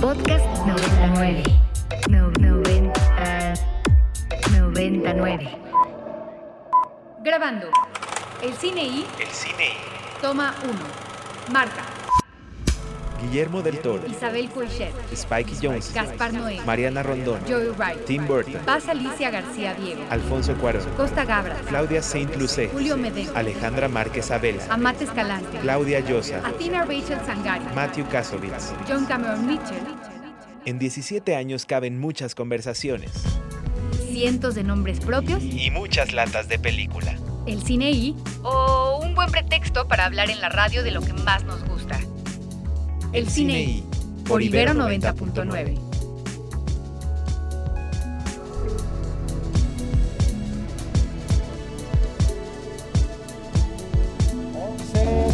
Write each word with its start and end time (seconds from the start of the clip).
Podcast 0.00 0.44
99. 0.66 1.42
No, 2.10 2.30
90, 2.30 3.54
99. 4.50 5.58
Grabando. 7.22 7.68
El 8.42 8.52
cine 8.54 8.84
y 8.84 9.06
El 9.18 9.26
cine 9.28 9.68
y 9.68 10.20
toma 10.20 10.54
1. 10.64 10.72
Marca. 11.52 11.82
Guillermo 13.22 13.62
del 13.62 13.78
Toro, 13.80 14.06
Isabel 14.06 14.48
Coixet. 14.50 14.92
Spikey 15.14 15.56
Jones, 15.62 15.92
Gaspar 15.94 16.32
Noé. 16.32 16.60
Mariana 16.64 17.02
Rondón, 17.02 17.40
Joey 17.48 17.68
Wright. 17.76 18.04
Tim 18.04 18.26
Burton, 18.26 18.60
Paz 18.64 18.88
Alicia 18.88 19.30
García 19.30 19.74
Diego. 19.74 20.02
Alfonso 20.10 20.54
Cuarón, 20.54 20.84
Costa 20.96 21.24
Gabra. 21.24 21.56
Claudia 21.68 22.02
Saint 22.02 22.34
Lucé, 22.36 22.68
Julio 22.68 22.96
Medem. 22.96 23.26
Alejandra 23.34 23.88
Márquez 23.88 24.30
Abela, 24.30 24.62
Amate 24.70 25.04
Escalante. 25.04 25.58
Claudia 25.60 26.00
Llosa, 26.00 26.38
Athena 26.46 26.84
Rachel 26.84 27.18
Sangari. 27.26 27.64
Matthew 27.74 28.06
Kasovitz. 28.08 28.72
John 28.88 29.04
Cameron 29.06 29.46
Mitchell. 29.46 29.82
En 30.64 30.78
17 30.78 31.36
años 31.36 31.64
caben 31.64 31.98
muchas 32.00 32.34
conversaciones 32.34 33.12
Cientos 34.10 34.54
de 34.54 34.64
nombres 34.64 34.98
propios. 35.00 35.42
y 35.42 35.70
muchas 35.70 36.12
latas 36.12 36.48
de 36.48 36.58
película. 36.58 37.14
El 37.46 37.62
cine 37.62 37.90
y. 37.92 38.16
O 38.42 38.98
un 39.02 39.14
buen 39.14 39.30
pretexto 39.30 39.86
para 39.86 40.06
hablar 40.06 40.30
en 40.30 40.40
la 40.40 40.48
radio 40.48 40.82
de 40.82 40.90
lo 40.90 41.00
que 41.02 41.12
más 41.12 41.44
nos 41.44 41.60
gusta. 41.64 41.75
El 43.16 43.30
cine 43.30 43.62
y. 43.62 43.84
Por 44.28 44.42
Ibero 44.42 44.74
90.9. 44.74 45.78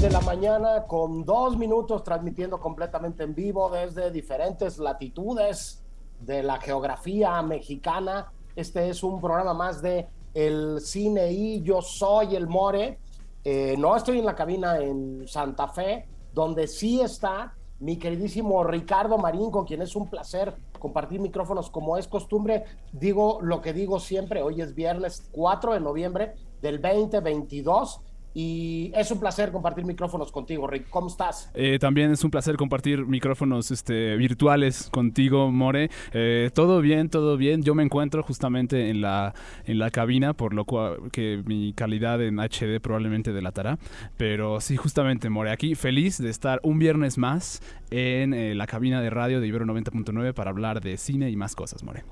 de 0.01 0.11
la 0.11 0.21
mañana 0.21 0.85
con 0.87 1.25
dos 1.25 1.57
minutos 1.57 2.05
transmitiendo 2.05 2.61
completamente 2.61 3.25
en 3.25 3.35
vivo 3.35 3.69
desde 3.69 4.13
diferentes 4.13 4.79
latitudes 4.79 5.83
de 6.21 6.45
la 6.45 6.61
geografía 6.61 7.43
mexicana. 7.43 8.31
Este 8.55 8.91
es 8.91 9.03
un 9.03 9.21
programa 9.21 9.55
más 9.55 9.83
de 9.83 10.07
El 10.35 10.81
Cine 10.81 11.33
y 11.33 11.63
yo 11.63 11.83
soy 11.83 12.37
el 12.37 12.47
More. 12.47 13.01
Eh, 13.43 13.75
no 13.77 13.97
estoy 13.97 14.21
en 14.21 14.25
la 14.25 14.37
cabina 14.37 14.79
en 14.79 15.27
Santa 15.27 15.67
Fe, 15.67 16.07
donde 16.33 16.69
sí 16.69 17.01
está 17.01 17.55
mi 17.83 17.97
queridísimo 17.97 18.63
Ricardo 18.63 19.19
Marín, 19.19 19.51
con 19.51 19.65
quien 19.65 19.83
es 19.83 19.97
un 19.97 20.09
placer 20.09 20.55
compartir 20.79 21.19
micrófonos 21.19 21.69
como 21.69 21.99
es 21.99 22.07
costumbre. 22.07 22.63
Digo 22.93 23.41
lo 23.43 23.61
que 23.61 23.73
digo 23.73 23.99
siempre, 23.99 24.41
hoy 24.41 24.61
es 24.61 24.77
viernes 24.77 25.29
4 25.33 25.75
de 25.75 25.81
noviembre 25.81 26.35
del 26.61 26.81
2022 26.81 28.01
y 28.35 28.93
es 28.95 29.11
un 29.11 29.21
placer 29.21 29.53
compartir 29.53 29.85
micrófonos 29.85 30.33
contigo, 30.33 30.67
Rick. 30.67 30.89
¿Cómo 30.91 31.09
estás? 31.09 31.51
Eh, 31.55 31.79
también 31.79 32.11
es 32.11 32.25
un 32.25 32.31
placer 32.31 32.57
compartir 32.57 33.07
micrófonos 33.07 33.71
este, 33.71 34.17
virtuales 34.17 34.89
contigo, 34.91 35.51
More. 35.51 35.91
Eh, 36.13 36.51
todo 36.55 36.81
bien, 36.81 37.09
todo 37.09 37.37
bien. 37.37 37.63
Yo 37.63 37.75
me 37.75 37.83
encuentro 37.83 38.23
justamente 38.23 38.91
en 38.91 39.01
la, 39.01 39.35
en 39.67 39.79
la 39.79 39.91
cabina, 39.91 40.33
por 40.33 40.55
lo 40.55 40.65
cual 40.65 41.11
que 41.13 41.43
mi 41.45 41.73
calidad 41.73 42.23
en 42.23 42.39
HD 42.39 42.81
probablemente 42.81 43.33
delatará. 43.33 43.79
Pero 44.17 44.61
sí, 44.61 44.77
justamente, 44.77 45.29
More, 45.29 45.51
aquí 45.51 45.75
feliz 45.75 46.19
de 46.19 46.31
estar 46.31 46.61
un 46.63 46.79
viernes 46.79 47.19
más 47.19 47.61
en 47.91 48.33
eh, 48.35 48.55
la 48.55 48.67
cabina 48.67 49.01
de 49.01 49.11
radio 49.11 49.41
de 49.41 49.47
Ibero 49.47 49.67
90.9 49.67 50.33
para 50.33 50.51
hablar 50.51 50.81
de 50.81 50.97
cine 50.97 51.31
y 51.31 51.37
más 51.37 51.55
cosas, 51.55 51.83
More. 51.83 52.03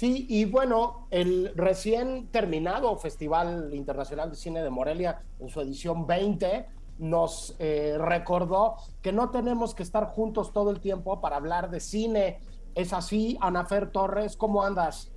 Sí, 0.00 0.24
y 0.30 0.46
bueno, 0.46 1.08
el 1.10 1.52
recién 1.54 2.28
terminado 2.28 2.96
Festival 2.96 3.68
Internacional 3.74 4.30
de 4.30 4.36
Cine 4.36 4.62
de 4.62 4.70
Morelia 4.70 5.20
en 5.38 5.50
su 5.50 5.60
edición 5.60 6.06
20 6.06 6.66
nos 7.00 7.54
eh, 7.58 7.98
recordó 7.98 8.76
que 9.02 9.12
no 9.12 9.28
tenemos 9.28 9.74
que 9.74 9.82
estar 9.82 10.06
juntos 10.06 10.54
todo 10.54 10.70
el 10.70 10.80
tiempo 10.80 11.20
para 11.20 11.36
hablar 11.36 11.68
de 11.68 11.80
cine. 11.80 12.40
Es 12.74 12.94
así, 12.94 13.36
Anafer 13.42 13.90
Torres, 13.90 14.38
¿cómo 14.38 14.64
andas? 14.64 15.12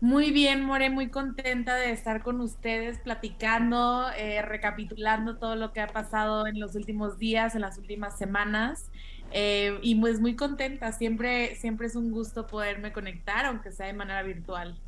Muy 0.00 0.30
bien, 0.30 0.64
More, 0.64 0.88
muy 0.88 1.10
contenta 1.10 1.74
de 1.74 1.90
estar 1.90 2.22
con 2.22 2.40
ustedes 2.40 2.98
platicando, 3.00 4.06
eh, 4.16 4.40
recapitulando 4.40 5.36
todo 5.36 5.56
lo 5.56 5.74
que 5.74 5.82
ha 5.82 5.88
pasado 5.88 6.46
en 6.46 6.58
los 6.58 6.74
últimos 6.74 7.18
días, 7.18 7.54
en 7.54 7.60
las 7.60 7.76
últimas 7.76 8.16
semanas. 8.16 8.90
Eh, 9.32 9.78
y 9.82 9.94
pues 10.00 10.20
muy 10.20 10.36
contenta, 10.36 10.92
siempre, 10.92 11.56
siempre 11.56 11.86
es 11.86 11.96
un 11.96 12.10
gusto 12.10 12.46
poderme 12.46 12.92
conectar, 12.92 13.46
aunque 13.46 13.72
sea 13.72 13.86
de 13.86 13.92
manera 13.92 14.22
virtual. 14.22 14.78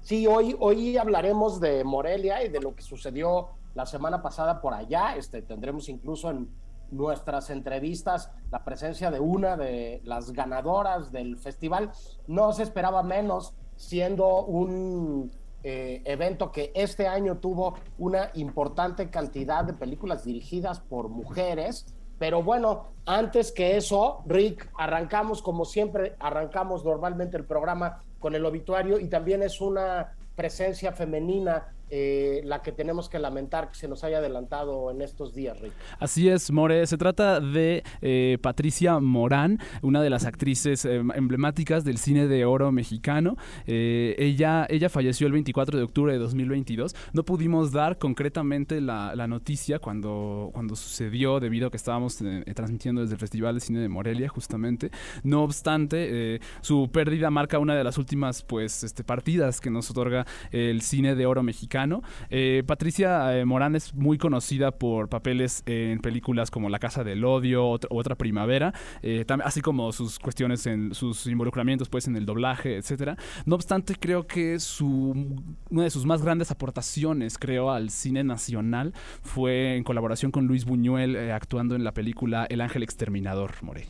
Sí, 0.00 0.26
hoy, 0.26 0.56
hoy 0.58 0.96
hablaremos 0.96 1.60
de 1.60 1.84
Morelia 1.84 2.44
y 2.44 2.48
de 2.48 2.60
lo 2.60 2.74
que 2.74 2.82
sucedió 2.82 3.50
la 3.74 3.84
semana 3.84 4.22
pasada 4.22 4.60
por 4.60 4.74
allá. 4.74 5.16
Este, 5.16 5.42
tendremos 5.42 5.88
incluso 5.88 6.30
en 6.30 6.48
nuestras 6.90 7.50
entrevistas 7.50 8.30
la 8.50 8.64
presencia 8.64 9.10
de 9.10 9.20
una 9.20 9.56
de 9.56 10.00
las 10.04 10.32
ganadoras 10.32 11.12
del 11.12 11.36
festival. 11.36 11.90
No 12.26 12.52
se 12.52 12.62
esperaba 12.62 13.02
menos, 13.02 13.54
siendo 13.76 14.44
un 14.44 15.30
eh, 15.62 16.02
evento 16.04 16.50
que 16.52 16.72
este 16.74 17.06
año 17.06 17.38
tuvo 17.38 17.74
una 17.98 18.30
importante 18.34 19.10
cantidad 19.10 19.64
de 19.64 19.74
películas 19.74 20.24
dirigidas 20.24 20.80
por 20.80 21.08
mujeres 21.08 21.86
pero 22.18 22.42
bueno, 22.42 22.88
antes 23.06 23.52
que 23.52 23.76
eso, 23.76 24.22
Rick, 24.26 24.68
arrancamos 24.76 25.40
como 25.40 25.64
siempre, 25.64 26.16
arrancamos 26.18 26.84
normalmente 26.84 27.36
el 27.36 27.44
programa 27.44 28.02
con 28.18 28.34
el 28.34 28.44
obituario 28.44 28.98
y 28.98 29.08
también 29.08 29.42
es 29.42 29.60
una 29.60 30.14
presencia 30.34 30.92
femenina 30.92 31.74
eh, 31.90 32.42
la 32.44 32.62
que 32.62 32.72
tenemos 32.72 33.08
que 33.08 33.18
lamentar 33.18 33.70
que 33.70 33.76
se 33.76 33.88
nos 33.88 34.04
haya 34.04 34.18
adelantado 34.18 34.90
en 34.90 35.02
estos 35.02 35.34
días, 35.34 35.58
Rick. 35.60 35.72
Así 35.98 36.28
es, 36.28 36.50
More. 36.50 36.86
Se 36.86 36.98
trata 36.98 37.40
de 37.40 37.82
eh, 38.02 38.38
Patricia 38.42 38.98
Morán, 39.00 39.58
una 39.82 40.02
de 40.02 40.10
las 40.10 40.24
actrices 40.24 40.84
eh, 40.84 40.96
emblemáticas 41.14 41.84
del 41.84 41.98
cine 41.98 42.26
de 42.26 42.44
oro 42.44 42.72
mexicano. 42.72 43.36
Eh, 43.66 44.14
ella, 44.18 44.66
ella 44.68 44.88
falleció 44.88 45.26
el 45.26 45.32
24 45.32 45.78
de 45.78 45.84
octubre 45.84 46.12
de 46.12 46.18
2022. 46.18 46.94
No 47.12 47.24
pudimos 47.24 47.72
dar 47.72 47.98
concretamente 47.98 48.80
la, 48.80 49.14
la 49.14 49.26
noticia 49.26 49.78
cuando, 49.78 50.50
cuando 50.52 50.76
sucedió, 50.76 51.40
debido 51.40 51.68
a 51.68 51.70
que 51.70 51.76
estábamos 51.76 52.20
eh, 52.22 52.44
transmitiendo 52.54 53.00
desde 53.00 53.14
el 53.14 53.20
Festival 53.20 53.54
de 53.54 53.60
Cine 53.60 53.80
de 53.80 53.88
Morelia, 53.88 54.28
justamente. 54.28 54.90
No 55.22 55.42
obstante, 55.42 56.34
eh, 56.34 56.40
su 56.60 56.88
pérdida 56.92 57.30
marca 57.30 57.58
una 57.58 57.74
de 57.74 57.84
las 57.84 57.98
últimas 57.98 58.42
pues, 58.42 58.84
este, 58.84 59.04
partidas 59.04 59.60
que 59.60 59.70
nos 59.70 59.90
otorga 59.90 60.26
el 60.50 60.82
cine 60.82 61.14
de 61.14 61.26
oro 61.26 61.42
mexicano. 61.42 61.77
Eh, 62.30 62.62
Patricia 62.66 63.38
eh, 63.38 63.44
Morán 63.44 63.76
es 63.76 63.94
muy 63.94 64.18
conocida 64.18 64.72
por 64.72 65.08
papeles 65.08 65.62
en 65.66 66.00
películas 66.00 66.50
como 66.50 66.68
La 66.68 66.78
Casa 66.78 67.04
del 67.04 67.24
Odio, 67.24 67.68
otra, 67.68 67.88
otra 67.92 68.14
Primavera, 68.16 68.72
eh, 69.02 69.24
así 69.44 69.60
como 69.60 69.92
sus 69.92 70.18
cuestiones 70.18 70.66
en 70.66 70.94
sus 70.94 71.26
involucramientos 71.26 71.88
pues 71.88 72.08
en 72.08 72.16
el 72.16 72.26
doblaje, 72.26 72.76
etcétera. 72.76 73.16
No 73.46 73.54
obstante, 73.54 73.94
creo 73.94 74.26
que 74.26 74.58
su 74.58 75.14
una 75.70 75.84
de 75.84 75.90
sus 75.90 76.04
más 76.04 76.22
grandes 76.22 76.50
aportaciones, 76.50 77.38
creo, 77.38 77.70
al 77.70 77.90
cine 77.90 78.24
nacional 78.24 78.92
fue 79.22 79.76
en 79.76 79.84
colaboración 79.84 80.32
con 80.32 80.46
Luis 80.46 80.64
Buñuel 80.64 81.30
actuando 81.30 81.74
en 81.74 81.84
la 81.84 81.92
película 81.92 82.46
El 82.48 82.60
Ángel 82.60 82.82
Exterminador, 82.82 83.52
More. 83.62 83.86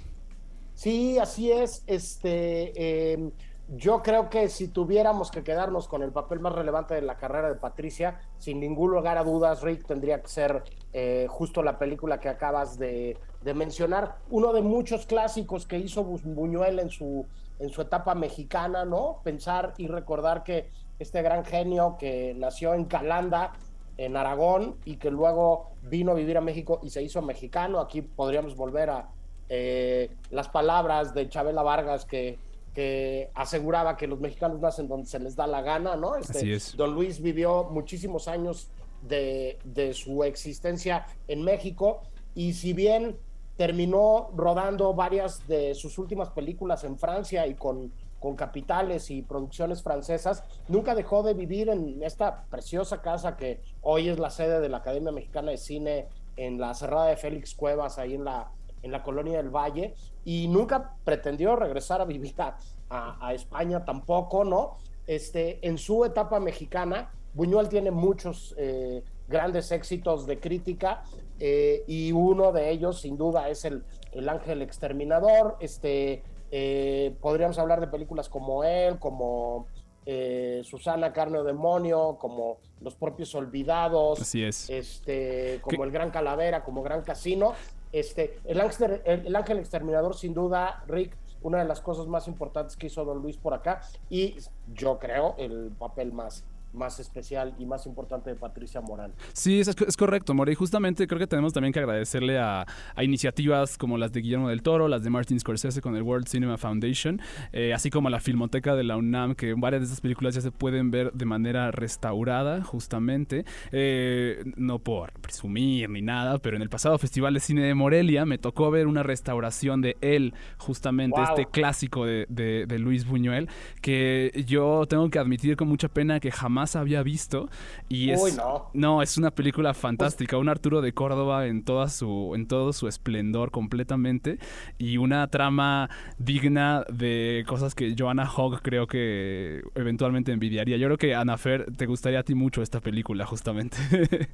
Sí, 0.79 1.19
así 1.19 1.51
es. 1.51 1.83
Este, 1.89 2.73
eh, 2.77 3.33
yo 3.69 4.03
creo 4.03 4.31
que 4.31 4.49
si 4.49 4.69
tuviéramos 4.69 5.31
que 5.31 5.45
quedarnos 5.45 5.89
con 5.89 6.03
el 6.03 6.11
papel 6.11 6.41
más 6.41 6.55
relevante 6.55 6.95
de 6.95 7.03
la 7.03 7.17
carrera 7.19 7.49
de 7.49 7.55
Patricia, 7.57 8.21
sin 8.39 8.61
ningún 8.61 8.91
lugar 8.91 9.19
a 9.19 9.25
dudas, 9.25 9.63
Rick, 9.63 9.87
tendría 9.87 10.23
que 10.23 10.29
ser 10.29 10.63
eh, 10.95 11.27
justo 11.29 11.63
la 11.63 11.79
película 11.79 12.19
que 12.19 12.31
acabas 12.31 12.79
de, 12.79 13.19
mencionar. 13.55 14.17
Uno 14.31 14.53
de 14.53 14.63
muchos 14.63 15.05
clásicos 15.07 15.67
que 15.67 15.79
hizo 15.79 16.05
Bu- 16.05 16.23
Buñuel 16.23 16.79
en 16.79 16.89
su, 16.89 17.27
en 17.59 17.69
su 17.69 17.83
etapa 17.83 18.15
mexicana, 18.15 18.85
¿no? 18.85 19.21
Pensar 19.23 19.75
y 19.77 19.87
recordar 19.87 20.45
que 20.45 20.71
este 20.99 21.21
gran 21.23 21.45
genio 21.45 21.97
que 21.99 22.35
nació 22.37 22.73
en 22.75 22.87
Calanda, 22.87 23.53
en 23.99 24.17
Aragón, 24.17 24.77
y 24.85 24.97
que 24.97 25.11
luego 25.11 25.73
vino 25.83 26.13
a 26.13 26.15
vivir 26.15 26.39
a 26.39 26.41
México 26.41 26.81
y 26.83 26.91
se 26.91 27.03
hizo 27.03 27.21
mexicano. 27.21 27.81
Aquí 27.81 28.01
podríamos 28.01 28.57
volver 28.57 28.91
a 28.91 29.09
eh, 29.51 30.11
las 30.31 30.49
palabras 30.49 31.13
de 31.13 31.29
Chabela 31.29 31.63
Vargas 31.63 32.05
que, 32.05 32.39
que 32.79 33.33
aseguraba 33.35 33.97
que 33.97 34.07
los 34.07 34.21
mexicanos 34.21 34.61
nacen 34.61 34.87
donde 34.87 35.09
se 35.09 35.19
les 35.19 35.35
da 35.35 35.49
la 35.49 35.63
gana, 35.63 35.97
¿no? 35.97 36.15
Este, 36.15 36.39
Así 36.39 36.53
es. 36.53 36.77
Don 36.77 36.95
Luis 36.95 37.21
vivió 37.21 37.65
muchísimos 37.65 38.29
años 38.29 38.71
de, 39.03 39.59
de 39.65 39.93
su 39.95 40.23
existencia 40.23 41.05
en 41.27 41.43
México 41.43 42.03
y 42.37 42.53
si 42.53 42.75
bien 42.75 43.17
terminó 43.57 44.31
rodando 44.33 44.95
varias 44.95 45.45
de 45.49 45.75
sus 45.75 45.99
últimas 45.99 46.31
películas 46.31 46.85
en 46.85 46.97
Francia 46.97 47.49
y 47.49 47.55
con, 47.55 47.93
con 48.21 48.37
capitales 48.37 49.11
y 49.11 49.23
producciones 49.23 49.83
francesas, 49.83 50.45
nunca 50.69 50.95
dejó 50.95 51.25
de 51.25 51.35
vivir 51.35 51.71
en 51.71 52.01
esta 52.05 52.45
preciosa 52.45 53.03
casa 53.03 53.37
que 53.37 53.61
hoy 53.83 54.09
es 54.09 54.21
la 54.21 54.31
sede 54.31 54.61
de 54.61 54.69
la 54.69 54.77
Academia 54.77 55.11
Mexicana 55.11 55.51
de 55.51 55.57
Cine 55.57 56.07
en 56.37 56.61
la 56.61 56.73
Cerrada 56.75 57.09
de 57.09 57.17
Félix 57.17 57.57
Cuevas, 57.57 57.99
ahí 57.99 58.15
en 58.15 58.25
la, 58.25 58.53
en 58.83 58.93
la 58.93 59.03
colonia 59.03 59.37
del 59.39 59.51
Valle, 59.51 59.95
y 60.25 60.49
nunca 60.49 60.95
pretendió 61.05 61.57
regresar 61.57 62.01
a 62.01 62.05
vivir 62.05 62.35
a, 62.39 62.57
a- 62.91 63.29
a 63.29 63.35
España 63.35 63.85
tampoco, 63.85 64.45
¿no? 64.45 64.77
Este, 65.07 65.67
en 65.67 65.79
su 65.79 66.05
etapa 66.05 66.39
mexicana, 66.41 67.11
Buñuel 67.35 67.69
tiene 67.69 67.91
muchos 67.91 68.55
eh, 68.59 69.03
grandes 69.29 69.71
éxitos 69.73 70.27
de 70.27 70.39
crítica 70.41 71.03
eh, 71.39 71.85
y 71.87 72.13
uno 72.13 72.53
de 72.53 72.71
ellos 72.71 73.01
sin 73.01 73.17
duda 73.17 73.49
es 73.49 73.65
el, 73.65 73.85
el 74.13 74.29
Ángel 74.29 74.61
Exterminador. 74.63 75.57
Este, 75.61 76.23
eh, 76.51 77.15
podríamos 77.21 77.59
hablar 77.59 77.81
de 77.81 77.87
películas 77.87 78.29
como 78.29 78.65
él, 78.65 78.99
como 78.99 79.67
eh, 80.07 80.63
Susana 80.65 81.13
Carne 81.13 81.39
o 81.39 81.45
Demonio, 81.45 82.17
como 82.19 82.59
Los 82.81 82.95
propios 82.95 83.35
Olvidados, 83.35 84.21
Así 84.23 84.43
es. 84.43 84.69
este, 84.71 85.61
como 85.63 85.79
¿Qué? 85.79 85.85
El 85.85 85.91
Gran 85.93 86.11
Calavera, 86.11 86.65
como 86.65 86.83
Gran 86.83 87.03
Casino. 87.03 87.53
Este, 87.93 88.39
el, 88.45 88.61
ángel, 88.61 89.01
el, 89.05 89.27
el 89.27 89.37
Ángel 89.37 89.59
Exterminador, 89.59 90.15
sin 90.15 90.35
duda, 90.35 90.85
Rick, 90.87 91.17
una 91.43 91.59
de 91.59 91.65
las 91.65 91.81
cosas 91.81 92.07
más 92.07 92.29
importantes 92.29 92.77
que 92.77 92.89
hizo 92.89 93.05
Don 93.05 93.23
Luis 93.23 93.37
por 93.37 93.55
acá 93.55 93.81
y 94.11 94.37
yo 94.75 94.99
creo 94.99 95.35
el 95.39 95.71
papel 95.79 96.13
más, 96.13 96.45
más 96.79 96.99
especial 97.01 97.55
y 97.59 97.67
más 97.67 97.85
importante 97.87 98.31
de 98.31 98.37
Patricia 98.37 98.81
Morán. 98.81 99.13
Sí, 99.33 99.61
es, 99.61 99.69
es 99.69 99.97
correcto, 99.97 100.33
More. 100.35 100.53
Y 100.53 100.55
justamente 100.55 101.07
creo 101.07 101.19
que 101.19 101.27
tenemos 101.27 101.53
también 101.53 101.73
que 101.73 101.81
agradecerle 101.81 102.39
a, 102.39 102.65
a 102.95 103.05
iniciativas 103.05 103.77
como 103.77 103.99
las 103.99 104.13
de 104.13 104.21
Guillermo 104.21 104.49
del 104.49 104.63
Toro, 104.63 104.89
las 104.89 105.03
de 105.03 105.11
Martin 105.11 105.39
Scorsese 105.41 105.81
con 105.83 105.97
el 105.97 106.03
World 106.03 106.27
Cinema 106.29 106.57
Foundation, 106.57 107.21
eh, 107.53 107.75
así 107.75 107.91
como 107.91 108.09
la 108.11 108.21
Filmoteca 108.21 108.75
de 108.77 108.85
la 108.85 108.97
UNAM, 108.97 109.35
que 109.35 109.55
varias 109.55 109.81
de 109.83 109.85
estas 109.87 110.01
películas 110.01 110.35
ya 110.35 110.41
se 110.41 110.51
pueden 110.53 110.91
ver 110.91 111.13
de 111.13 111.25
manera 111.25 111.71
restaurada, 111.71 112.63
justamente. 112.63 113.45
Eh, 113.73 114.45
no 114.57 114.79
por 114.79 115.13
presumir 115.21 115.91
ni 115.91 116.03
nada, 116.03 116.39
pero 116.39 116.57
en 116.57 116.63
el 116.63 116.69
pasado 116.69 116.97
Festival 116.99 117.35
de 117.35 117.41
Cine 117.41 117.63
de 117.63 117.75
Morelia 117.75 118.25
me 118.25 118.39
tocó 118.39 118.71
ver 118.71 118.87
una 118.87 119.03
restauración 119.03 119.81
de 119.81 119.97
él, 120.01 120.35
justamente, 120.59 121.19
Wow. 121.21 121.29
este 121.31 121.47
clásico 121.47 122.05
de, 122.07 122.27
de- 122.29 122.67
de 122.67 122.79
Luis 122.79 123.05
Buñuel, 123.07 123.49
que 123.83 124.45
yo 124.47 124.85
tengo 124.89 125.09
que 125.11 125.19
admitir 125.19 125.57
con 125.57 125.69
mucha 125.69 125.89
pena 125.89 126.21
que 126.21 126.31
jamás 126.31 126.68
había 126.77 127.03
visto. 127.03 127.49
Y 127.89 128.11
es, 128.11 128.21
Uy, 128.23 128.33
no. 128.33 128.71
no, 128.73 129.03
es 129.03 129.19
una 129.19 129.31
película 129.31 129.75
fantástica, 129.75 130.37
un 130.39 130.49
Arturo 130.49 130.81
de 130.81 130.93
Córdoba 130.93 131.47
en 131.47 131.65
toda 131.65 131.89
su 131.89 132.33
en 132.35 132.47
todo 132.47 132.73
su 132.73 132.89
esplendor 132.89 133.51
completamente 133.51 134.39
y 134.79 134.97
una 134.99 135.27
trama 135.29 135.91
digna 136.19 136.85
de 136.93 137.45
cosas 137.47 137.75
que 137.75 137.95
Joanna 137.99 138.31
Hogg 138.31 138.63
creo 138.63 138.87
que 138.87 139.63
eventualmente 139.75 140.33
envidiaría. 140.33 140.77
Yo 140.77 140.87
creo 140.89 140.99
que 140.99 141.15
Anafer 141.15 141.75
te 141.77 141.87
gustaría 141.87 142.21
a 142.21 142.23
ti 142.23 142.35
mucho 142.35 142.63
esta 142.63 142.81
película 142.81 143.27
justamente. 143.27 143.77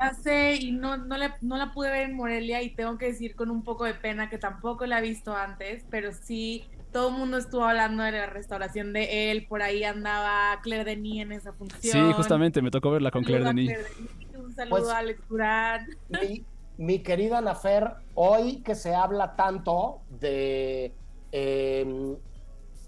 Ya 0.00 0.14
sé, 0.14 0.54
y 0.56 0.72
no, 0.72 0.96
no, 0.96 1.18
la, 1.18 1.36
no 1.42 1.58
la 1.58 1.72
pude 1.72 1.90
ver 1.90 2.08
en 2.08 2.16
Morelia 2.16 2.62
y 2.62 2.74
tengo 2.74 2.96
que 2.96 3.06
decir 3.06 3.36
con 3.36 3.50
un 3.50 3.62
poco 3.62 3.84
de 3.84 3.92
pena 3.92 4.30
que 4.30 4.38
tampoco 4.38 4.86
la 4.86 4.98
he 4.98 5.02
visto 5.02 5.36
antes, 5.36 5.84
pero 5.90 6.12
sí, 6.12 6.64
todo 6.92 7.08
el 7.08 7.14
mundo 7.14 7.36
estuvo 7.38 7.64
hablando 7.64 8.02
de 8.02 8.12
la 8.12 8.26
restauración 8.26 8.92
de 8.92 9.30
él, 9.30 9.46
por 9.48 9.62
ahí 9.62 9.84
andaba 9.84 10.58
Claire 10.62 10.84
Denis 10.84 11.22
en 11.22 11.32
esa 11.32 11.52
función. 11.52 11.80
sí, 12.08 12.12
justamente 12.14 12.60
me 12.62 12.70
tocó 12.70 12.90
verla 12.90 13.10
con 13.10 13.22
Claire 13.24 13.44
Denis. 13.44 13.68
Denis, 13.70 14.36
Un 14.36 14.52
saludo 14.54 14.76
Pues- 14.78 14.88
a 14.88 14.98
Alex 14.98 15.28
Durán. 15.28 15.86
mi, 16.08 16.44
mi 16.78 16.98
querida 17.00 17.40
Nafer, 17.40 17.92
hoy 18.14 18.62
que 18.62 18.74
se 18.74 18.94
habla 18.94 19.36
tanto 19.36 20.00
de 20.08 20.92
eh, 21.32 22.16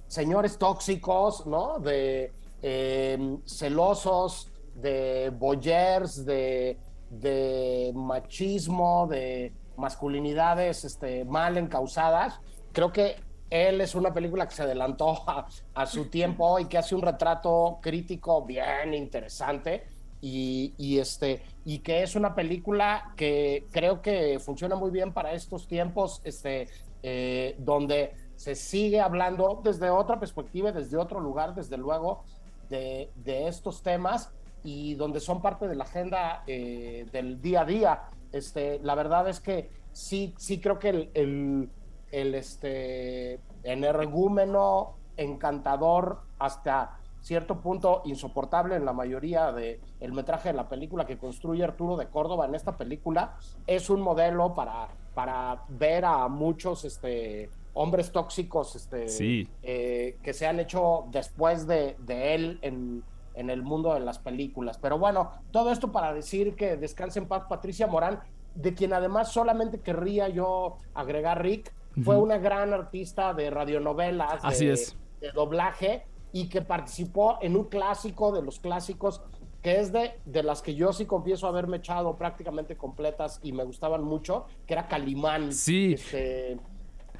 señores 0.07 0.59
tóxicos, 0.59 1.47
¿no? 1.47 1.79
De 1.79 2.33
eh, 2.63 3.37
celosos, 3.47 4.51
de 4.75 5.31
boyers, 5.31 6.25
de, 6.25 6.79
de 7.11 7.93
machismo, 7.95 9.07
de 9.11 9.53
masculinidades 9.77 10.85
este, 10.85 11.25
mal 11.25 11.57
encausadas, 11.57 12.41
creo 12.73 12.93
que 12.93 13.17
él 13.53 13.81
es 13.81 13.95
una 13.95 14.13
película 14.13 14.49
que 14.49 14.55
se 14.55 14.63
adelantó 14.63 15.23
a, 15.29 15.47
a 15.75 15.87
su 15.87 16.07
tiempo 16.07 16.59
y 16.59 16.65
que 16.67 16.79
hace 16.79 16.95
un 16.95 17.03
retrato 17.03 17.79
crítico 17.81 18.45
bien 18.45 18.95
interesante 18.95 19.85
y, 20.23 20.73
y, 20.79 20.99
este, 20.99 21.43
y 21.65 21.81
que 21.81 22.03
es 22.03 22.15
una 22.15 22.35
película 22.35 23.13
que 23.17 23.67
creo 23.73 24.01
que 24.01 24.39
funciona 24.39 24.77
muy 24.77 24.91
bien 24.91 25.13
para 25.13 25.33
estos 25.33 25.67
tiempos 25.67 26.21
este, 26.25 26.69
eh, 27.03 27.57
donde 27.59 28.15
se 28.37 28.55
sigue 28.55 29.01
hablando 29.01 29.61
desde 29.63 29.91
otra 29.91 30.21
perspectiva, 30.21 30.71
desde 30.71 30.97
otro 30.97 31.21
lugar, 31.21 31.55
desde 31.55 31.77
luego, 31.77 32.25
de, 32.71 33.11
de 33.17 33.49
estos 33.49 33.83
temas 33.83 34.31
y 34.65 34.95
donde 34.95 35.19
son 35.19 35.43
parte 35.43 35.67
de 35.67 35.75
la 35.75 35.85
agenda 35.85 36.45
eh, 36.47 37.07
del 37.13 37.41
día 37.41 37.63
a 37.63 37.65
día. 37.65 38.03
Este, 38.31 38.79
la 38.81 38.95
verdad 38.95 39.29
es 39.29 39.41
que 39.41 39.71
sí, 39.93 40.35
sí 40.39 40.61
creo 40.61 40.79
que 40.79 40.89
el, 40.89 41.11
el, 41.15 41.69
el 42.12 42.35
este, 42.37 43.41
energúmeno, 43.64 44.94
encantador, 45.17 46.20
hasta 46.38 46.99
cierto 47.20 47.61
punto 47.61 48.03
insoportable 48.05 48.75
en 48.75 48.85
la 48.85 48.93
mayoría 48.93 49.53
del 49.53 49.81
el 50.00 50.12
metraje 50.12 50.49
de 50.49 50.55
la 50.55 50.69
película 50.69 51.06
que 51.06 51.19
construye 51.19 51.62
Arturo 51.62 51.97
de 51.97 52.09
Córdoba 52.09 52.47
en 52.47 52.55
esta 52.55 52.76
película, 52.76 53.37
es 53.67 53.91
un 53.91 54.00
modelo 54.00 54.55
para, 54.55 54.88
para 55.14 55.62
ver 55.69 56.05
a 56.05 56.26
muchos 56.29 56.85
este, 56.85 57.49
hombres 57.75 58.11
tóxicos 58.11 58.75
este, 58.75 59.08
Sí. 59.08 59.49
eh, 59.62 60.17
que 60.23 60.32
se 60.32 60.47
han 60.49 60.58
hecho 60.58 61.05
después 61.11 61.67
de, 61.69 61.97
de 62.00 62.35
él 62.35 62.58
en, 62.62 63.05
en 63.35 63.50
el 63.50 63.62
mundo 63.62 63.94
de 63.94 64.00
las 64.00 64.19
películas. 64.19 64.79
Pero 64.79 64.99
bueno, 64.99 65.31
todo 65.53 65.70
esto 65.70 65.93
para 65.93 66.12
decir 66.12 66.56
que 66.56 66.76
descanse 66.76 67.20
en 67.20 67.29
paz 67.29 67.44
Patricia 67.49 67.87
Morán, 67.87 68.20
de 68.56 68.75
quien 68.75 68.93
además 68.93 69.29
solamente 69.32 69.79
querría 69.81 70.29
yo 70.29 70.76
agregar 70.93 71.41
Rick, 71.41 71.73
fue 72.05 72.17
una 72.17 72.39
gran 72.39 72.73
artista 72.73 73.35
de 73.35 73.50
radionovelas, 73.50 74.41
Así 74.43 74.67
de, 74.67 74.73
es. 74.73 74.97
de 75.21 75.33
doblaje, 75.33 76.05
y 76.33 76.49
que 76.49 76.62
participó 76.62 77.39
en 77.43 77.56
un 77.56 77.65
clásico 77.65 78.33
de 78.33 78.43
los 78.43 78.59
clásicos, 78.59 79.23
que 79.61 79.79
es 79.79 79.93
de, 79.93 80.15
de 80.25 80.43
las 80.43 80.62
que 80.62 80.75
yo 80.75 80.93
sí 80.93 81.05
confieso 81.06 81.47
haberme 81.47 81.77
echado 81.77 82.17
prácticamente 82.17 82.77
completas 82.77 83.39
y 83.43 83.53
me 83.53 83.65
gustaban 83.65 84.03
mucho, 84.03 84.47
que 84.67 84.75
era 84.75 84.89
Calimán. 84.89 85.53
Sí. 85.53 85.94
Este, 85.94 86.59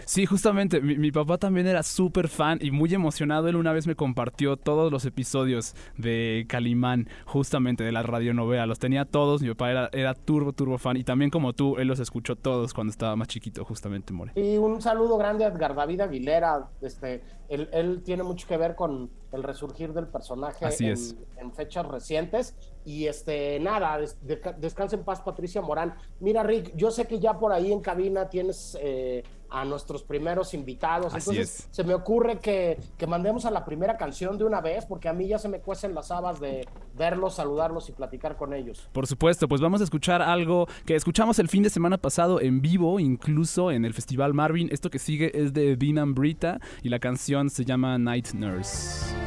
Sí, 0.05 0.27
justamente, 0.27 0.81
mi, 0.81 0.97
mi 0.97 1.11
papá 1.13 1.39
también 1.39 1.67
era 1.67 1.83
súper 1.83 2.29
fan 2.29 2.59
y 2.61 2.71
muy 2.71 2.93
emocionado. 2.95 3.49
Él 3.49 3.57
una 3.57 3.73
vez 3.73 3.87
me 3.87 3.95
compartió 3.97 4.57
todos 4.57 4.91
los 4.93 5.05
episodios 5.05 5.75
de 5.97 6.45
Calimán, 6.49 7.09
justamente 7.27 7.85
de 7.85 7.93
la 7.93 8.03
radionovela. 8.03 8.67
Los 8.67 8.79
tenía 8.79 9.05
todos, 9.05 9.43
mi 9.43 9.49
papá 9.51 9.71
era, 9.71 9.91
era 9.93 10.15
turbo, 10.15 10.53
turbo 10.53 10.79
fan. 10.79 10.97
Y 10.97 11.05
también 11.05 11.31
como 11.31 11.53
tú, 11.53 11.77
él 11.79 11.89
los 11.89 12.01
escuchó 12.01 12.37
todos 12.37 12.75
cuando 12.75 12.91
estaba 12.91 13.17
más 13.17 13.29
chiquito, 13.29 13.65
justamente, 13.65 14.13
More. 14.13 14.33
Y 14.35 14.57
un 14.57 14.81
saludo 14.83 15.17
grande 15.19 15.45
a 15.45 15.49
Edgar 15.49 15.75
David 15.75 16.01
Aguilera. 16.01 16.69
Este, 16.81 17.23
él, 17.49 17.69
él 17.73 18.03
tiene 18.05 18.23
mucho 18.23 18.47
que 18.47 18.57
ver 18.57 18.75
con 18.75 19.11
el 19.33 19.43
resurgir 19.43 19.93
del 19.95 20.07
personaje 20.09 20.65
Así 20.67 20.85
en, 20.87 20.93
es. 20.93 21.17
en 21.39 21.53
fechas 21.53 21.87
recientes. 21.87 22.55
Y 22.85 23.07
este, 23.07 23.59
nada, 23.61 23.97
des- 23.99 24.19
de- 24.27 24.41
descansa 24.59 24.97
en 24.97 25.05
paz 25.05 25.21
Patricia 25.21 25.63
Morán. 25.63 25.95
Mira, 26.21 26.43
Rick, 26.43 26.75
yo 26.77 26.91
sé 26.91 27.07
que 27.07 27.19
ya 27.21 27.39
por 27.39 27.53
ahí 27.53 27.73
en 27.73 27.81
cabina 27.81 28.29
tienes 28.29 28.77
eh, 28.81 29.23
a 29.53 29.65
nuestros 29.65 30.03
primeros 30.03 30.55
invitados. 30.55 31.15
Así 31.15 31.31
Entonces, 31.31 31.61
es. 31.61 31.69
se 31.71 31.85
me 31.85 31.95
ocurre 31.95 32.39
que, 32.39 32.79
que 32.97 33.07
mandemos 33.07 33.45
a 33.45 33.51
la 33.51 33.65
primera 33.65 33.97
canción 33.97 34.39
de 34.39 34.45
una 34.45 34.61
vez, 34.61 34.87
porque 34.87 35.09
a 35.09 35.13
mí 35.13 35.29
ya 35.29 35.39
se 35.39 35.49
me 35.49 35.61
cuecen 35.61 35.95
las 35.95 36.11
habas 36.11 36.41
de 36.41 36.67
verlos, 36.97 37.35
saludarlos 37.35 37.89
y 37.89 37.93
platicar 37.93 38.37
con 38.37 38.53
ellos. 38.55 38.89
Por 38.93 39.07
supuesto, 39.07 39.49
pues 39.49 39.61
vamos 39.61 39.81
a 39.81 39.85
escuchar 39.85 40.23
algo 40.23 40.67
que 40.87 40.95
escuchamos 40.95 41.39
el 41.39 41.49
fin 41.49 41.63
de 41.63 41.71
semana 41.71 41.99
pasado 41.99 42.41
en 42.41 42.61
vivo, 42.63 42.99
incluso 42.99 43.71
en 43.71 43.85
el 43.85 43.95
Festival 43.95 44.35
Marvin. 44.35 44.69
Esto 44.73 44.91
que 44.91 44.99
sigue 44.99 45.31
es 45.39 45.53
de 45.53 45.77
Dean 45.77 45.99
Ambrita 45.99 46.59
y 46.83 46.89
la 46.89 46.99
canción 46.99 47.51
se 47.51 47.65
llama 47.65 47.99
Night 47.99 48.33
Nurse. 48.33 49.22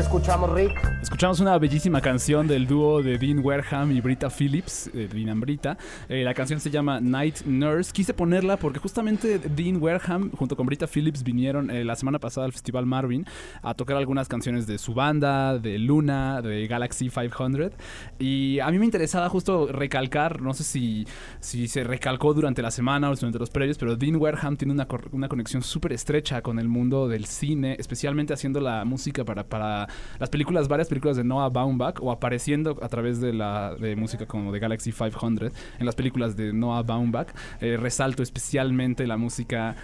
Escuchamos, 0.00 0.52
Rick? 0.52 0.72
Escuchamos 1.02 1.38
una 1.38 1.56
bellísima 1.58 2.00
canción 2.00 2.48
del 2.48 2.66
dúo 2.66 3.00
de 3.02 3.18
Dean 3.18 3.38
Wareham 3.38 3.92
y 3.92 4.00
Brita 4.00 4.28
Phillips, 4.28 4.90
eh, 4.92 5.08
Dean 5.12 5.28
and. 5.28 5.76
Eh, 6.08 6.24
la 6.24 6.34
canción 6.34 6.58
se 6.58 6.70
llama 6.70 7.00
Night 7.00 7.42
Nurse. 7.44 7.92
Quise 7.92 8.12
ponerla 8.14 8.56
porque 8.56 8.80
justamente 8.80 9.38
Dean 9.38 9.80
Wareham 9.80 10.32
junto 10.32 10.56
con 10.56 10.66
Brita 10.66 10.86
Phillips 10.86 11.22
vinieron 11.22 11.70
eh, 11.70 11.84
la 11.84 11.94
semana 11.94 12.18
pasada 12.18 12.46
al 12.46 12.52
Festival 12.52 12.86
Marvin 12.86 13.24
a 13.62 13.74
tocar 13.74 13.96
algunas 13.96 14.26
canciones 14.26 14.66
de 14.66 14.78
su 14.78 14.94
banda, 14.94 15.58
de 15.58 15.78
Luna, 15.78 16.42
de 16.42 16.66
Galaxy 16.66 17.10
500. 17.10 17.72
Y 18.18 18.58
a 18.60 18.70
mí 18.70 18.78
me 18.78 18.86
interesaba 18.86 19.28
justo 19.28 19.68
recalcar, 19.68 20.40
no 20.40 20.54
sé 20.54 20.64
si, 20.64 21.06
si 21.38 21.68
se 21.68 21.84
recalcó 21.84 22.34
durante 22.34 22.62
la 22.62 22.70
semana 22.70 23.10
o 23.10 23.14
durante 23.14 23.38
los 23.38 23.50
previos, 23.50 23.78
pero 23.78 23.94
Dean 23.94 24.16
Wareham 24.16 24.56
tiene 24.56 24.72
una, 24.72 24.88
una 25.12 25.28
conexión 25.28 25.62
súper 25.62 25.92
estrecha 25.92 26.42
con 26.42 26.58
el 26.58 26.68
mundo 26.68 27.06
del 27.06 27.26
cine, 27.26 27.76
especialmente 27.78 28.32
haciendo 28.32 28.60
la 28.60 28.84
música 28.84 29.24
para, 29.24 29.44
para 29.44 29.83
las 30.18 30.30
películas, 30.30 30.68
varias 30.68 30.88
películas 30.88 31.16
de 31.16 31.24
Noah 31.24 31.48
Baumbach 31.48 32.00
o 32.00 32.10
apareciendo 32.12 32.78
a 32.82 32.88
través 32.88 33.20
de 33.20 33.32
la 33.32 33.74
de 33.74 33.96
música 33.96 34.26
como 34.26 34.52
de 34.52 34.58
Galaxy 34.58 34.92
500 34.92 35.52
en 35.78 35.86
las 35.86 35.94
películas 35.94 36.36
de 36.36 36.52
Noah 36.52 36.82
Baumbach. 36.82 37.28
Eh, 37.60 37.76
resalto 37.76 38.22
especialmente 38.22 39.06
la 39.06 39.16
música 39.16 39.76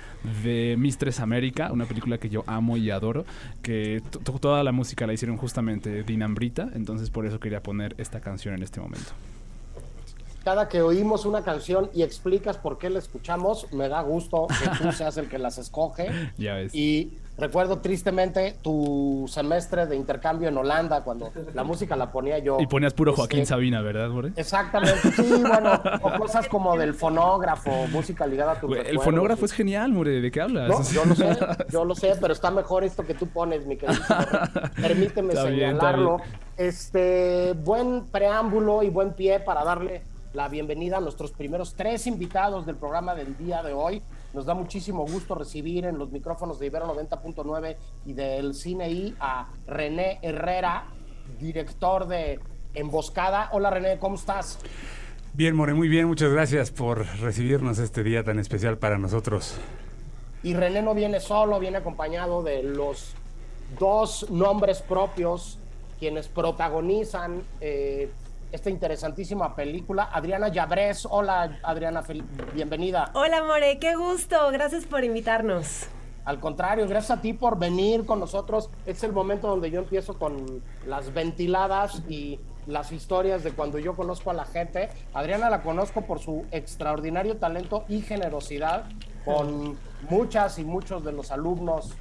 de 0.44 0.76
Mistress 0.78 1.20
America, 1.20 1.70
una 1.72 1.84
película 1.86 2.18
que 2.18 2.28
yo 2.28 2.44
amo 2.46 2.76
y 2.76 2.90
adoro, 2.90 3.24
que 3.62 4.02
to- 4.10 4.18
to- 4.20 4.38
toda 4.38 4.62
la 4.64 4.72
música 4.72 5.06
la 5.06 5.12
hicieron 5.12 5.36
justamente 5.36 6.02
Dean 6.02 6.22
Ambrita, 6.22 6.68
entonces 6.74 7.10
por 7.10 7.26
eso 7.26 7.40
quería 7.40 7.62
poner 7.62 7.94
esta 7.98 8.20
canción 8.20 8.54
en 8.54 8.62
este 8.62 8.80
momento. 8.80 9.10
Cada 10.44 10.68
que 10.68 10.82
oímos 10.82 11.26
una 11.26 11.42
canción 11.42 11.90
y 11.94 12.02
explicas 12.02 12.56
por 12.56 12.78
qué 12.78 12.90
la 12.90 12.98
escuchamos, 12.98 13.72
me 13.72 13.88
da 13.88 14.00
gusto 14.02 14.46
que 14.48 14.68
tú 14.82 14.92
seas 14.96 15.16
el 15.16 15.28
que 15.28 15.38
las 15.38 15.58
escoge. 15.58 16.10
Ya 16.38 16.54
ves. 16.54 16.74
Y 16.74 17.12
recuerdo 17.36 17.78
tristemente 17.78 18.54
tu 18.62 19.26
semestre 19.28 19.86
de 19.86 19.96
intercambio 19.96 20.48
en 20.48 20.56
Holanda, 20.56 21.02
cuando 21.02 21.32
la 21.54 21.64
música 21.64 21.96
la 21.96 22.12
ponía 22.12 22.38
yo. 22.38 22.58
Y 22.60 22.66
ponías 22.66 22.92
puro 22.94 23.14
Joaquín 23.14 23.40
Este, 23.40 23.50
Sabina, 23.50 23.80
¿verdad, 23.80 24.08
More? 24.10 24.32
Exactamente, 24.36 25.10
sí, 25.12 25.42
bueno, 25.46 25.80
o 26.02 26.18
cosas 26.18 26.48
como 26.48 26.76
del 26.76 26.94
fonógrafo, 26.94 27.70
música 27.88 28.26
ligada 28.26 28.52
a 28.52 28.60
tu 28.60 28.72
El 28.74 29.00
fonógrafo 29.00 29.44
es 29.44 29.52
genial, 29.52 29.92
More. 29.92 30.20
¿De 30.20 30.30
qué 30.30 30.40
hablas? 30.40 30.68
No, 30.68 30.82
yo 30.90 31.04
lo 31.04 31.14
sé, 31.14 31.38
yo 31.70 31.84
lo 31.84 31.94
sé, 31.94 32.14
pero 32.20 32.32
está 32.32 32.50
mejor 32.50 32.84
esto 32.84 33.04
que 33.04 33.14
tú 33.14 33.26
pones, 33.26 33.66
mi 33.66 33.76
querido. 33.76 34.00
Permíteme 34.80 35.32
Está 35.32 35.44
bien, 35.44 35.70
está 35.70 35.92
señalarlo. 35.92 36.16
bien. 36.18 36.30
Este, 36.56 37.54
buen 37.54 38.04
preámbulo 38.06 38.82
y 38.82 38.90
buen 38.90 39.14
pie 39.14 39.40
para 39.40 39.64
darle 39.64 40.02
la 40.32 40.48
bienvenida 40.48 40.98
a 40.98 41.00
nuestros 41.00 41.32
primeros 41.32 41.74
tres 41.74 42.06
invitados 42.06 42.64
del 42.64 42.76
programa 42.76 43.14
del 43.14 43.36
día 43.36 43.62
de 43.62 43.72
hoy. 43.72 44.02
Nos 44.32 44.46
da 44.46 44.54
muchísimo 44.54 45.04
gusto 45.04 45.34
recibir 45.34 45.84
en 45.84 45.98
los 45.98 46.10
micrófonos 46.12 46.58
de 46.60 46.66
Ibero 46.66 46.86
90.9 46.94 47.76
y 48.06 48.12
del 48.12 48.54
Cine 48.54 48.88
I 48.90 49.16
a 49.18 49.48
René 49.66 50.20
Herrera, 50.22 50.84
director 51.40 52.06
de 52.06 52.38
Emboscada. 52.74 53.50
Hola 53.52 53.70
René, 53.70 53.98
¿cómo 53.98 54.14
estás? 54.14 54.58
Bien, 55.32 55.56
More, 55.56 55.74
muy 55.74 55.88
bien. 55.88 56.06
Muchas 56.06 56.32
gracias 56.32 56.70
por 56.70 57.06
recibirnos 57.20 57.78
este 57.78 58.04
día 58.04 58.22
tan 58.22 58.38
especial 58.38 58.78
para 58.78 58.98
nosotros. 58.98 59.56
Y 60.42 60.54
René 60.54 60.80
no 60.82 60.94
viene 60.94 61.18
solo, 61.18 61.58
viene 61.58 61.78
acompañado 61.78 62.42
de 62.42 62.62
los 62.62 63.14
dos 63.78 64.30
nombres 64.30 64.82
propios 64.82 65.58
quienes 65.98 66.28
protagonizan 66.28 67.42
eh, 67.60 68.10
esta 68.52 68.70
interesantísima 68.70 69.54
película. 69.54 70.10
Adriana 70.12 70.48
Llabrés. 70.48 71.06
Hola, 71.10 71.58
Adriana, 71.62 72.02
fel- 72.02 72.24
bienvenida. 72.54 73.10
Hola 73.14 73.42
More, 73.44 73.78
qué 73.78 73.94
gusto, 73.96 74.50
gracias 74.50 74.84
por 74.84 75.04
invitarnos. 75.04 75.86
Al 76.24 76.38
contrario, 76.38 76.86
gracias 76.86 77.18
a 77.18 77.22
ti 77.22 77.32
por 77.32 77.58
venir 77.58 78.04
con 78.04 78.20
nosotros. 78.20 78.70
Es 78.86 79.02
el 79.04 79.12
momento 79.12 79.48
donde 79.48 79.70
yo 79.70 79.80
empiezo 79.80 80.18
con 80.18 80.62
las 80.86 81.12
ventiladas 81.14 82.02
y 82.08 82.38
las 82.66 82.92
historias 82.92 83.42
de 83.42 83.52
cuando 83.52 83.78
yo 83.78 83.96
conozco 83.96 84.30
a 84.30 84.34
la 84.34 84.44
gente. 84.44 84.90
Adriana 85.14 85.48
la 85.48 85.62
conozco 85.62 86.02
por 86.02 86.18
su 86.20 86.44
extraordinario 86.50 87.38
talento 87.38 87.84
y 87.88 88.02
generosidad 88.02 88.84
con 89.24 89.78
muchas 90.10 90.58
y 90.58 90.64
muchos 90.64 91.04
de 91.04 91.12
los 91.12 91.30
alumnos 91.30 91.94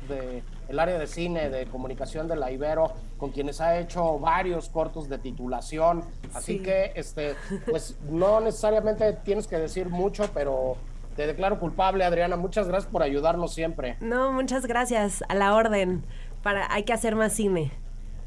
del 0.70 0.80
área 0.80 1.00
de 1.00 1.08
cine, 1.08 1.50
de 1.50 1.66
comunicación 1.66 2.28
de 2.28 2.36
la 2.36 2.52
Ibero, 2.52 2.94
con 3.18 3.32
quienes 3.32 3.60
ha 3.60 3.78
hecho 3.80 4.20
varios 4.20 4.70
cortos 4.70 5.10
de 5.10 5.18
titulación. 5.18 6.04
Así 6.34 6.58
Sí. 6.58 6.64
que, 6.64 6.92
este, 6.96 7.36
pues 7.70 7.98
no 8.08 8.40
necesariamente 8.40 9.14
tienes 9.14 9.48
que 9.48 9.58
decir 9.58 9.90
mucho, 9.90 10.30
pero 10.32 10.78
te 11.16 11.26
declaro 11.26 11.60
culpable, 11.60 12.04
Adriana. 12.06 12.36
Muchas 12.38 12.68
gracias 12.68 12.92
por 12.92 13.02
ayudarnos 13.02 13.52
siempre. 13.52 13.98
No, 14.00 14.32
muchas 14.32 14.68
gracias, 14.68 15.24
a 15.28 15.34
la 15.34 15.56
orden. 15.56 16.06
Para, 16.44 16.72
hay 16.72 16.84
que 16.84 16.94
hacer 16.94 17.16
más 17.16 17.34
cine. 17.34 17.72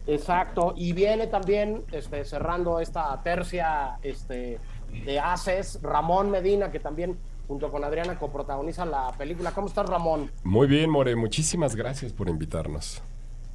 Exacto, 0.09 0.75
y 0.77 0.93
viene 0.95 1.29
también 1.29 1.85
este, 1.93 2.25
cerrando 2.25 2.81
esta 2.81 3.23
tercia 3.23 3.99
este, 4.03 4.59
de 5.05 5.21
Haces, 5.21 5.79
Ramón 5.81 6.29
Medina, 6.29 6.73
que 6.73 6.81
también 6.81 7.17
junto 7.53 7.71
con 7.71 7.85
Adriana 7.85 8.19
coprotagoniza 8.19 8.87
la 8.87 9.13
película. 9.13 9.51
¿Cómo 9.53 9.67
estás, 9.67 9.87
Ramón? 9.87 10.31
Muy 10.43 10.67
bien, 10.67 10.89
More, 10.89 11.15
muchísimas 11.17 11.77
gracias 11.77 12.11
por 12.11 12.31
invitarnos. 12.31 13.03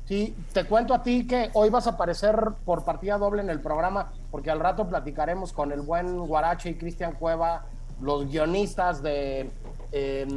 Sí, 0.06 0.36
te 0.54 0.66
cuento 0.66 0.94
a 0.94 1.02
ti 1.02 1.26
que 1.26 1.50
hoy 1.54 1.72
vas 1.72 1.88
a 1.88 1.92
aparecer 1.92 2.36
por 2.64 2.86
partida 2.86 3.18
doble 3.18 3.42
en 3.42 3.50
el 3.50 3.60
programa, 3.60 4.12
porque 4.30 4.52
al 4.52 4.60
rato 4.60 4.88
platicaremos 4.88 5.52
con 5.52 5.72
el 5.72 5.82
buen 5.82 6.16
Guarache 6.28 6.70
y 6.70 6.76
Cristian 6.76 7.14
Cueva, 7.14 7.66
los 8.00 8.28
guionistas 8.28 9.02
de 9.02 9.50
eh, 9.92 10.28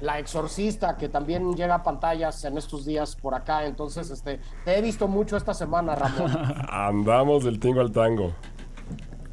La 0.00 0.18
Exorcista, 0.18 0.96
que 0.96 1.08
también 1.08 1.54
llega 1.54 1.76
a 1.76 1.82
pantallas 1.84 2.44
en 2.44 2.58
estos 2.58 2.84
días 2.84 3.14
por 3.14 3.36
acá. 3.36 3.66
Entonces, 3.66 4.10
este, 4.10 4.40
te 4.64 4.76
he 4.76 4.82
visto 4.82 5.06
mucho 5.06 5.36
esta 5.36 5.54
semana, 5.54 5.94
Ramón. 5.94 6.36
Andamos 6.68 7.44
del 7.44 7.60
tingo 7.60 7.80
al 7.80 7.92
tango. 7.92 8.32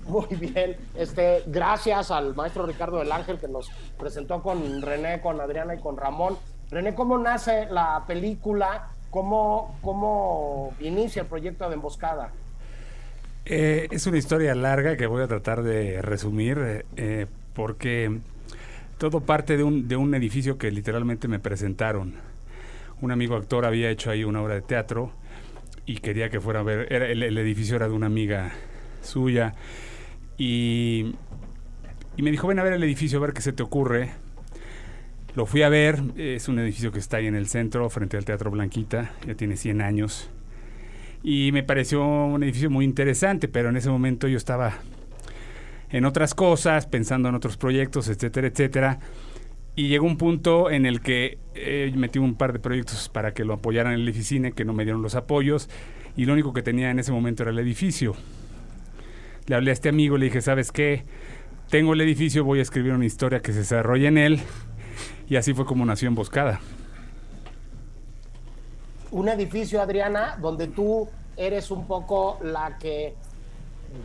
Muy 0.07 0.27
bien, 0.35 0.75
este, 0.95 1.43
gracias 1.47 2.11
al 2.11 2.35
maestro 2.35 2.65
Ricardo 2.65 2.99
del 2.99 3.11
Ángel 3.11 3.39
que 3.39 3.47
nos 3.47 3.69
presentó 3.97 4.41
con 4.41 4.81
René, 4.81 5.21
con 5.21 5.39
Adriana 5.39 5.75
y 5.75 5.79
con 5.79 5.97
Ramón. 5.97 6.37
René, 6.69 6.93
¿cómo 6.93 7.17
nace 7.17 7.67
la 7.67 8.03
película? 8.05 8.89
¿Cómo, 9.09 9.77
cómo 9.81 10.73
inicia 10.79 11.21
el 11.21 11.27
proyecto 11.27 11.69
de 11.69 11.75
Emboscada? 11.75 12.31
Eh, 13.45 13.87
es 13.91 14.07
una 14.07 14.17
historia 14.17 14.55
larga 14.55 14.97
que 14.97 15.05
voy 15.05 15.21
a 15.21 15.27
tratar 15.27 15.63
de 15.63 16.01
resumir 16.01 16.85
eh, 16.95 17.27
porque 17.53 18.19
todo 18.97 19.21
parte 19.21 19.57
de 19.57 19.63
un, 19.63 19.87
de 19.87 19.95
un 19.95 20.15
edificio 20.15 20.57
que 20.57 20.71
literalmente 20.71 21.27
me 21.27 21.39
presentaron. 21.39 22.15
Un 23.01 23.11
amigo 23.11 23.35
actor 23.35 23.65
había 23.65 23.89
hecho 23.89 24.09
ahí 24.09 24.23
una 24.23 24.41
obra 24.41 24.55
de 24.55 24.61
teatro 24.61 25.11
y 25.85 25.97
quería 25.97 26.29
que 26.29 26.39
fuera 26.39 26.61
a 26.61 26.63
ver. 26.63 26.91
El 26.91 27.37
edificio 27.37 27.75
era 27.75 27.87
de 27.87 27.93
una 27.93 28.07
amiga 28.07 28.51
suya 29.01 29.53
y, 30.37 31.15
y 32.17 32.21
me 32.21 32.31
dijo: 32.31 32.47
Ven 32.47 32.59
a 32.59 32.63
ver 32.63 32.73
el 32.73 32.83
edificio, 32.83 33.19
a 33.19 33.21
ver 33.21 33.33
qué 33.33 33.41
se 33.41 33.53
te 33.53 33.63
ocurre. 33.63 34.11
Lo 35.35 35.47
fui 35.47 35.63
a 35.63 35.69
ver, 35.69 35.99
es 36.15 36.47
un 36.47 36.59
edificio 36.59 36.91
que 36.91 36.99
está 36.99 37.17
ahí 37.17 37.25
en 37.25 37.35
el 37.35 37.47
centro, 37.47 37.89
frente 37.89 38.17
al 38.17 38.25
Teatro 38.25 38.51
Blanquita, 38.51 39.13
ya 39.25 39.33
tiene 39.33 39.57
100 39.57 39.81
años. 39.81 40.29
Y 41.23 41.51
me 41.53 41.63
pareció 41.63 42.05
un 42.05 42.43
edificio 42.43 42.69
muy 42.69 42.85
interesante, 42.85 43.47
pero 43.47 43.69
en 43.69 43.77
ese 43.77 43.89
momento 43.89 44.27
yo 44.27 44.37
estaba 44.37 44.73
en 45.89 46.05
otras 46.05 46.35
cosas, 46.35 46.85
pensando 46.85 47.29
en 47.29 47.35
otros 47.35 47.57
proyectos, 47.57 48.09
etcétera, 48.09 48.47
etcétera. 48.47 48.99
Y 49.75 49.87
llegó 49.87 50.05
un 50.05 50.17
punto 50.17 50.69
en 50.69 50.85
el 50.85 51.01
que 51.01 51.39
eh, 51.55 51.91
metí 51.95 52.19
un 52.19 52.35
par 52.35 52.53
de 52.53 52.59
proyectos 52.59 53.09
para 53.09 53.33
que 53.33 53.43
lo 53.43 53.53
apoyaran 53.53 53.93
en 53.93 54.01
el 54.01 54.07
Edificine, 54.07 54.51
que 54.51 54.65
no 54.65 54.73
me 54.73 54.83
dieron 54.83 55.01
los 55.01 55.15
apoyos, 55.15 55.67
y 56.15 56.25
lo 56.25 56.33
único 56.33 56.53
que 56.53 56.61
tenía 56.61 56.91
en 56.91 56.99
ese 56.99 57.11
momento 57.11 57.41
era 57.41 57.51
el 57.51 57.57
edificio. 57.57 58.15
Le 59.47 59.55
hablé 59.55 59.71
a 59.71 59.73
este 59.73 59.89
amigo, 59.89 60.17
le 60.17 60.25
dije, 60.25 60.41
¿sabes 60.41 60.71
qué? 60.71 61.05
Tengo 61.69 61.93
el 61.93 62.01
edificio, 62.01 62.43
voy 62.43 62.59
a 62.59 62.61
escribir 62.61 62.93
una 62.93 63.05
historia 63.05 63.41
que 63.41 63.51
se 63.51 63.59
desarrolle 63.59 64.07
en 64.07 64.17
él, 64.17 64.41
y 65.27 65.35
así 65.35 65.53
fue 65.53 65.65
como 65.65 65.85
nació 65.85 66.07
Emboscada. 66.07 66.61
Un 69.11 69.29
edificio, 69.29 69.81
Adriana, 69.81 70.37
donde 70.41 70.67
tú 70.67 71.09
eres 71.35 71.71
un 71.71 71.87
poco 71.87 72.39
la 72.41 72.77
que, 72.77 73.15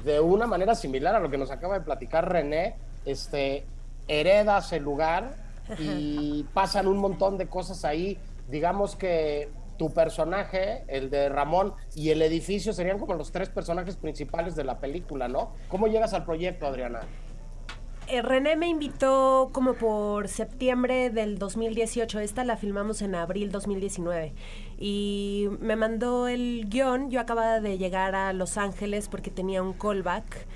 de 0.04 0.20
una 0.20 0.46
manera 0.46 0.74
similar 0.74 1.14
a 1.14 1.20
lo 1.20 1.30
que 1.30 1.38
nos 1.38 1.50
acaba 1.50 1.78
de 1.78 1.84
platicar 1.84 2.30
René, 2.30 2.74
este, 3.04 3.64
heredas 4.08 4.72
el 4.72 4.82
lugar 4.82 5.36
y 5.78 6.44
pasan 6.54 6.86
un 6.86 6.98
montón 6.98 7.38
de 7.38 7.46
cosas 7.46 7.84
ahí. 7.84 8.18
Digamos 8.50 8.96
que 8.96 9.50
tu 9.78 9.94
personaje, 9.94 10.84
el 10.88 11.08
de 11.08 11.28
Ramón, 11.28 11.72
y 11.94 12.10
el 12.10 12.20
edificio 12.20 12.72
serían 12.72 12.98
como 12.98 13.14
los 13.14 13.32
tres 13.32 13.48
personajes 13.48 13.96
principales 13.96 14.54
de 14.56 14.64
la 14.64 14.78
película, 14.78 15.28
¿no? 15.28 15.54
¿Cómo 15.68 15.86
llegas 15.86 16.12
al 16.12 16.24
proyecto, 16.24 16.66
Adriana? 16.66 17.00
Eh, 18.08 18.22
René 18.22 18.56
me 18.56 18.68
invitó 18.68 19.50
como 19.52 19.74
por 19.74 20.28
septiembre 20.28 21.10
del 21.10 21.38
2018. 21.38 22.20
Esta 22.20 22.42
la 22.42 22.56
filmamos 22.56 23.02
en 23.02 23.14
abril 23.14 23.52
2019. 23.52 24.32
Y 24.78 25.48
me 25.60 25.76
mandó 25.76 26.26
el 26.26 26.66
guion. 26.68 27.10
Yo 27.10 27.20
acababa 27.20 27.60
de 27.60 27.76
llegar 27.76 28.14
a 28.14 28.32
Los 28.32 28.56
Ángeles 28.56 29.08
porque 29.08 29.30
tenía 29.30 29.62
un 29.62 29.74
callback. 29.74 30.46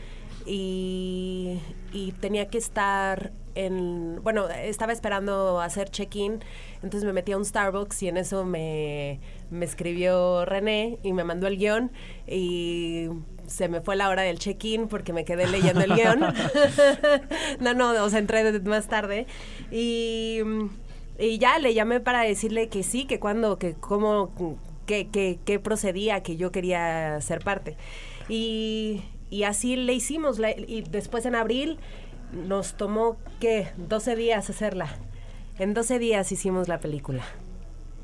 Y, 0.46 1.60
y 1.92 2.12
tenía 2.12 2.48
que 2.48 2.56
estar 2.56 3.32
en... 3.54 4.20
Bueno, 4.22 4.48
estaba 4.48 4.92
esperando 4.92 5.60
hacer 5.60 5.90
check-in. 5.90 6.40
Entonces 6.82 7.04
me 7.04 7.12
metí 7.12 7.32
a 7.32 7.36
un 7.36 7.44
Starbucks 7.44 8.02
y 8.02 8.08
en 8.08 8.16
eso 8.16 8.44
me, 8.44 9.20
me 9.50 9.64
escribió 9.64 10.44
René 10.44 10.98
y 11.02 11.12
me 11.12 11.24
mandó 11.24 11.46
el 11.46 11.56
guion. 11.58 11.90
Y 12.26 13.08
se 13.46 13.68
me 13.68 13.80
fue 13.80 13.96
la 13.96 14.08
hora 14.08 14.22
del 14.22 14.38
check-in 14.38 14.88
porque 14.88 15.12
me 15.12 15.24
quedé 15.24 15.46
leyendo 15.46 15.82
el 15.82 15.94
guion. 15.94 16.20
no, 17.60 17.74
no, 17.74 18.04
o 18.04 18.10
sea, 18.10 18.18
entré 18.18 18.60
más 18.60 18.88
tarde. 18.88 19.26
Y, 19.70 20.40
y 21.18 21.38
ya 21.38 21.58
le 21.58 21.74
llamé 21.74 22.00
para 22.00 22.22
decirle 22.22 22.68
que 22.68 22.82
sí, 22.82 23.04
que 23.06 23.20
cuando, 23.20 23.58
que 23.58 23.74
cómo, 23.74 24.32
que, 24.86 25.08
que, 25.08 25.38
que 25.44 25.58
procedía, 25.60 26.22
que 26.22 26.36
yo 26.36 26.50
quería 26.52 27.20
ser 27.20 27.40
parte. 27.44 27.76
Y, 28.28 29.02
y 29.30 29.42
así 29.44 29.76
le 29.76 29.92
hicimos. 29.92 30.38
la- 30.38 30.52
y 30.52 30.84
después 30.90 31.26
en 31.26 31.34
abril 31.34 31.78
nos 32.32 32.74
tomó, 32.74 33.16
¿qué? 33.40 33.72
12 33.76 34.16
días 34.16 34.50
hacerla. 34.50 34.88
En 35.58 35.74
12 35.74 35.98
días 35.98 36.32
hicimos 36.32 36.68
la 36.68 36.78
película. 36.78 37.22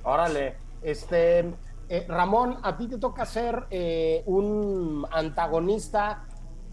Órale, 0.04 0.56
este, 0.82 1.40
eh, 1.88 2.04
Ramón, 2.08 2.58
a 2.62 2.76
ti 2.76 2.86
te 2.88 2.98
toca 2.98 3.24
ser 3.26 3.64
eh, 3.70 4.22
un 4.26 5.06
antagonista 5.10 6.24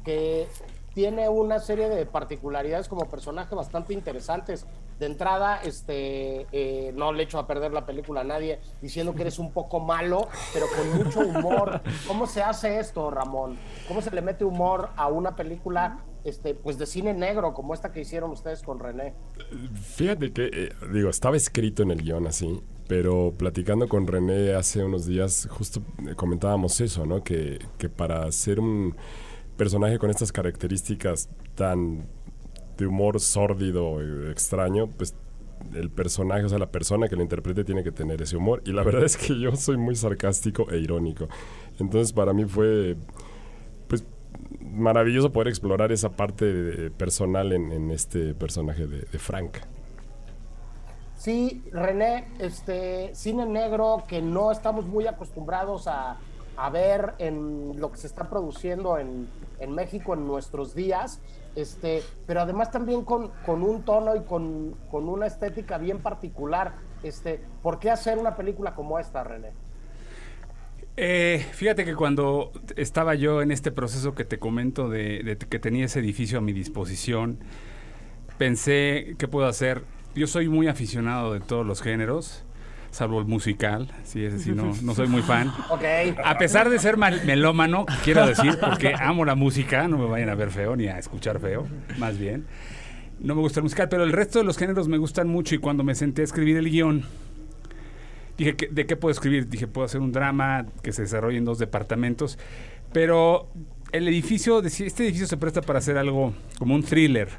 que 0.04 0.48
tiene 0.94 1.28
una 1.28 1.60
serie 1.60 1.90
de 1.90 2.06
particularidades 2.06 2.88
como 2.88 3.10
personaje 3.10 3.54
bastante 3.56 3.94
interesantes. 3.94 4.66
de 5.00 5.08
entrada, 5.08 5.60
este, 5.62 6.48
eh, 6.54 6.94
no 6.96 7.12
le 7.12 7.24
echo 7.24 7.38
a 7.38 7.46
perder 7.46 7.74
la 7.74 7.86
película 7.86 8.22
a 8.22 8.24
nadie 8.24 8.62
diciendo 8.82 9.14
que 9.14 9.24
eres 9.24 9.40
un 9.40 9.52
poco 9.52 9.82
malo, 9.82 10.30
pero 10.54 10.68
con 10.74 11.04
mucho 11.04 11.20
humor. 11.20 11.82
¿Cómo 12.08 12.26
se 12.28 12.42
hace 12.42 12.80
esto, 12.80 13.12
Ramón? 13.12 13.58
¿Cómo 13.90 14.02
se 14.02 14.10
le 14.12 14.22
mete 14.22 14.46
humor 14.46 14.92
a 14.96 15.08
una 15.08 15.36
película 15.36 16.00
este, 16.26 16.56
pues 16.56 16.78
de 16.78 16.86
cine 16.86 17.14
negro 17.14 17.54
como 17.54 17.74
esta 17.74 17.92
que 17.92 18.02
hicieron 18.02 18.32
ustedes 18.32 18.62
con 18.64 18.80
René? 18.80 19.14
Fíjate 19.76 20.34
que, 20.34 20.50
eh, 20.52 20.70
digo, 20.92 21.10
estaba 21.10 21.38
escrito 21.38 21.84
en 21.84 21.92
el 21.92 22.02
guion 22.02 22.28
así, 22.28 22.62
pero 22.88 23.34
platicando 23.38 23.88
con 23.88 24.08
René 24.08 24.54
hace 24.54 24.84
unos 24.84 25.06
días, 25.06 25.48
justo 25.52 25.82
eh, 26.10 26.16
comentábamos 26.16 26.82
eso, 26.82 27.06
¿no? 27.06 27.24
Que, 27.24 27.60
que 27.78 27.90
para 27.90 28.30
ser 28.32 28.60
un 28.60 28.96
personaje 29.56 30.00
con 30.00 30.10
estas 30.10 30.32
características 30.32 31.30
tan 31.54 32.08
de 32.78 32.88
humor 32.88 33.20
sórdido, 33.20 34.02
eh, 34.02 34.32
extraño, 34.32 34.88
pues 34.88 35.16
el 35.74 35.90
personaje, 35.90 36.44
o 36.44 36.50
sea, 36.50 36.60
la 36.60 36.72
persona 36.72 37.08
que 37.08 37.16
lo 37.16 37.22
interprete 37.22 37.64
tiene 37.64 37.84
que 37.84 37.92
tener 37.92 38.22
ese 38.22 38.38
humor. 38.38 38.62
Y 38.66 38.72
la 38.72 38.84
verdad 38.84 39.04
es 39.04 39.18
que 39.18 39.40
yo 39.40 39.56
soy 39.56 39.78
muy 39.78 39.96
sarcástico 39.96 40.70
e 40.72 40.80
irónico. 40.80 41.28
Entonces 41.80 42.14
para 42.14 42.34
mí 42.34 42.46
fue, 42.46 42.98
maravilloso 44.60 45.32
poder 45.32 45.48
explorar 45.48 45.92
esa 45.92 46.10
parte 46.10 46.46
de- 46.46 46.92
personal 46.92 47.52
en, 47.54 47.92
este 47.92 48.34
personaje 48.34 48.88
de, 48.88 49.06
Frank. 49.20 49.58
Sí, 51.18 51.64
René, 51.72 52.28
este 52.40 53.16
cine 53.16 53.46
negro 53.46 54.04
que 54.08 54.22
no 54.22 54.52
estamos 54.52 54.86
muy 54.86 55.08
acostumbrados 55.08 55.88
a, 55.88 56.18
a 56.58 56.70
ver 56.70 57.14
en 57.20 57.80
lo 57.80 57.92
que 57.92 57.98
se 57.98 58.08
está 58.08 58.30
produciendo 58.30 58.98
en, 58.98 59.28
en 59.60 59.72
México 59.74 60.14
en 60.14 60.28
nuestros 60.28 60.76
días, 60.76 61.20
este, 61.56 62.04
pero 62.28 62.42
además 62.42 62.70
también 62.72 63.04
con, 63.04 63.30
con 63.46 63.64
un 63.64 63.84
tono 63.84 64.16
y 64.16 64.22
con, 64.22 64.76
con 64.92 65.08
una 65.08 65.26
estética 65.26 65.78
bien 65.78 66.00
particular. 66.00 66.74
Este, 67.02 67.40
¿Por 67.62 67.80
qué 67.80 67.92
hacer 67.92 68.18
una 68.18 68.36
película 68.36 68.76
como 68.76 69.00
esta, 69.00 69.24
René? 69.24 69.52
Eh, 70.98 71.46
fíjate 71.54 71.84
que 71.84 71.94
cuando 71.96 72.52
estaba 72.78 73.16
yo 73.16 73.42
en 73.42 73.52
este 73.52 73.72
proceso 73.72 74.16
que 74.16 74.24
te 74.24 74.40
comento 74.40 74.90
de, 74.90 75.24
de 75.24 75.38
que 75.38 75.60
tenía 75.60 75.86
ese 75.86 76.00
edificio 76.00 76.38
a 76.38 76.42
mi 76.42 76.54
disposición, 76.54 77.40
pensé 78.38 79.16
qué 79.18 79.28
puedo 79.28 79.48
hacer. 79.48 79.82
Yo 80.16 80.28
soy 80.28 80.48
muy 80.48 80.68
aficionado 80.68 81.34
de 81.34 81.42
todos 81.42 81.66
los 81.66 81.82
géneros, 81.82 82.46
salvo 82.92 83.20
el 83.20 83.26
musical, 83.26 83.92
sí, 84.06 84.24
ese 84.24 84.40
sí 84.40 84.52
no, 84.54 84.74
no 84.82 84.96
soy 84.96 85.08
muy 85.08 85.22
fan. 85.22 85.52
Ok. 85.70 85.84
A 86.24 86.38
pesar 86.38 86.70
de 86.70 86.80
ser 86.80 86.96
mal- 86.96 87.22
melómano, 87.26 87.86
quiero 88.06 88.26
decir, 88.26 88.58
porque 88.62 88.94
amo 88.98 89.26
la 89.26 89.36
música, 89.36 89.88
no 89.90 89.98
me 89.98 90.06
vayan 90.06 90.30
a 90.30 90.36
ver 90.36 90.52
feo 90.52 90.78
ni 90.78 90.88
a 90.88 90.98
escuchar 90.98 91.40
feo, 91.42 91.68
más 91.98 92.18
bien. 92.18 92.46
No 93.20 93.36
me 93.36 93.42
gusta 93.42 93.60
el 93.60 93.64
musical, 93.64 93.90
pero 93.90 94.04
el 94.06 94.14
resto 94.14 94.40
de 94.40 94.46
los 94.46 94.58
géneros 94.58 94.88
me 94.88 94.98
gustan 94.98 95.28
mucho 95.28 95.56
y 95.56 95.58
cuando 95.58 95.84
me 95.84 95.96
senté 95.96 96.22
a 96.22 96.26
escribir 96.26 96.56
el 96.58 96.70
guion, 96.70 97.04
dije, 98.38 98.56
¿qué- 98.56 98.68
¿de 98.72 98.86
qué 98.86 98.96
puedo 98.96 99.12
escribir? 99.12 99.48
Dije, 99.50 99.68
puedo 99.68 99.86
hacer 99.86 100.02
un 100.02 100.12
drama 100.12 100.66
que 100.84 100.92
se 100.94 101.04
desarrolle 101.04 101.38
en 101.38 101.46
dos 101.46 101.60
departamentos, 101.60 102.38
pero 102.94 103.48
el 103.92 104.08
edificio, 104.08 104.62
este 104.64 105.04
edificio 105.04 105.28
se 105.28 105.38
presta 105.38 105.62
para 105.62 105.80
hacer 105.80 105.98
algo 105.98 106.34
como 106.58 106.76
un 106.76 106.84
thriller. 106.84 107.30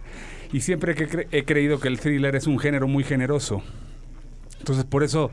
Y 0.53 0.61
siempre 0.61 0.95
que 0.95 1.27
he 1.33 1.45
creído 1.45 1.81
que 1.81 1.89
el 1.89 1.99
thriller 1.99 2.37
es 2.37 2.47
un 2.47 2.59
género 2.59 2.87
muy 2.89 3.05
generoso. 3.05 3.63
Entonces 4.59 4.85
por 4.85 5.03
eso 5.05 5.31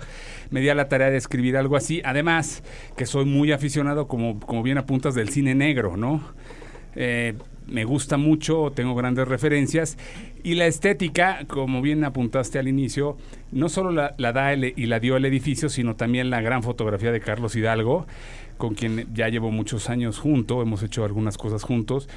me 0.51 0.59
di 0.59 0.69
a 0.69 0.75
la 0.75 0.89
tarea 0.89 1.09
de 1.09 1.17
escribir 1.17 1.55
algo 1.57 1.75
así. 1.75 2.01
Además, 2.03 2.63
que 2.97 3.05
soy 3.05 3.25
muy 3.25 3.51
aficionado, 3.51 4.07
como, 4.07 4.39
como 4.39 4.63
bien 4.63 4.77
apuntas, 4.77 5.15
del 5.15 5.29
cine 5.29 5.55
negro, 5.55 5.97
¿no? 5.97 6.21
Eh, 6.95 7.33
me 7.67 7.85
gusta 7.85 8.17
mucho, 8.17 8.71
tengo 8.75 8.95
grandes 8.95 9.27
referencias. 9.27 9.97
Y 10.43 10.55
la 10.55 10.65
estética, 10.65 11.45
como 11.47 11.81
bien 11.81 12.03
apuntaste 12.03 12.59
al 12.59 12.67
inicio, 12.67 13.17
no 13.51 13.69
solo 13.69 13.91
la, 13.91 14.13
da 14.17 14.53
y 14.53 14.85
la 14.85 14.99
dio 14.99 15.15
el 15.15 15.25
edificio, 15.25 15.69
sino 15.69 15.95
también 15.95 16.29
la 16.29 16.41
gran 16.41 16.63
fotografía 16.63 17.11
de 17.11 17.21
Carlos 17.21 17.55
Hidalgo, 17.55 18.05
con 18.57 18.75
quien 18.75 19.07
ya 19.13 19.29
llevo 19.29 19.51
muchos 19.51 19.89
años 19.89 20.19
junto, 20.19 20.61
hemos 20.61 20.83
hecho 20.83 21.05
algunas 21.05 21.37
cosas 21.37 21.63
juntos. 21.63 22.09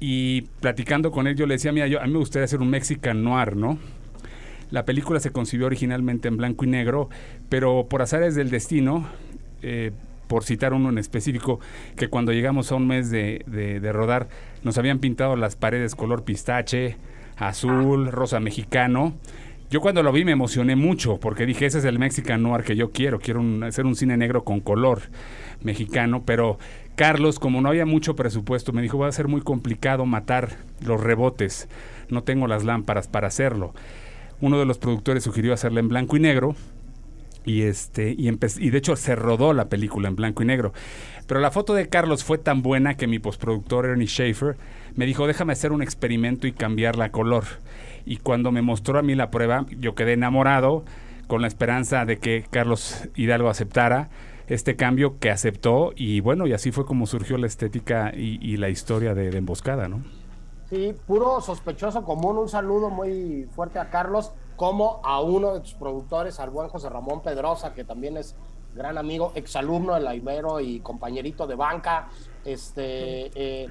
Y 0.00 0.42
platicando 0.60 1.10
con 1.10 1.26
él, 1.26 1.36
yo 1.36 1.46
le 1.46 1.54
decía, 1.54 1.72
mira, 1.72 1.86
yo, 1.86 2.00
a 2.00 2.06
mí 2.06 2.12
me 2.12 2.18
gustaría 2.18 2.44
hacer 2.44 2.60
un 2.60 2.70
Mexican 2.70 3.22
Noir, 3.22 3.56
¿no? 3.56 3.78
La 4.70 4.84
película 4.84 5.18
se 5.18 5.30
concibió 5.30 5.66
originalmente 5.66 6.28
en 6.28 6.36
blanco 6.36 6.64
y 6.64 6.68
negro, 6.68 7.08
pero 7.48 7.86
por 7.88 8.02
azares 8.02 8.34
del 8.34 8.50
destino, 8.50 9.08
eh, 9.62 9.92
por 10.28 10.44
citar 10.44 10.72
uno 10.72 10.90
en 10.90 10.98
específico, 10.98 11.58
que 11.96 12.06
cuando 12.08 12.32
llegamos 12.32 12.70
a 12.70 12.76
un 12.76 12.86
mes 12.86 13.10
de, 13.10 13.42
de- 13.46 13.80
de 13.80 13.92
rodar, 13.92 14.28
nos 14.62 14.78
habían 14.78 15.00
pintado 15.00 15.34
las 15.34 15.56
paredes 15.56 15.94
color 15.96 16.22
pistache, 16.22 16.96
azul, 17.36 18.12
rosa 18.12 18.38
mexicano. 18.40 19.14
Yo 19.70 19.80
cuando 19.80 20.02
lo 20.02 20.12
vi 20.12 20.24
me 20.24 20.32
emocioné 20.32 20.76
mucho, 20.76 21.18
porque 21.20 21.44
dije, 21.44 21.66
ese 21.66 21.78
es 21.78 21.84
el 21.84 21.98
Mexican 21.98 22.42
Noir 22.42 22.64
que 22.64 22.74
yo 22.76 22.90
quiero, 22.90 23.18
quiero 23.18 23.40
un- 23.40 23.62
hacer 23.64 23.84
un 23.86 23.96
cine 23.96 24.16
negro 24.16 24.44
con 24.44 24.60
color 24.60 25.02
mexicano, 25.62 26.22
pero 26.24 26.58
Carlos, 26.94 27.38
como 27.38 27.60
no 27.60 27.68
había 27.68 27.84
mucho 27.86 28.16
presupuesto, 28.16 28.72
me 28.72 28.82
dijo, 28.82 28.98
va 28.98 29.08
a 29.08 29.12
ser 29.12 29.28
muy 29.28 29.40
complicado 29.40 30.06
matar 30.06 30.56
los 30.84 31.00
rebotes, 31.02 31.68
no 32.08 32.22
tengo 32.22 32.46
las 32.46 32.64
lámparas 32.64 33.08
para 33.08 33.28
hacerlo. 33.28 33.74
Uno 34.40 34.58
de 34.58 34.64
los 34.66 34.78
productores 34.78 35.22
sugirió 35.24 35.52
hacerla 35.52 35.80
en 35.80 35.88
blanco 35.88 36.16
y 36.16 36.20
negro, 36.20 36.54
y 37.48 37.62
este 37.62 38.14
y, 38.16 38.30
de 38.30 38.78
hecho 38.78 38.94
se 38.94 39.16
rodó 39.16 39.54
la 39.54 39.68
película 39.68 40.08
en 40.08 40.16
blanco 40.16 40.42
y 40.42 40.46
negro. 40.46 40.72
Pero 41.26 41.40
la 41.40 41.50
foto 41.50 41.74
de 41.74 41.88
Carlos 41.88 42.24
fue 42.24 42.38
tan 42.38 42.62
buena 42.62 42.96
que 42.96 43.06
mi 43.06 43.18
postproductor 43.18 43.86
Ernie 43.86 44.06
Schaefer 44.06 44.56
me 44.94 45.06
dijo, 45.06 45.26
déjame 45.26 45.54
hacer 45.54 45.72
un 45.72 45.82
experimento 45.82 46.46
y 46.46 46.52
cambiarla 46.52 47.06
a 47.06 47.12
color. 47.12 47.44
Y 48.04 48.18
cuando 48.18 48.52
me 48.52 48.62
mostró 48.62 48.98
a 48.98 49.02
mí 49.02 49.14
la 49.14 49.30
prueba, 49.30 49.66
yo 49.78 49.94
quedé 49.94 50.12
enamorado 50.12 50.84
con 51.26 51.42
la 51.42 51.48
esperanza 51.48 52.04
de 52.04 52.18
que 52.18 52.44
Carlos 52.50 53.08
Hidalgo 53.14 53.48
aceptara 53.48 54.10
este 54.46 54.76
cambio 54.76 55.18
que 55.18 55.30
aceptó 55.30 55.92
y 55.94 56.20
bueno, 56.20 56.46
y 56.46 56.52
así 56.54 56.70
fue 56.72 56.86
como 56.86 57.06
surgió 57.06 57.36
la 57.36 57.46
estética 57.46 58.12
y, 58.14 58.38
y 58.40 58.56
la 58.56 58.70
historia 58.70 59.14
de, 59.14 59.30
de 59.30 59.38
Emboscada, 59.38 59.88
¿no? 59.88 60.02
Sí, 60.70 60.94
puro 61.06 61.40
sospechoso 61.40 62.04
común. 62.04 62.36
Un 62.36 62.48
saludo 62.48 62.90
muy 62.90 63.46
fuerte 63.54 63.78
a 63.78 63.88
Carlos, 63.90 64.32
como 64.58 65.00
a 65.04 65.20
uno 65.20 65.54
de 65.54 65.60
tus 65.60 65.74
productores, 65.74 66.40
al 66.40 66.50
buen 66.50 66.68
José 66.68 66.88
Ramón 66.88 67.22
Pedrosa, 67.22 67.72
que 67.74 67.84
también 67.84 68.16
es 68.16 68.34
gran 68.74 68.98
amigo, 68.98 69.30
exalumno 69.36 69.94
de 69.94 70.00
la 70.00 70.16
Ibero 70.16 70.58
y 70.58 70.80
compañerito 70.80 71.46
de 71.46 71.54
banca. 71.54 72.08
Este, 72.44 73.30
eh, 73.34 73.68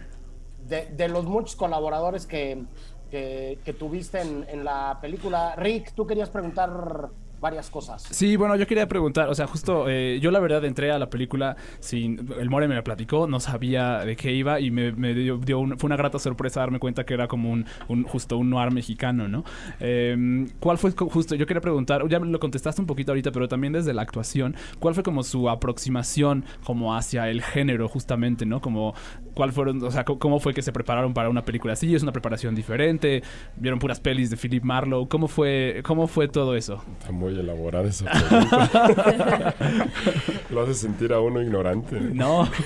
de, 0.65 1.09
los 1.09 1.25
muchos 1.25 1.57
colaboradores 1.57 2.25
que, 2.25 2.63
que, 3.11 3.59
que 3.65 3.73
tuviste 3.73 4.21
en, 4.21 4.45
en 4.47 4.63
la 4.63 4.97
película. 5.01 5.55
Rick, 5.57 5.93
tú 5.93 6.07
querías 6.07 6.29
preguntar 6.29 7.09
varias 7.39 7.69
cosas. 7.69 8.03
Sí, 8.09 8.35
bueno, 8.35 8.55
yo 8.55 8.65
quería 8.67 8.87
preguntar, 8.87 9.29
o 9.29 9.35
sea, 9.35 9.47
justo 9.47 9.85
eh, 9.89 10.19
yo 10.21 10.31
la 10.31 10.39
verdad 10.39 10.63
entré 10.65 10.91
a 10.91 10.99
la 10.99 11.09
película 11.09 11.55
sin, 11.79 12.27
el 12.39 12.49
More 12.49 12.67
me 12.67 12.75
la 12.75 12.83
platicó, 12.83 13.27
no 13.27 13.39
sabía 13.39 13.99
de 13.99 14.15
qué 14.15 14.31
iba 14.33 14.59
y 14.59 14.71
me, 14.71 14.91
me 14.91 15.13
dio, 15.13 15.37
dio 15.37 15.59
un- 15.59 15.77
fue 15.77 15.87
una 15.87 15.97
grata 15.97 16.17
sorpresa 16.19 16.59
darme 16.61 16.79
cuenta 16.79 17.05
que 17.05 17.13
era 17.13 17.27
como 17.27 17.51
un, 17.51 17.65
un- 17.87 18.03
justo 18.03 18.37
un 18.37 18.49
noir 18.49 18.71
mexicano, 18.71 19.27
¿no? 19.27 19.43
Eh, 19.79 20.47
¿Cuál 20.59 20.77
fue 20.77 20.91
justo, 20.91 21.35
yo 21.35 21.45
quería 21.45 21.61
preguntar, 21.61 22.07
ya 22.07 22.19
me 22.19 22.27
lo 22.27 22.39
contestaste 22.39 22.81
un 22.81 22.87
poquito 22.87 23.11
ahorita, 23.11 23.31
pero 23.31 23.47
también 23.47 23.73
desde 23.73 23.93
la 23.93 24.01
actuación, 24.01 24.55
¿cuál 24.79 24.93
fue 24.93 25.03
como 25.03 25.23
su 25.23 25.49
aproximación 25.49 26.43
como 26.63 26.95
hacia 26.95 27.29
el 27.29 27.41
género 27.41 27.87
justamente, 27.87 28.45
¿no? 28.45 28.61
Como, 28.61 28.93
¿cuál 29.33 29.51
fueron, 29.51 29.83
o 29.83 29.91
sea, 29.91 30.03
cómo 30.05 30.39
fue 30.39 30.53
que 30.53 30.61
se 30.61 30.71
prepararon 30.71 31.13
para 31.13 31.29
una 31.29 31.43
película 31.45 31.73
así? 31.73 31.93
¿Es 31.93 32.03
una 32.03 32.11
preparación 32.11 32.55
diferente? 32.55 33.21
¿Vieron 33.55 33.79
puras 33.79 33.99
pelis 33.99 34.29
de 34.29 34.37
Philip 34.37 34.63
Marlowe? 34.63 35.07
¿Cómo 35.07 35.27
fue, 35.27 35.81
cómo 35.85 36.07
fue 36.07 36.27
todo 36.27 36.55
eso? 36.55 36.83
Está 36.99 37.11
muy 37.27 37.39
elaborada 37.39 37.87
esa 37.89 38.05
pregunta. 38.05 39.55
Lo 40.49 40.61
hace 40.61 40.73
sentir 40.73 41.11
a 41.13 41.19
uno 41.19 41.41
ignorante. 41.41 41.99
No. 41.99 42.47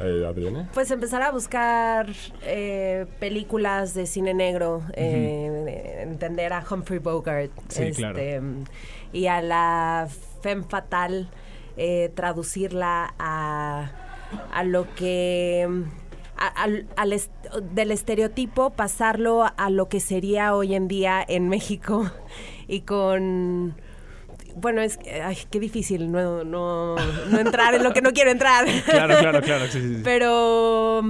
Eh, 0.00 0.24
Adriana. 0.28 0.68
Pues 0.74 0.92
empezar 0.92 1.22
a 1.22 1.32
buscar 1.32 2.06
eh, 2.44 3.06
películas 3.18 3.94
de 3.94 4.06
cine 4.06 4.32
negro, 4.32 4.80
eh, 4.92 6.04
entender 6.04 6.52
a 6.52 6.64
Humphrey 6.70 7.00
Bogart 7.00 7.50
Sí, 7.66 7.90
claro. 7.90 8.16
este, 8.16 8.40
y 9.12 9.26
a 9.26 9.42
la 9.42 10.06
femme 10.40 10.62
fatal, 10.68 11.28
eh, 11.76 12.12
traducirla 12.14 13.12
a, 13.18 13.90
a 14.52 14.62
lo 14.62 14.86
que... 14.94 15.68
al, 16.36 16.86
al 16.94 17.12
est- 17.12 17.32
del 17.72 17.90
estereotipo 17.90 18.70
pasarlo 18.70 19.46
a 19.56 19.68
lo 19.68 19.88
que 19.88 19.98
sería 19.98 20.54
hoy 20.54 20.76
en 20.76 20.86
día 20.86 21.24
en 21.26 21.48
México 21.48 22.08
y 22.68 22.82
con 22.82 23.74
bueno 24.54 24.80
es 24.82 24.98
ay, 25.24 25.38
qué 25.50 25.58
difícil 25.58 26.12
no, 26.12 26.44
no, 26.44 26.94
no 26.96 27.38
entrar 27.38 27.74
en 27.74 27.82
lo 27.82 27.92
que 27.92 28.02
no 28.02 28.12
quiero 28.12 28.30
entrar 28.30 28.66
Claro, 28.84 29.16
claro, 29.18 29.40
claro. 29.42 29.64
Sí, 29.66 29.80
sí, 29.80 29.96
sí. 29.96 30.00
pero 30.04 31.02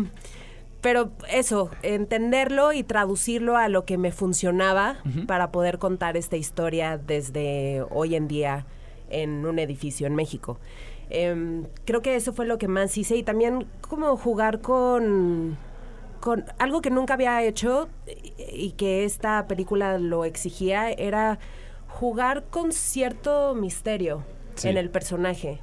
pero 0.81 1.11
eso, 1.29 1.71
entenderlo 1.83 2.73
y 2.73 2.85
traducirlo 2.85 3.57
a 3.57 3.69
lo 3.69 3.85
que 3.85 3.99
me 3.99 4.13
funcionaba 4.13 4.99
para 5.27 5.51
poder 5.51 5.79
contar 5.79 6.17
esta 6.17 6.37
historia 6.37 6.99
desde 6.99 7.83
hoy 7.91 8.15
en 8.15 8.29
día 8.29 8.65
en 9.11 9.45
un 9.45 9.59
edificio 9.59 10.07
en 10.07 10.15
México. 10.15 10.61
Em, 11.11 11.65
creo 11.85 12.01
que 12.01 12.15
eso 12.15 12.33
fue 12.33 12.47
lo 12.47 12.59
que 12.59 12.69
más 12.69 12.97
hice 12.97 13.17
y 13.17 13.23
también 13.23 13.67
como 13.81 14.17
jugar 14.17 14.61
con 14.61 15.59
con 16.21 16.45
algo 16.59 16.81
que 16.81 16.91
nunca 16.91 17.15
había 17.15 17.43
hecho 17.43 17.89
y 18.53 18.73
que 18.73 19.05
esta 19.05 19.47
película 19.47 19.99
lo 19.99 20.25
exigía 20.25 20.91
era 20.91 21.39
jugar 21.89 22.45
con 22.51 22.73
cierto 22.73 23.55
misterio 23.55 24.23
Sí. 24.55 24.69
en 24.69 24.77
el 24.77 24.91
personaje. 24.91 25.61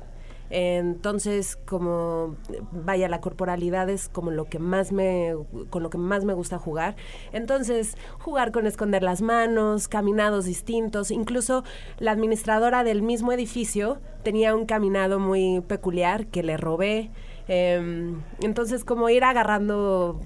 Entonces, 0.49 1.57
como 1.65 2.35
vaya, 2.71 3.09
la 3.09 3.19
corporalidad 3.19 3.89
es 3.89 4.09
como 4.09 4.31
lo 4.31 4.45
que 4.45 4.59
más 4.59 4.91
me 4.91 5.33
con 5.69 5.83
lo 5.83 5.89
que 5.89 5.97
más 5.97 6.23
me 6.23 6.33
gusta 6.33 6.57
jugar. 6.59 6.95
Entonces, 7.33 7.97
jugar 8.19 8.51
con 8.51 8.67
esconder 8.67 9.03
las 9.03 9.21
manos, 9.21 9.87
caminados 9.87 10.45
distintos, 10.45 11.11
incluso 11.11 11.63
la 11.97 12.11
administradora 12.11 12.83
del 12.83 13.01
mismo 13.01 13.31
edificio 13.31 13.99
tenía 14.23 14.55
un 14.55 14.65
caminado 14.65 15.19
muy 15.19 15.61
peculiar 15.61 16.27
que 16.27 16.43
le 16.43 16.57
robé. 16.57 17.11
Em, 17.47 18.21
entonces, 18.41 18.83
como 18.83 19.09
ir 19.09 19.23
agarrando 19.23 20.21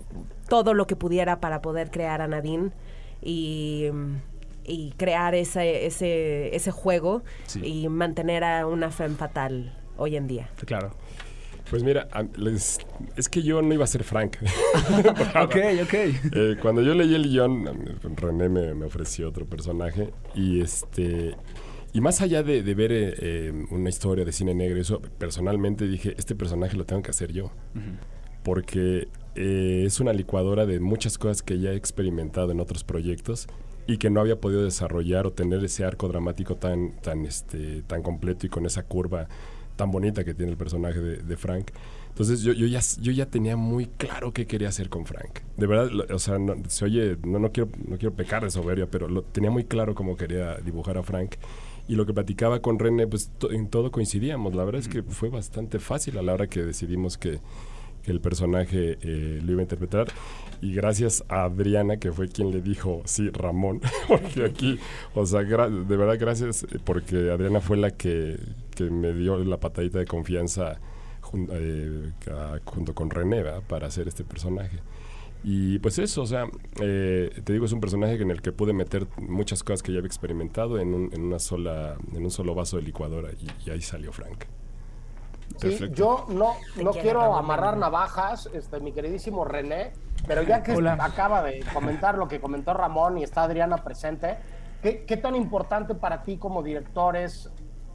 todo 0.47 0.73
lo 0.73 0.87
que 0.87 0.95
pudiera 0.95 1.39
para 1.39 1.61
poder 1.61 1.91
crear 1.91 2.21
a 2.21 2.27
Nadine 2.27 2.71
y, 3.21 3.87
y 4.65 4.91
crear 4.97 5.35
ese, 5.35 5.85
ese, 5.85 6.55
ese 6.55 6.71
juego 6.71 7.21
Sí. 7.45 7.61
y 7.65 7.89
mantener 7.89 8.43
a 8.43 8.65
una 8.67 8.89
femme 8.91 9.15
fatal 9.15 9.77
hoy 9.97 10.15
en 10.15 10.27
día. 10.27 10.49
Claro. 10.65 10.91
Pues 11.69 11.83
mira, 11.83 12.07
les- 12.35 12.79
es 13.15 13.29
que 13.29 13.43
yo 13.43 13.61
no 13.61 13.71
iba 13.73 13.83
a 13.83 13.87
ser 13.87 14.03
Frank. 14.03 14.37
Ok, 15.43 15.55
ok. 15.83 15.93
Eh, 15.93 16.55
cuando 16.59 16.81
yo 16.81 16.95
leí 16.95 17.13
el 17.13 17.29
guion, 17.29 17.65
René 18.15 18.49
me, 18.49 18.73
me 18.73 18.85
ofreció 18.85 19.29
otro 19.29 19.45
personaje 19.45 20.11
y 20.33 20.61
este 20.61 21.35
y 21.93 22.01
más 22.01 22.21
allá 22.21 22.43
de, 22.43 22.61
de 22.63 22.73
ver 22.75 22.91
eh, 22.91 23.13
eh, 23.19 23.65
una 23.71 23.89
historia 23.89 24.25
de 24.25 24.31
cine 24.31 24.53
negro, 24.53 24.79
eso 24.79 25.01
personalmente 25.17 25.87
dije, 25.87 26.15
este 26.17 26.35
personaje 26.35 26.77
lo 26.77 26.85
tengo 26.85 27.01
que 27.01 27.11
hacer 27.11 27.31
yo, 27.31 27.51
porque 28.43 29.07
eh, 29.35 29.83
es 29.85 29.99
una 29.99 30.13
licuadora 30.13 30.65
de 30.65 30.79
muchas 30.79 31.17
cosas 31.17 31.41
que 31.43 31.59
ya 31.59 31.71
he 31.71 31.75
experimentado 31.75 32.51
en 32.51 32.59
otros 32.59 32.83
proyectos 32.83 33.47
y 33.87 33.97
que 33.97 34.09
no 34.09 34.21
había 34.21 34.39
podido 34.39 34.63
desarrollar 34.63 35.25
o 35.27 35.31
tener 35.33 35.63
ese 35.63 35.83
arco 35.83 36.07
dramático 36.07 36.55
tan, 36.55 36.91
tan, 37.01 37.25
este, 37.25 37.81
tan 37.83 38.01
completo 38.03 38.45
y 38.45 38.49
con 38.49 38.65
esa 38.65 38.83
curva 38.83 39.27
tan 39.75 39.91
bonita 39.91 40.23
que 40.23 40.33
tiene 40.33 40.51
el 40.51 40.57
personaje 40.57 40.99
de, 40.99 41.17
de 41.17 41.37
Frank. 41.37 41.71
Entonces 42.09 42.41
yo, 42.41 42.51
yo, 42.53 42.67
ya, 42.67 42.81
yo 43.01 43.11
ya 43.13 43.27
tenía 43.27 43.55
muy 43.55 43.85
claro 43.85 44.33
qué 44.33 44.45
quería 44.45 44.67
hacer 44.67 44.89
con 44.89 45.05
Frank. 45.05 45.39
De 45.55 45.67
verdad, 45.67 45.89
lo- 45.89 46.13
o 46.13 46.19
sea, 46.19 46.37
no, 46.37 46.55
se 46.67 46.83
oye, 46.85 47.17
no, 47.25 47.39
no, 47.39 47.51
quiero, 47.51 47.69
no 47.87 47.97
quiero 47.97 48.13
pecar 48.13 48.43
de 48.43 48.51
soberbia, 48.51 48.87
pero 48.91 49.07
lo, 49.07 49.21
tenía 49.23 49.49
muy 49.51 49.63
claro 49.63 49.95
cómo 49.95 50.17
quería 50.17 50.55
dibujar 50.57 50.97
a 50.97 51.03
Frank. 51.03 51.35
Y 51.89 51.95
lo 51.95 52.05
que 52.05 52.13
platicaba 52.13 52.61
con 52.61 52.79
René, 52.79 53.05
pues 53.07 53.31
to- 53.39 53.51
en 53.51 53.67
todo 53.67 53.91
coincidíamos. 53.91 54.55
La 54.55 54.63
verdad 54.63 54.79
es 54.79 54.87
que 54.87 55.03
fue 55.03 55.27
bastante 55.29 55.79
fácil 55.79 56.17
a 56.17 56.21
la 56.21 56.33
hora 56.33 56.47
que 56.47 56.63
decidimos 56.63 57.17
que, 57.17 57.39
que 58.03 58.11
el 58.11 58.21
personaje 58.21 58.97
eh, 59.01 59.41
lo 59.43 59.51
iba 59.53 59.59
a 59.61 59.63
interpretar. 59.63 60.07
Y 60.61 60.73
gracias 60.73 61.23
a 61.29 61.45
Adriana, 61.45 61.97
que 61.97 62.11
fue 62.11 62.27
quien 62.29 62.51
le 62.51 62.61
dijo, 62.61 63.01
sí, 63.05 63.29
Ramón, 63.31 63.81
porque 64.07 64.45
aquí, 64.45 64.77
o 65.15 65.25
sea, 65.25 65.41
de 65.41 65.97
verdad 65.97 66.17
gracias, 66.19 66.65
porque 66.85 67.31
Adriana 67.31 67.59
fue 67.59 67.75
la 67.77 67.91
que, 67.91 68.37
que 68.75 68.83
me 68.91 69.11
dio 69.13 69.37
la 69.43 69.57
patadita 69.59 69.97
de 69.99 70.05
confianza 70.05 70.79
jun- 71.21 71.49
eh, 71.51 72.11
junto 72.65 72.93
con 72.93 73.09
René 73.09 73.41
¿verdad? 73.43 73.63
para 73.67 73.87
hacer 73.87 74.07
este 74.07 74.23
personaje. 74.23 74.77
Y 75.43 75.79
pues 75.79 75.99
eso, 75.99 76.23
o 76.23 76.25
sea, 76.25 76.45
eh, 76.81 77.41
te 77.43 77.53
digo, 77.53 77.65
es 77.65 77.71
un 77.71 77.79
personaje 77.79 78.15
en 78.21 78.29
el 78.29 78.41
que 78.41 78.51
pude 78.51 78.73
meter 78.73 79.07
muchas 79.17 79.63
cosas 79.63 79.81
que 79.81 79.93
ya 79.93 79.99
había 79.99 80.07
experimentado 80.07 80.79
en 80.79 80.93
un, 80.93 81.09
en 81.13 81.21
una 81.21 81.39
sola, 81.39 81.95
en 82.13 82.23
un 82.23 82.31
solo 82.31 82.53
vaso 82.55 82.77
de 82.77 82.83
licuadora 82.83 83.29
y, 83.31 83.47
y 83.65 83.71
ahí 83.71 83.81
salió 83.81 84.11
Frank. 84.11 84.45
Sí, 85.57 85.77
yo 85.93 86.25
no, 86.29 86.53
no 86.81 86.91
quiero, 86.91 87.35
amarrar 87.35 87.77
navajas, 87.77 88.49
este, 88.53 88.79
mi 88.79 88.91
queridísimo 88.91 89.43
René, 89.43 89.91
pero 90.25 90.41
ya 90.43 90.63
que 90.63 90.73
Hola. 90.73 90.97
acaba 90.99 91.43
de 91.43 91.63
comentar 91.73 92.17
lo 92.17 92.27
que 92.27 92.39
comentó 92.39 92.73
Ramón 92.73 93.17
y 93.17 93.23
está 93.23 93.43
Adriana 93.43 93.77
presente, 93.77 94.37
¿qué, 94.81 95.03
qué 95.05 95.17
tan 95.17 95.35
importante 95.35 95.95
para 95.95 96.23
ti 96.23 96.37
como 96.37 96.63
director 96.63 97.17
es, 97.17 97.49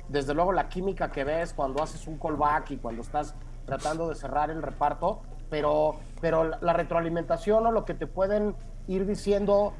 desde 0.08 0.34
luego, 0.34 0.52
la 0.52 0.68
química 0.68 1.10
que 1.10 1.24
ves 1.24 1.54
cuando 1.54 1.82
haces 1.82 2.06
un 2.06 2.18
callback 2.18 2.72
y 2.72 2.76
cuando 2.76 3.00
estás 3.00 3.34
tratando 3.64 4.08
de 4.08 4.14
cerrar 4.14 4.50
el 4.50 4.62
reparto, 4.62 5.22
pero, 5.48 5.96
pero 6.24 6.56
la, 6.58 6.72
retroalimentación 6.72 7.66
o 7.66 7.70
lo 7.70 7.84
que 7.84 7.92
te 7.92 8.06
pueden 8.06 8.54
ir 8.88 9.04
diciendo 9.04 9.74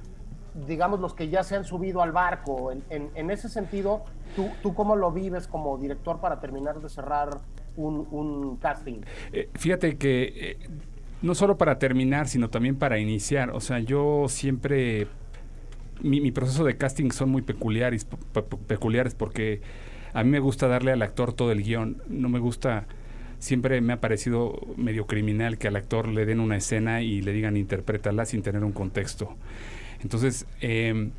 digamos, 0.67 1.01
los 1.01 1.15
que 1.15 1.31
ya 1.31 1.43
se 1.43 1.57
han 1.57 1.65
subido 1.65 2.03
al 2.03 2.13
barco. 2.13 2.71
En, 2.91 3.31
ese 3.31 3.49
sentido, 3.49 4.05
¿tú, 4.37 4.51
¿tú 4.63 4.75
cómo 4.75 4.95
lo 4.95 5.11
vives 5.11 5.49
como 5.49 5.79
director 5.79 6.21
para 6.21 6.39
terminar 6.41 6.81
de 6.83 6.89
cerrar 6.91 7.41
un, 7.79 8.07
un 8.11 8.59
casting? 8.59 9.01
Eh, 9.33 9.49
fíjate 9.55 9.97
que 9.97 10.23
eh, 10.37 10.69
no 11.23 11.35
solo 11.35 11.57
para 11.57 11.79
terminar, 11.79 12.29
sino 12.29 12.51
también 12.51 12.77
para 12.77 12.99
iniciar. 12.99 13.51
O 13.51 13.61
sea, 13.61 13.79
yo 13.79 14.27
siempre. 14.29 15.09
Mi, 16.03 16.21
mi 16.21 16.31
proceso 16.31 16.63
de 16.63 16.77
casting 16.77 17.11
son 17.11 17.31
muy 17.31 17.41
peculiares, 17.41 18.05
pe- 18.05 18.43
pe- 18.43 18.57
peculiares 18.69 19.15
porque 19.15 19.63
a 20.13 20.23
mí 20.23 20.31
me 20.31 20.41
gusta 20.41 20.69
darle 20.69 20.93
al 20.93 21.01
actor 21.01 21.33
todo 21.33 21.53
el 21.53 21.63
guion. 21.63 22.03
No 22.07 22.29
me 22.29 22.39
gusta. 22.39 22.87
Siempre 23.45 23.83
me 23.83 23.93
ha 23.93 24.01
parecido 24.01 24.59
medio 24.79 25.07
criminal 25.07 25.59
que 25.59 25.69
al 25.69 25.77
actor 25.77 26.09
le 26.09 26.25
den 26.25 26.41
una 26.41 26.57
escena 26.57 27.03
y 27.03 27.21
le 27.21 27.35
digan 27.35 27.59
interprétala 27.59 28.25
sin 28.25 28.41
tener 28.41 28.65
un 28.65 28.73
contexto. 28.73 29.37
Entonces, 30.03 30.47
eh, 30.63 31.11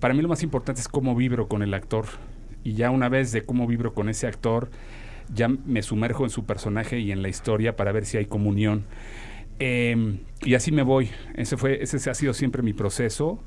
para 0.00 0.12
mí 0.12 0.22
lo 0.22 0.28
más 0.28 0.42
importante 0.42 0.80
es 0.80 0.88
cómo 0.88 1.14
vibro 1.14 1.46
con 1.46 1.62
el 1.62 1.72
actor. 1.72 2.06
Y 2.64 2.72
ya 2.72 2.90
una 2.90 3.08
vez 3.08 3.30
de 3.30 3.44
cómo 3.44 3.68
vibro 3.68 3.94
con 3.94 4.08
ese 4.08 4.26
actor, 4.26 4.70
ya 5.32 5.46
me 5.46 5.82
sumerjo 5.82 6.24
en 6.24 6.30
su 6.30 6.44
personaje 6.46 6.98
y 6.98 7.12
en 7.12 7.22
la 7.22 7.28
historia 7.28 7.76
para 7.76 7.92
ver 7.92 8.06
si 8.06 8.16
hay 8.16 8.26
comunión. 8.26 8.84
Eh, 9.60 10.18
y 10.42 10.54
así 10.54 10.72
me 10.72 10.82
voy. 10.82 11.10
Ese, 11.36 11.56
fue, 11.56 11.80
ese 11.80 12.10
ha 12.10 12.14
sido 12.14 12.34
siempre 12.34 12.62
mi 12.62 12.72
proceso. 12.72 13.38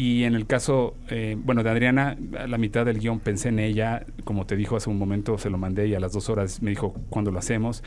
Y 0.00 0.24
en 0.24 0.34
el 0.34 0.46
caso, 0.46 0.94
eh, 1.10 1.36
bueno, 1.38 1.62
de 1.62 1.68
Adriana, 1.68 2.16
a 2.38 2.46
la 2.46 2.56
mitad 2.56 2.86
del 2.86 3.00
guion 3.00 3.20
pensé 3.20 3.50
en 3.50 3.58
ella, 3.58 4.06
como 4.24 4.46
te 4.46 4.56
dijo 4.56 4.74
hace 4.76 4.88
un 4.88 4.96
momento, 4.96 5.36
se 5.36 5.50
lo 5.50 5.58
mandé 5.58 5.88
y 5.88 5.94
a 5.94 6.00
las 6.00 6.14
dos 6.14 6.30
horas 6.30 6.62
me 6.62 6.70
dijo 6.70 6.94
cuándo 7.10 7.30
lo 7.30 7.38
hacemos. 7.38 7.84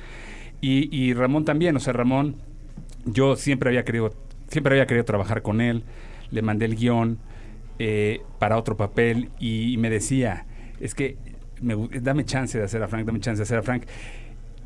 Y, 0.62 1.12
Ramón 1.16 1.44
también, 1.44 1.76
o 1.76 1.80
sea, 1.80 1.92
Ramón, 1.92 2.36
yo 3.06 3.36
siempre 3.36 3.70
había 3.70 3.84
querido, 3.84 4.14
siempre 4.48 4.76
había 4.76 4.86
querido 4.86 5.06
trabajar 5.06 5.42
con 5.42 5.60
él, 5.60 5.86
le 6.30 6.44
mandé 6.44 6.66
el 6.66 6.76
guion 6.76 7.18
eh, 7.80 8.22
para 8.38 8.60
otro 8.60 8.78
papel 8.78 9.32
y, 9.40 9.76
me 9.78 9.90
decía, 9.90 10.46
es 10.80 10.94
que 10.94 11.18
me 11.64 11.76
dame 12.00 12.26
chance 12.26 12.60
de 12.60 12.64
hacer 12.64 12.84
a 12.84 12.88
Frank, 12.88 13.08
dame 13.08 13.22
chance 13.22 13.40
de 13.40 13.44
hacer 13.44 13.58
a 13.58 13.64
Frank. 13.64 13.86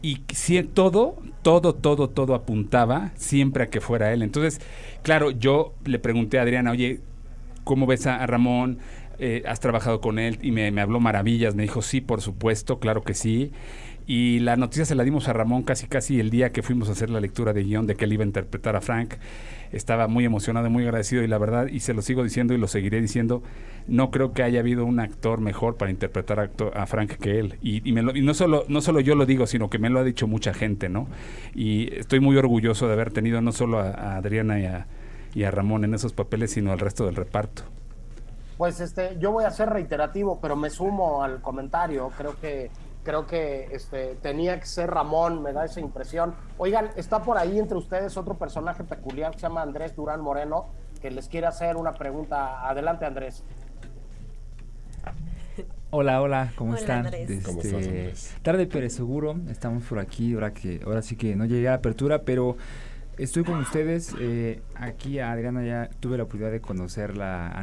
Y 0.02 0.26
si 0.34 0.62
todo, 0.64 1.22
todo, 1.44 1.74
todo, 1.74 2.10
todo 2.10 2.36
apuntaba 2.36 3.14
siempre 3.16 3.64
a 3.64 3.68
que 3.68 3.80
fuera 3.80 4.12
él. 4.12 4.22
Entonces, 4.22 4.60
claro, 5.02 5.32
yo 5.32 5.76
le 5.86 5.98
pregunté 5.98 6.40
a 6.40 6.42
Adriana, 6.42 6.72
oye, 6.72 7.00
¿cómo 7.68 7.86
ves 7.86 8.08
a, 8.08 8.26
Ramón? 8.26 8.80
Eh, 9.20 9.44
¿Has 9.46 9.60
trabajado 9.60 10.00
con 10.00 10.18
él? 10.20 10.40
Y 10.42 10.52
me, 10.52 10.82
habló 10.82 11.00
maravillas. 11.00 11.54
Me 11.54 11.64
dijo, 11.64 11.82
sí, 11.82 12.02
por 12.02 12.22
supuesto, 12.22 12.80
claro 12.80 13.04
que 13.04 13.14
sí. 13.14 13.52
Y 14.08 14.40
la 14.40 14.56
noticia 14.56 14.86
se 14.86 14.96
la 14.96 15.04
dimos 15.04 15.28
a 15.28 15.34
Ramón 15.34 15.64
casi 15.64 15.86
casi 15.86 16.22
el 16.22 16.30
día 16.30 16.54
que 16.54 16.64
fuimos 16.64 16.88
a 16.88 16.94
hacer 16.94 17.10
la 17.10 17.20
lectura 17.20 17.52
de 17.52 17.66
guion 17.66 17.88
de 17.88 17.96
que 17.96 18.06
él 18.06 18.14
iba 18.14 18.24
a 18.24 18.26
interpretar 18.26 18.78
a 18.78 18.82
Frank. 18.82 19.16
Estaba 19.74 20.08
muy 20.08 20.24
emocionado, 20.24 20.70
muy 20.70 20.84
agradecido 20.86 21.24
y 21.24 21.28
la 21.28 21.38
verdad, 21.38 21.68
y 21.68 21.82
se 21.82 21.94
lo 21.94 22.02
sigo 22.02 22.24
diciendo 22.24 22.54
y 22.54 22.58
lo 22.58 22.70
seguiré 22.70 23.02
diciendo, 23.02 23.44
no 23.90 24.10
creo 24.12 24.32
que 24.32 24.44
haya 24.44 24.62
habido 24.62 24.86
un 24.86 25.02
actor 25.02 25.42
mejor 25.42 25.76
para 25.76 25.92
interpretar 25.92 26.50
a, 26.74 26.86
Frank 26.86 27.16
que 27.18 27.38
él. 27.38 27.56
Y, 27.62 27.82
no, 27.92 28.34
solo, 28.34 28.64
no 28.70 28.80
solo 28.80 29.02
yo 29.02 29.14
lo 29.16 29.26
digo, 29.26 29.46
sino 29.46 29.70
que 29.70 29.78
me 29.78 29.90
lo 29.90 30.00
ha 30.00 30.06
dicho 30.06 30.26
mucha 30.26 30.54
gente, 30.54 30.88
¿no? 30.88 31.10
Y 31.54 31.94
estoy 31.94 32.22
muy 32.22 32.38
orgulloso 32.38 32.88
de 32.88 32.94
haber 32.94 33.12
tenido 33.12 33.42
no 33.42 33.52
solo 33.52 33.80
a 33.80 34.16
Adriana 34.16 34.58
y 34.62 34.66
a, 34.68 34.88
y 35.34 35.44
a 35.44 35.52
Ramón 35.52 35.84
en 35.84 35.94
esos 35.94 36.14
papeles, 36.14 36.52
sino 36.52 36.72
al 36.72 36.80
resto 36.80 37.06
del 37.06 37.16
reparto. 37.16 37.64
Pues 38.58 38.80
este, 38.80 39.18
yo 39.20 39.32
voy 39.32 39.46
a 39.46 39.52
ser 39.52 39.70
reiterativo, 39.70 40.40
pero 40.42 40.56
me 40.56 40.70
sumo 40.70 41.24
al 41.24 41.42
comentario. 41.42 42.12
Creo 42.18 42.40
que, 42.40 42.72
creo 43.04 43.28
que 43.28 43.70
este, 43.72 44.16
tenía 44.16 44.60
que 44.60 44.66
ser 44.66 44.90
Ramón, 44.90 45.44
me 45.44 45.54
da 45.54 45.66
esa 45.66 45.80
impresión. 45.80 46.34
Oigan, 46.58 46.90
está 46.96 47.22
por 47.22 47.38
ahí 47.38 47.60
entre 47.60 47.78
ustedes 47.78 48.18
otro 48.18 48.34
personaje 48.36 48.84
peculiar 48.84 49.32
que 49.32 49.40
se 49.40 49.44
llama 49.44 49.62
Andrés 49.62 49.96
Durán 49.96 50.22
Moreno, 50.22 50.66
que 51.02 51.12
les 51.12 51.28
quiere 51.28 51.46
hacer 51.46 51.78
una 51.78 51.94
pregunta. 51.94 52.68
Adelante, 52.68 53.06
Andrés. 53.06 53.44
Hola, 55.90 56.22
hola, 56.22 56.52
¿cómo 56.56 56.72
Hola, 56.72 56.80
están? 56.80 57.06
Andrés. 57.06 57.44
¿Cómo 57.46 57.62
Este, 57.62 57.70
estás, 57.70 57.88
Andrés? 57.88 58.36
Tarde 58.42 58.68
pero 58.68 58.90
seguro, 58.90 59.38
estamos 59.50 59.84
por 59.86 60.00
aquí, 60.00 60.34
ahora 60.34 60.52
que 60.54 60.82
ahora 60.86 61.02
sí 61.02 61.16
que 61.16 61.36
no 61.36 61.46
llegué 61.46 61.68
a 61.68 61.72
la 61.72 61.78
apertura, 61.78 62.24
pero 62.24 62.58
estoy 63.18 63.44
con 63.44 63.60
ustedes. 63.60 64.16
eh, 64.20 64.62
aquí 64.76 65.20
a 65.20 65.32
Adriana 65.32 65.66
ya 65.66 65.90
tuve 66.00 66.18
la 66.18 66.24
oportunidad 66.24 66.52
de 66.52 66.62
conocerla 66.62 67.54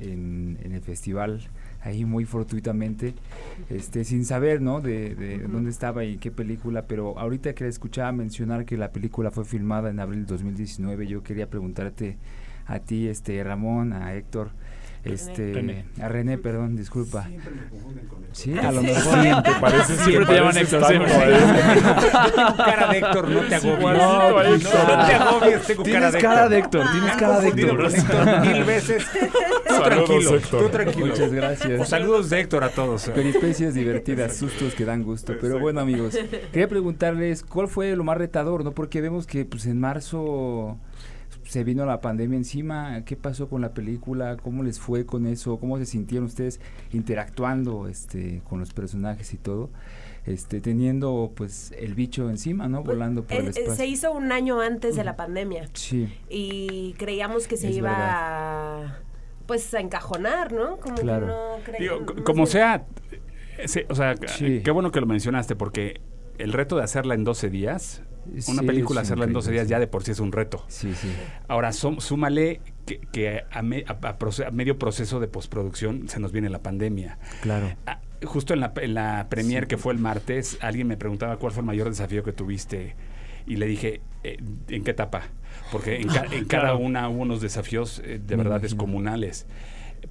en, 0.00 0.58
en 0.62 0.72
el 0.72 0.80
festival, 0.82 1.40
ahí 1.82 2.04
muy 2.04 2.24
fortuitamente, 2.24 3.14
este, 3.70 4.04
sin 4.04 4.24
saber, 4.24 4.60
¿no? 4.60 4.80
De, 4.80 5.14
de 5.14 5.38
dónde 5.38 5.70
estaba 5.70 6.04
y 6.04 6.16
qué 6.18 6.30
película, 6.30 6.86
pero 6.86 7.18
ahorita 7.18 7.54
que 7.54 7.64
la 7.64 7.70
escuchaba 7.70 8.12
mencionar 8.12 8.64
que 8.64 8.76
la 8.76 8.92
película 8.92 9.30
fue 9.30 9.44
filmada 9.44 9.90
en 9.90 10.00
abril 10.00 10.20
de 10.26 10.32
2019, 10.32 11.06
yo 11.06 11.22
quería 11.22 11.48
preguntarte 11.48 12.16
a 12.66 12.78
ti, 12.78 13.08
este, 13.08 13.42
Ramón, 13.42 13.92
a 13.92 14.14
Héctor, 14.14 14.50
Este, 15.04 15.52
René. 15.52 15.84
a 16.00 16.08
René, 16.08 16.38
perdón, 16.38 16.76
disculpa. 16.76 17.28
Sí, 18.30 18.54
Ah, 18.62 18.68
a 18.68 18.72
lo 18.72 18.80
sí. 18.80 18.86
mejor. 18.86 19.42
Te 19.42 19.50
pareces- 19.60 19.96
Siempre 20.04 20.26
te 20.26 20.34
llaman 20.34 20.52
pareces 20.54 20.72
Héctor, 20.72 20.88
siempre. 20.88 21.12
a. 21.12 22.30
Tengo 22.34 22.56
cara 22.56 22.86
de 22.88 22.98
Héctor, 22.98 23.28
no 23.28 23.40
te 23.40 23.54
agobies. 23.56 23.80
No, 23.80 23.92
a 24.38 24.42
no, 24.42 24.54
Héctor. 24.54 24.72
no 24.98 25.06
te 25.06 25.12
agobies, 25.14 25.62
tengo 25.66 25.82
cara 25.82 25.92
Tienes 25.92 26.12
de 26.12 26.18
cara 26.20 26.48
de 26.48 26.58
Héctor. 26.58 26.80
Héctor, 26.82 26.92
tienes 26.92 27.16
cara 27.16 27.40
de 27.40 27.50
con 27.50 27.58
Héctor. 27.58 27.92
Héctor 27.94 28.40
mil 28.46 28.64
veces. 28.64 29.06
Tú 29.68 29.82
tranquilo, 29.82 30.36
Héctor. 30.36 30.62
tú 30.62 30.68
tranquilo. 30.70 31.06
Muchas 31.08 31.32
gracias. 31.32 31.88
Saludos 31.88 32.30
de 32.30 32.40
Héctor 32.40 32.64
a 32.64 32.68
todos. 32.70 33.02
Peripecias 33.10 33.74
divertidas, 33.74 34.36
sustos 34.36 34.74
que 34.74 34.84
dan 34.84 35.02
gusto. 35.02 35.34
Pero 35.40 35.58
bueno, 35.58 35.80
amigos, 35.80 36.16
quería 36.52 36.68
preguntarles 36.68 37.42
cuál 37.42 37.68
fue 37.68 37.94
lo 37.96 38.04
más 38.04 38.16
retador, 38.16 38.64
¿no? 38.64 38.72
Porque 38.72 39.00
vemos 39.02 39.26
que 39.26 39.44
pues 39.44 39.66
en 39.66 39.78
marzo 39.80 40.78
se 41.52 41.64
vino 41.64 41.84
la 41.84 42.00
pandemia 42.00 42.38
encima. 42.38 43.02
¿Qué 43.04 43.14
pasó 43.14 43.48
con 43.50 43.60
la 43.60 43.74
película? 43.74 44.38
¿Cómo 44.38 44.62
les 44.62 44.80
fue 44.80 45.04
con 45.04 45.26
eso? 45.26 45.58
¿Cómo 45.58 45.76
se 45.76 45.84
sintieron 45.84 46.24
ustedes 46.26 46.60
interactuando 46.92 47.88
este 47.88 48.40
con 48.48 48.58
los 48.60 48.72
personajes 48.72 49.34
y 49.34 49.36
todo? 49.36 49.68
Este 50.24 50.60
teniendo 50.62 51.32
pues 51.34 51.72
el 51.76 51.94
bicho 51.94 52.30
encima, 52.30 52.68
¿no? 52.68 52.82
Volando 52.82 53.24
por 53.24 53.36
el 53.36 53.42
Eh, 53.42 53.46
eh, 53.48 53.50
espacio. 53.50 53.74
se 53.74 53.86
hizo 53.86 54.12
un 54.12 54.32
año 54.32 54.60
antes 54.60 54.96
de 54.96 55.04
la 55.04 55.14
pandemia 55.16 55.68
Sí, 55.74 56.08
y 56.30 56.94
creíamos 56.96 57.46
que 57.46 57.56
se 57.58 57.68
Es 57.68 57.76
iba 57.76 57.92
a 57.96 58.98
pues 59.46 59.74
a 59.74 59.80
encajonar, 59.80 60.52
¿no? 60.52 60.78
Como 60.78 60.94
Claro. 60.94 61.26
que 61.26 61.72
no 61.72 61.76
cre- 61.76 61.78
Digo, 61.80 62.14
no 62.16 62.24
como 62.24 62.46
sé. 62.46 62.52
sea, 62.52 62.86
eh, 63.58 63.68
sí, 63.68 63.80
o 63.90 63.94
sea, 63.94 64.14
Sí. 64.26 64.62
qué 64.64 64.70
bueno 64.70 64.90
que 64.90 65.00
lo 65.00 65.06
mencionaste 65.06 65.54
porque 65.56 66.00
el 66.38 66.52
reto 66.54 66.76
de 66.76 66.84
hacerla 66.84 67.14
en 67.14 67.24
12 67.24 67.50
días, 67.50 68.02
una 68.26 68.60
Sí, 68.62 68.66
película 68.66 69.00
hacerla 69.00 69.24
en 69.24 69.32
12 69.32 69.46
increíble, 69.46 69.60
días 69.62 69.68
ya 69.70 69.78
de 69.80 69.86
por 69.86 70.04
sí 70.04 70.10
es 70.12 70.20
un 70.20 70.32
reto. 70.32 70.64
sí, 70.68 70.94
sí. 70.94 71.08
Ahora, 71.48 71.70
som- 71.72 72.00
súmale 72.00 72.60
que, 72.86 72.98
que 73.12 73.42
a, 73.50 73.62
me- 73.62 73.84
a- 73.86 73.92
a 74.08 74.18
proce- 74.18 74.46
a 74.46 74.50
medio 74.50 74.78
proceso 74.78 75.20
de 75.20 75.28
postproducción 75.28 76.08
se 76.08 76.20
nos 76.20 76.32
viene 76.32 76.48
la 76.50 76.62
pandemia. 76.62 77.18
Claro. 77.42 77.74
Ah, 77.86 78.00
Justo 78.24 78.54
en 78.54 78.60
la, 78.60 78.72
en 78.80 78.94
la 78.94 79.26
premier 79.28 79.66
que 79.66 79.76
fue 79.76 79.92
el 79.92 79.98
martes, 79.98 80.56
alguien 80.60 80.86
me 80.86 80.96
preguntaba 80.96 81.38
cuál 81.38 81.52
fue 81.52 81.62
el 81.62 81.66
mayor 81.66 81.88
desafío 81.88 82.22
que 82.22 82.32
tuviste 82.32 82.94
y 83.48 83.56
le 83.56 83.66
dije, 83.66 84.00
eh, 84.22 84.36
¿en 84.68 84.84
qué 84.84 84.92
etapa? 84.92 85.22
Porque 85.72 85.96
en, 85.96 86.06
ca- 86.06 86.26
en 86.30 86.44
cada 86.44 86.76
una 86.76 87.08
hubo 87.08 87.22
unos 87.22 87.40
desafíos 87.40 87.98
eh, 88.04 88.20
de 88.24 88.36
Me 88.36 88.44
verdad 88.44 88.58
imagino. 88.58 88.60
descomunales. 88.60 89.46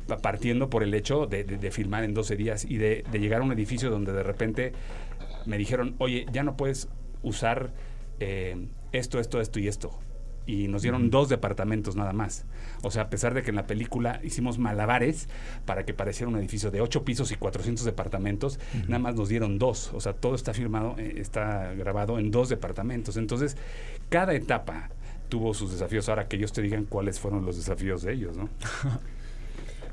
Pa- 0.08 0.18
Partiendo 0.18 0.70
por 0.70 0.84
el 0.84 0.94
hecho 0.94 1.26
de, 1.26 1.46
de- 1.46 1.58
de 1.58 1.72
filmar 1.72 2.04
en 2.04 2.14
12 2.14 2.36
días 2.36 2.66
y 2.66 2.76
de, 2.76 3.06
de 3.10 3.20
llegar 3.20 3.40
a 3.40 3.44
un 3.46 3.54
edificio 3.54 3.90
donde 3.90 4.12
de 4.12 4.24
repente 4.24 4.74
me 5.46 5.58
dijeron, 5.58 5.96
oye, 6.00 6.26
ya 6.34 6.44
no 6.44 6.58
puedes 6.58 6.90
usar 7.24 7.72
eh, 8.22 8.68
esto, 8.92 9.20
esto, 9.20 9.42
esto 9.42 9.60
y 9.60 9.68
esto. 9.68 9.92
Y 10.46 10.68
nos 10.68 10.82
dieron 10.82 11.10
dos 11.10 11.28
departamentos 11.28 11.96
nada 11.96 12.14
más. 12.14 12.46
O 12.84 12.92
sea, 12.92 13.04
a 13.04 13.10
pesar 13.10 13.34
de 13.34 13.44
que 13.44 13.50
en 13.50 13.56
la 13.56 13.68
película 13.68 14.20
hicimos 14.24 14.58
malabares 14.58 15.28
para 15.66 15.86
que 15.86 15.94
pareciera 15.94 16.30
un 16.30 16.38
edificio 16.38 16.72
de 16.72 16.82
ocho 16.82 17.04
pisos 17.04 17.32
y 17.32 17.36
400 17.36 17.86
departamentos, 17.86 18.60
nada 18.88 19.00
más 19.00 19.16
nos 19.16 19.30
dieron 19.30 19.60
dos. 19.60 19.92
O 19.94 20.02
sea, 20.02 20.14
todo 20.14 20.36
está 20.36 20.54
filmado, 20.54 20.96
eh, 20.98 21.16
está 21.18 21.74
grabado 21.74 22.20
en 22.20 22.32
dos 22.32 22.50
departamentos. 22.50 23.18
Entonces, 23.18 23.58
cada 24.10 24.34
etapa 24.34 24.90
tuvo 25.30 25.54
sus 25.54 25.72
desafíos. 25.72 26.10
Ahora 26.10 26.28
que 26.28 26.38
ellos 26.38 26.54
te 26.54 26.62
digan 26.62 26.86
cuáles 26.86 27.20
fueron 27.20 27.46
los 27.46 27.58
desafíos 27.58 28.04
de 28.04 28.14
ellos, 28.14 28.38
¿no? 28.38 28.50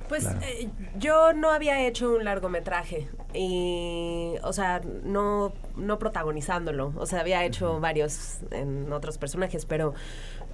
Pues 0.08 0.26
eh, 0.42 0.68
yo 0.98 1.32
no 1.32 1.50
había 1.50 1.86
hecho 1.86 2.14
un 2.14 2.24
largometraje 2.24 3.08
y, 3.34 4.34
o 4.42 4.52
sea, 4.52 4.80
no, 5.04 5.52
no 5.76 5.98
protagonizándolo. 5.98 6.92
O 6.96 7.06
sea, 7.06 7.20
había 7.20 7.44
hecho 7.44 7.78
varios 7.80 8.38
en 8.50 8.92
otros 8.92 9.18
personajes, 9.18 9.66
pero, 9.66 9.94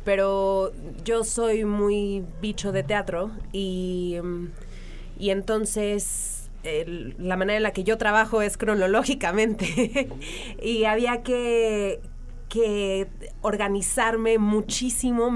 pero 0.04 0.72
yo 1.04 1.24
soy 1.24 1.64
muy 1.64 2.24
bicho 2.40 2.72
de 2.72 2.82
teatro 2.82 3.30
y, 3.52 4.16
mm, 4.22 4.46
y 5.18 5.30
entonces 5.30 6.50
el- 6.64 7.14
la 7.18 7.36
manera 7.36 7.56
en 7.58 7.62
la 7.62 7.72
que 7.72 7.84
yo 7.84 7.96
trabajo 7.98 8.42
es 8.42 8.56
cronológicamente. 8.56 10.08
Y 10.62 10.84
había 10.84 11.22
que, 11.22 12.00
que 12.48 13.06
organizarme 13.42 14.38
muchísimo 14.38 15.30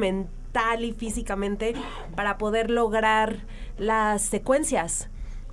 mental 0.48 0.84
y 0.84 0.92
físicamente 0.92 1.74
para 2.16 2.38
poder 2.38 2.70
lograr 2.70 3.37
las 3.78 4.22
secuencias. 4.22 5.08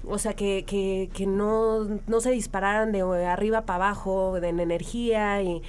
O 0.07 0.19
sea, 0.19 0.33
que, 0.35 0.65
que, 0.67 1.09
que 1.13 1.25
no, 1.25 1.83
no 2.07 2.21
se 2.21 2.29
dispararan 2.31 2.91
de 2.91 3.01
arriba 3.25 3.65
para 3.65 3.85
abajo, 3.85 4.39
de 4.39 4.49
en 4.49 4.59
energía 4.59 5.41
y, 5.41 5.63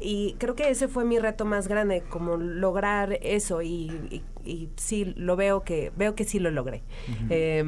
y 0.00 0.34
creo 0.38 0.56
que 0.56 0.70
ese 0.70 0.88
fue 0.88 1.04
mi 1.04 1.20
reto 1.20 1.44
más 1.44 1.68
grande, 1.68 2.02
como 2.10 2.36
lograr 2.36 3.18
eso 3.22 3.62
y, 3.62 3.92
y- 4.10 4.22
y 4.44 4.68
sí 4.76 5.12
lo 5.16 5.34
veo 5.36 5.62
que 5.62 5.90
veo 5.96 6.14
que 6.16 6.24
sí 6.24 6.38
lo 6.40 6.50
logré. 6.50 6.82
Eh, 7.30 7.64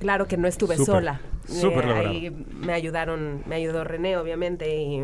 claro 0.00 0.26
que 0.26 0.36
no 0.36 0.46
estuve 0.48 0.76
Súper, 0.76 0.86
sola. 0.94 1.20
súper 1.48 1.84
logrado. 1.86 2.08
ahí 2.10 2.30
me 2.54 2.72
ayudaron, 2.72 3.42
me 3.46 3.54
ayudó 3.56 3.82
René 3.84 4.16
obviamente 4.16 4.76
y 4.76 5.02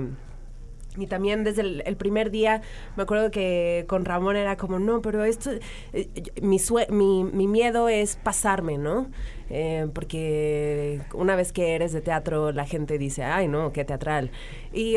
y 0.99 1.07
también 1.07 1.45
desde 1.45 1.63
el, 1.63 1.83
el 1.87 1.97
primer 1.97 2.31
día 2.31 2.63
me 2.97 3.03
acuerdo 3.05 3.31
que 3.31 3.85
con 3.89 4.05
Ramón 4.05 4.37
era 4.37 4.57
como, 4.57 4.79
no, 4.79 5.01
pero 5.03 5.25
esto, 5.25 5.51
eh, 5.93 6.09
mi, 6.43 6.59
sue- 6.59 6.89
mi, 6.91 7.25
mi 7.25 7.47
miedo 7.47 7.89
es 7.89 8.17
pasarme, 8.17 8.79
¿no? 8.79 9.09
Eh, 9.51 9.89
porque 9.95 11.01
una 11.15 11.35
vez 11.35 11.53
que 11.53 11.75
eres 11.75 11.93
de 11.93 12.03
teatro 12.03 12.53
la 12.53 12.67
gente 12.67 12.99
dice, 12.99 13.23
ay, 13.25 13.49
no, 13.49 13.73
qué 13.73 13.85
teatral. 13.85 14.31
Y 14.73 14.97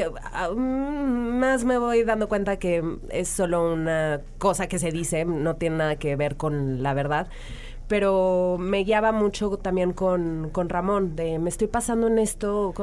mm, 0.55 0.59
más 1.39 1.63
me 1.63 1.77
voy 1.77 2.03
dando 2.03 2.27
cuenta 2.27 2.57
que 2.59 2.83
es 3.09 3.27
solo 3.29 3.73
una 3.73 4.21
cosa 4.37 4.67
que 4.67 4.79
se 4.79 4.91
dice, 4.91 5.25
no 5.25 5.55
tiene 5.55 5.77
nada 5.77 5.95
que 5.97 6.15
ver 6.15 6.35
con 6.37 6.83
la 6.83 6.93
verdad 6.93 7.27
pero 7.91 8.55
me 8.57 8.85
guiaba 8.85 9.11
mucho 9.11 9.57
también 9.57 9.91
con, 9.91 10.49
con 10.53 10.69
Ramón, 10.69 11.17
de 11.17 11.39
me 11.39 11.49
estoy 11.49 11.67
pasando 11.67 12.07
en 12.07 12.19
esto 12.19 12.73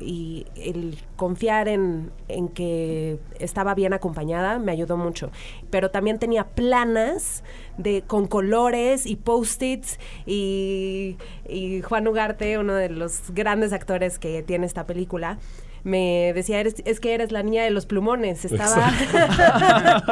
y 0.00 0.44
el 0.56 0.98
confiar 1.14 1.68
en, 1.68 2.10
en 2.26 2.48
que 2.48 3.20
estaba 3.38 3.76
bien 3.76 3.92
acompañada 3.92 4.58
me 4.58 4.72
ayudó 4.72 4.96
mucho. 4.96 5.30
Pero 5.70 5.92
también 5.92 6.18
tenía 6.18 6.48
planas 6.48 7.44
de, 7.78 8.02
con 8.02 8.26
colores 8.26 9.06
y 9.06 9.14
post-its 9.14 10.00
y, 10.26 11.16
y 11.48 11.82
Juan 11.82 12.08
Ugarte, 12.08 12.58
uno 12.58 12.74
de 12.74 12.88
los 12.88 13.30
grandes 13.32 13.72
actores 13.72 14.18
que 14.18 14.42
tiene 14.42 14.66
esta 14.66 14.84
película, 14.84 15.38
me 15.84 16.32
decía, 16.34 16.60
eres, 16.60 16.76
es 16.84 17.00
que 17.00 17.14
eres 17.14 17.32
la 17.32 17.42
niña 17.42 17.64
de 17.64 17.70
los 17.70 17.86
plumones. 17.86 18.44
Estaba. 18.44 18.92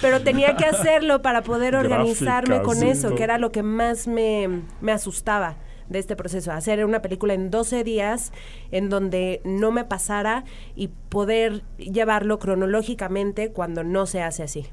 Pero 0.00 0.22
tenía 0.22 0.56
que 0.56 0.64
hacerlo 0.64 1.22
para 1.22 1.42
poder 1.42 1.76
organizarme 1.76 2.56
Gráficas, 2.56 2.78
con 2.78 2.86
eso, 2.86 3.14
que 3.14 3.22
era 3.22 3.38
lo 3.38 3.52
que 3.52 3.62
más 3.62 4.06
me, 4.06 4.62
me 4.80 4.92
asustaba 4.92 5.56
de 5.88 5.98
este 5.98 6.16
proceso. 6.16 6.52
Hacer 6.52 6.84
una 6.84 7.02
película 7.02 7.34
en 7.34 7.50
12 7.50 7.84
días 7.84 8.32
en 8.70 8.88
donde 8.88 9.40
no 9.44 9.70
me 9.70 9.84
pasara 9.84 10.44
y 10.74 10.88
poder 10.88 11.62
llevarlo 11.78 12.38
cronológicamente 12.38 13.52
cuando 13.52 13.84
no 13.84 14.06
se 14.06 14.22
hace 14.22 14.42
así. 14.42 14.66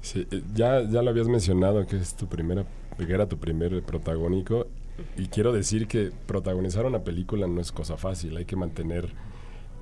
Sí, 0.00 0.26
eh, 0.30 0.42
ya, 0.54 0.82
ya 0.82 1.02
lo 1.02 1.10
habías 1.10 1.28
mencionado 1.28 1.86
que 1.86 1.96
es 1.96 2.14
tu 2.14 2.28
primera, 2.28 2.64
que 2.96 3.12
era 3.12 3.26
tu 3.26 3.38
primer 3.38 3.82
protagónico. 3.82 4.66
Y 5.16 5.26
quiero 5.28 5.52
decir 5.52 5.86
que 5.86 6.10
protagonizar 6.26 6.84
una 6.84 7.04
película 7.04 7.46
no 7.46 7.60
es 7.60 7.70
cosa 7.70 7.96
fácil, 7.96 8.36
hay 8.36 8.44
que 8.44 8.56
mantener 8.56 9.12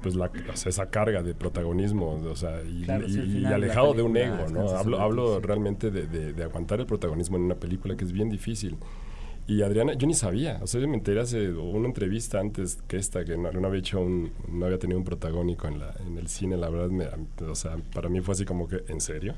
pues 0.07 0.15
la, 0.15 0.27
o 0.53 0.57
sea, 0.57 0.71
esa 0.71 0.89
carga 0.89 1.21
de 1.25 1.35
protagonismo, 1.35 2.11
o 2.31 2.37
sea, 2.37 2.63
y, 2.63 2.85
Claro, 2.85 3.09
alejado 3.55 3.93
de 3.95 4.03
un 4.03 4.17
ego, 4.17 4.49
¿no? 4.53 4.69
Hablo, 5.01 5.41
realmente 5.41 5.91
de, 5.91 6.07
de- 6.07 6.33
de 6.33 6.45
aguantar 6.45 6.79
el 6.79 6.87
protagonismo 6.87 7.37
en 7.39 7.43
una 7.43 7.57
película 7.57 7.97
que 7.97 8.05
es 8.05 8.13
bien 8.13 8.29
difícil. 8.31 8.77
Y 9.49 9.63
Adriana, 9.63 9.95
yo 9.95 10.07
ni 10.07 10.15
sabía, 10.15 10.61
o 10.63 10.67
sea, 10.69 10.81
yo 10.81 10.87
me 10.87 10.95
enteré 10.95 11.21
hace 11.21 11.51
una 11.53 11.89
entrevista 11.89 12.39
antes 12.39 12.79
que 12.87 12.99
esta, 12.99 13.25
que 13.25 13.37
no, 13.37 13.51
no 13.51 13.67
había 13.67 13.81
hecho 13.81 14.01
un, 14.01 14.31
no 14.49 14.67
había 14.67 14.79
tenido 14.79 14.97
un 14.99 15.05
protagónico 15.05 15.67
en, 15.67 15.81
la, 15.81 15.93
en 16.07 16.19
el 16.19 16.29
cine, 16.29 16.57
la 16.57 16.69
verdad, 16.69 16.89
me- 16.91 17.09
o 17.45 17.55
sea, 17.57 17.77
para 17.93 18.09
mí 18.09 18.21
fue 18.21 18.33
así 18.33 18.45
como 18.45 18.69
que, 18.69 18.85
¿en 18.89 19.01
serio? 19.01 19.35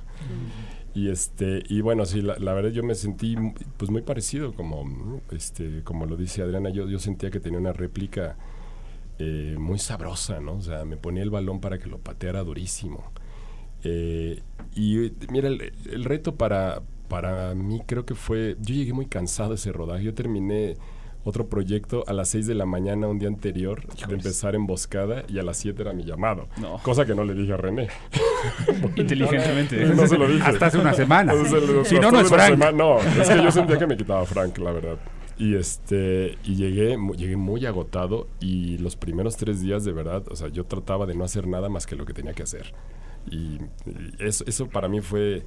Y 0.95 1.09
este, 1.11 1.63
y 1.69 1.81
bueno, 1.81 2.05
sí, 2.05 2.21
la, 2.23 2.39
la 2.39 2.53
verdad 2.53 2.71
yo 2.71 2.83
me 2.83 2.95
sentí 2.95 3.37
pues 3.79 3.91
muy 3.91 4.03
parecido, 4.03 4.53
como 4.55 5.21
este, 5.31 5.83
como 5.83 6.05
lo 6.07 6.17
dice 6.17 6.43
Adriana, 6.43 6.69
yo, 6.71 6.89
yo 6.89 6.99
sentía 6.99 7.31
que 7.31 7.41
tenía 7.41 7.59
una 7.59 7.73
réplica 7.73 8.37
eh, 9.19 9.57
muy 9.59 9.79
sabrosa, 9.79 10.41
¿no? 10.41 10.55
O 10.55 10.61
sea, 10.63 10.85
me 10.85 10.97
ponía 10.97 11.23
el 11.23 11.31
balón 11.31 11.61
para 11.61 11.79
que 11.79 11.89
lo 11.89 11.99
pateara 11.99 12.43
durísimo. 12.45 13.11
Eh, 13.85 14.43
y 14.75 15.13
mira, 15.31 15.49
el, 15.49 15.73
el 15.91 16.05
reto 16.05 16.35
para, 16.37 16.83
para 17.09 17.55
mí 17.55 17.83
creo 17.87 18.05
que 18.05 18.15
fue, 18.15 18.57
yo 18.61 18.75
llegué 18.75 18.93
muy 18.93 19.07
cansado 19.07 19.51
de 19.51 19.55
ese 19.57 19.73
rodaje, 19.73 20.05
yo 20.05 20.15
terminé 20.15 20.77
otro 21.25 21.49
proyecto 21.49 22.05
a 22.07 22.13
las 22.13 22.29
6 22.31 22.47
de 22.47 22.55
la 22.55 22.65
mañana 22.65 23.07
un 23.09 23.19
día 23.19 23.29
anterior 23.29 23.87
de 24.07 24.15
empezar 24.15 24.55
emboscada 24.55 25.25
y 25.29 25.39
a 25.39 25.43
las 25.43 25.59
7 25.59 25.83
era 25.83 25.93
mi 25.93 26.05
llamado. 26.05 26.49
No. 26.59 26.79
Cosa 26.79 27.05
que 27.05 27.15
no 27.15 27.25
le 27.25 27.35
dije 27.35 27.53
a 27.53 27.57
René. 27.57 27.89
Inteligentemente. 28.97 29.85
No 29.95 30.07
se 30.07 30.17
lo 30.17 30.27
dije. 30.29 30.43
Hasta 30.43 30.67
hace 30.67 30.79
una 30.79 30.95
semana. 30.95 31.33
Si 31.85 31.97
no, 31.99 32.11
no 32.11 32.21
es 32.21 32.29
Frank. 32.29 32.51
semana- 32.51 32.73
No, 32.73 32.99
es 33.01 33.29
que 33.29 33.43
yo 33.43 33.51
sentía 33.51 33.79
que 33.79 33.87
me 33.87 33.97
quitaba 33.97 34.25
Frank, 34.27 34.57
la 34.59 34.73
verdad. 34.73 34.97
Y 35.39 35.55
este 35.55 36.37
y 36.45 36.57
llegué 36.57 36.97
llegué 37.17 37.37
muy 37.37 37.65
agotado 37.65 38.27
y 38.41 38.79
los 38.79 38.97
primeros 38.97 39.37
tres 39.37 39.61
días 39.61 39.85
de 39.85 39.93
verdad, 39.93 40.25
o 40.29 40.37
sea, 40.37 40.49
yo 40.49 40.65
trataba 40.65 41.07
de 41.07 41.15
no 41.15 41.25
hacer 41.25 41.47
nada 41.47 41.69
más 41.69 41.87
que 41.87 41.95
lo 41.95 42.05
que 42.05 42.13
tenía 42.13 42.35
que 42.35 42.43
hacer. 42.43 42.75
Y, 43.31 43.59
eso, 44.19 44.45
eso 44.47 44.69
para 44.69 44.89
mí 44.89 45.01
fue 45.01 45.45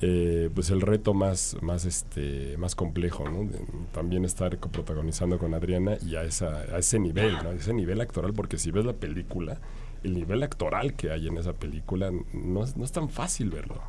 eh, 0.00 0.48
pues 0.54 0.70
el 0.70 0.80
reto 0.80 1.12
más, 1.12 1.56
más, 1.60 1.84
este, 1.84 2.56
más 2.56 2.76
complejo, 2.76 3.28
¿no? 3.28 3.50
También 3.92 4.24
estar 4.24 4.56
protagonizando 4.58 5.38
con 5.38 5.54
Adriana 5.54 5.96
y 6.00 6.14
a, 6.14 6.22
esa, 6.22 6.60
a 6.60 6.78
ese 6.78 7.00
nivel, 7.00 7.34
¿no? 7.42 7.50
Ese 7.50 7.74
nivel 7.74 8.00
actoral, 8.00 8.32
porque 8.32 8.58
si 8.58 8.70
ves 8.70 8.84
la 8.84 8.92
película, 8.92 9.60
el 10.04 10.14
nivel 10.14 10.44
actoral 10.44 10.94
que 10.94 11.10
hay 11.10 11.26
en 11.26 11.36
esa 11.36 11.52
película 11.52 12.12
no 12.32 12.62
es, 12.62 12.76
no 12.76 12.84
es 12.84 12.92
tan 12.92 13.08
fácil 13.08 13.50
verlo. 13.50 13.82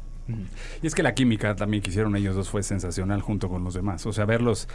Y 0.81 0.87
es 0.87 0.95
que 0.95 1.03
la 1.03 1.13
química 1.13 1.55
también 1.55 1.81
que 1.83 1.89
hicieron 1.89 2.15
ellos 2.15 2.35
dos 2.35 2.49
fue 2.49 2.63
sensacional 2.63 3.21
junto 3.21 3.49
con 3.49 3.63
los 3.63 3.73
demás. 3.73 4.05
O 4.05 4.13
sea, 4.13 4.25
verlos, 4.25 4.67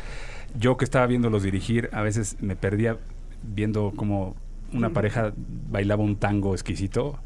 yo 0.59 0.77
que 0.77 0.85
estaba 0.85 1.07
viéndolos 1.07 1.43
dirigir, 1.43 1.89
a 1.93 2.03
veces 2.03 2.37
me 2.41 2.57
perdía 2.57 2.99
viendo 3.43 3.93
como 3.97 4.35
una 4.73 4.91
pareja 4.91 5.33
bailaba 5.71 6.03
un 6.03 6.17
tango 6.17 6.53
exquisito 6.55 7.19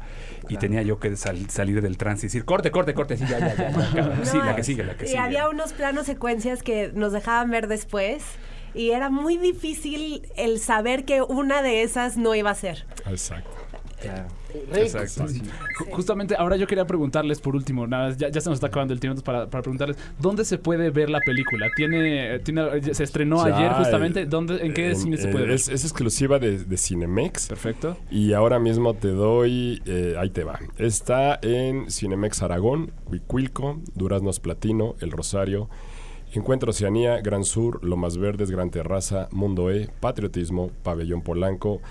y 0.49 0.57
tenía 0.57 0.83
yo 0.83 0.99
que 0.99 1.15
sal- 1.15 1.49
salir 1.49 1.81
del 1.81 1.97
trance 1.97 2.25
y 2.25 2.29
decir, 2.29 2.45
corte, 2.45 2.69
corte, 2.69 2.93
corte, 2.93 3.17
sí, 3.17 3.25
ya, 3.27 3.39
ya, 3.39 3.55
ya. 3.55 3.71
ya, 3.95 4.25
sí, 4.25 4.37
No, 4.37 4.45
la 4.45 4.55
que 4.55 4.63
sigue, 4.63 4.83
la 4.83 4.95
que 4.95 5.05
y 5.05 5.07
sigue. 5.07 5.19
había 5.19 5.49
unos 5.49 5.73
planos 5.73 6.05
secuencias 6.05 6.61
que 6.61 6.91
nos 6.93 7.11
dejaban 7.11 7.49
ver 7.49 7.67
después 7.67 8.23
y 8.75 8.91
era 8.91 9.09
muy 9.09 9.37
difícil 9.37 10.21
el 10.37 10.59
saber 10.59 11.05
que 11.05 11.23
una 11.23 11.63
de 11.63 11.81
esas 11.81 12.17
no 12.17 12.35
iba 12.35 12.51
a 12.51 12.55
ser. 12.55 12.85
Exacto. 13.07 13.49
Rick, 14.01 14.77
Exacto. 14.83 15.25
Ju- 15.27 15.91
Justamente 15.91 16.35
ahora 16.37 16.55
yo 16.55 16.65
quería 16.65 16.85
preguntarles 16.87 17.39
por 17.39 17.55
último, 17.55 17.85
nada, 17.85 18.15
ya, 18.17 18.29
ya 18.29 18.41
se 18.41 18.49
nos 18.49 18.57
está 18.57 18.67
acabando 18.67 18.93
el 18.93 18.99
tiempo 18.99 19.21
para, 19.21 19.49
para 19.49 19.61
preguntarles, 19.61 19.97
¿dónde 20.19 20.43
se 20.45 20.57
puede 20.57 20.89
ver 20.89 21.09
la 21.09 21.19
película? 21.19 21.67
¿Tiene, 21.75 22.39
tiene 22.39 22.93
se 22.93 23.03
estrenó 23.03 23.45
Ya, 23.47 23.55
ayer 23.57 23.71
justamente? 23.73 24.21
eh, 24.21 24.25
¿Dónde, 24.25 24.65
¿En 24.65 24.73
qué 24.73 24.95
cine 24.95 25.17
se 25.17 25.29
eh, 25.29 25.31
puede 25.31 25.45
ver? 25.45 25.53
Es, 25.55 25.67
es 25.69 25.83
exclusiva 25.83 26.39
de, 26.39 26.57
de 26.63 26.77
Cinemex. 26.77 27.47
Perfecto. 27.47 27.97
Y 28.09 28.33
ahora 28.33 28.57
mismo 28.59 28.93
te 28.95 29.09
doy, 29.09 29.81
eh, 29.85 30.15
ahí 30.17 30.29
te 30.29 30.43
va. 30.43 30.59
Está 30.77 31.37
en 31.41 31.91
Cinemex 31.91 32.41
Aragón, 32.41 32.91
Huicuilco, 33.05 33.79
Duraznos 33.95 34.39
Platino, 34.39 34.95
El 35.01 35.11
Rosario, 35.11 35.69
Encuentro 36.33 36.69
Oceanía, 36.71 37.19
Gran 37.21 37.43
Sur, 37.43 37.83
Lomas 37.83 38.17
Verdes, 38.17 38.51
Gran 38.51 38.69
Terraza, 38.69 39.27
Mundo 39.31 39.71
E, 39.71 39.89
Patriotismo, 39.99 40.69
Pabellón 40.83 41.21
Polanco, 41.23 41.81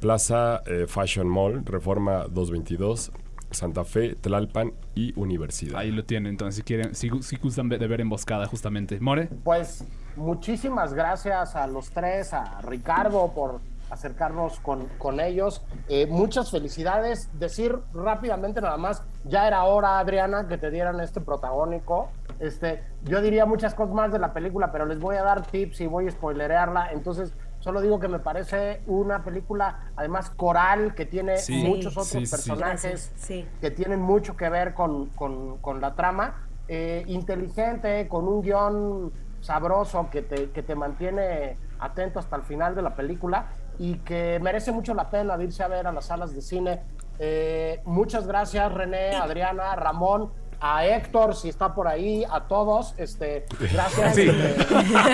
Plaza 0.00 0.62
eh, 0.66 0.86
Fashion 0.86 1.28
Mall, 1.28 1.64
Reforma 1.64 2.24
222, 2.28 3.12
Santa 3.50 3.84
Fe, 3.84 4.14
Tlalpan 4.14 4.72
y 4.94 5.18
Universidad. 5.18 5.78
Ahí 5.78 5.90
lo 5.90 6.04
tienen, 6.04 6.30
entonces 6.30 6.56
si 6.56 6.62
quieren, 6.62 6.94
si, 6.94 7.10
si 7.22 7.36
gustan 7.36 7.68
de 7.68 7.78
ver 7.78 8.00
emboscada 8.00 8.46
justamente. 8.46 9.00
More, 9.00 9.28
Pues 9.44 9.84
muchísimas 10.16 10.94
gracias 10.94 11.56
a 11.56 11.66
los 11.66 11.90
tres, 11.90 12.32
a 12.32 12.60
Ricardo 12.62 13.32
por 13.34 13.60
acercarnos 13.90 14.60
con, 14.60 14.86
con 14.98 15.20
ellos. 15.20 15.62
Eh, 15.88 16.06
muchas 16.06 16.50
felicidades. 16.50 17.28
Decir 17.38 17.76
rápidamente 17.94 18.60
nada 18.60 18.76
más, 18.76 19.02
ya 19.24 19.46
era 19.46 19.64
hora, 19.64 19.98
Adriana, 19.98 20.46
que 20.48 20.58
te 20.58 20.70
dieran 20.70 21.00
este 21.00 21.20
protagónico. 21.20 22.10
Este, 22.38 22.82
yo 23.04 23.20
diría 23.20 23.46
muchas 23.46 23.74
cosas 23.74 23.94
más 23.94 24.12
de 24.12 24.18
la 24.18 24.32
película, 24.32 24.70
pero 24.70 24.86
les 24.86 24.98
voy 24.98 25.16
a 25.16 25.22
dar 25.22 25.46
tips 25.46 25.80
y 25.80 25.86
voy 25.86 26.06
a 26.06 26.10
spoilerearla. 26.10 26.92
Entonces, 26.92 27.32
solo 27.60 27.80
digo 27.80 27.98
que 28.00 28.08
me 28.08 28.18
parece 28.18 28.80
una 28.86 29.24
película, 29.24 29.90
además 29.96 30.30
coral, 30.30 30.94
que 30.94 31.06
tiene 31.06 31.38
Sí. 31.38 31.64
muchos 31.66 31.92
Sí, 31.94 31.98
otros 31.98 32.08
sí, 32.08 32.30
personajes 32.30 33.12
sí. 33.16 33.46
que 33.60 33.70
tienen 33.70 34.00
mucho 34.00 34.36
que 34.36 34.48
ver 34.48 34.74
con, 34.74 35.06
con- 35.10 35.58
con 35.58 35.80
la 35.80 35.94
trama. 35.94 36.44
Eh, 36.70 37.02
inteligente, 37.06 38.08
con 38.08 38.28
un 38.28 38.42
guion 38.42 39.10
sabroso 39.40 40.08
que 40.10 40.20
te, 40.22 40.50
que 40.50 40.62
te 40.62 40.74
mantiene 40.74 41.56
atento 41.78 42.18
hasta 42.18 42.36
el 42.36 42.42
final 42.42 42.74
de 42.74 42.82
la 42.82 42.94
película 42.94 43.46
y 43.78 43.94
que 43.98 44.38
merece 44.42 44.70
mucho 44.72 44.92
la 44.92 45.08
pena 45.08 45.36
de 45.38 45.44
irse 45.44 45.62
a 45.62 45.68
ver 45.68 45.86
a 45.86 45.92
las 45.92 46.06
salas 46.06 46.34
de 46.34 46.42
cine. 46.42 46.82
Eh, 47.18 47.80
muchas 47.84 48.26
gracias, 48.26 48.72
René, 48.72 49.16
Adriana, 49.16 49.74
Ramón. 49.76 50.30
A 50.60 50.84
Héctor, 50.86 51.36
si 51.36 51.48
está 51.48 51.74
por 51.74 51.86
ahí, 51.86 52.24
a 52.30 52.40
todos, 52.48 52.94
este, 52.98 53.44
gracias 53.72 54.14
Sí. 54.14 54.22
eh, 54.28 54.56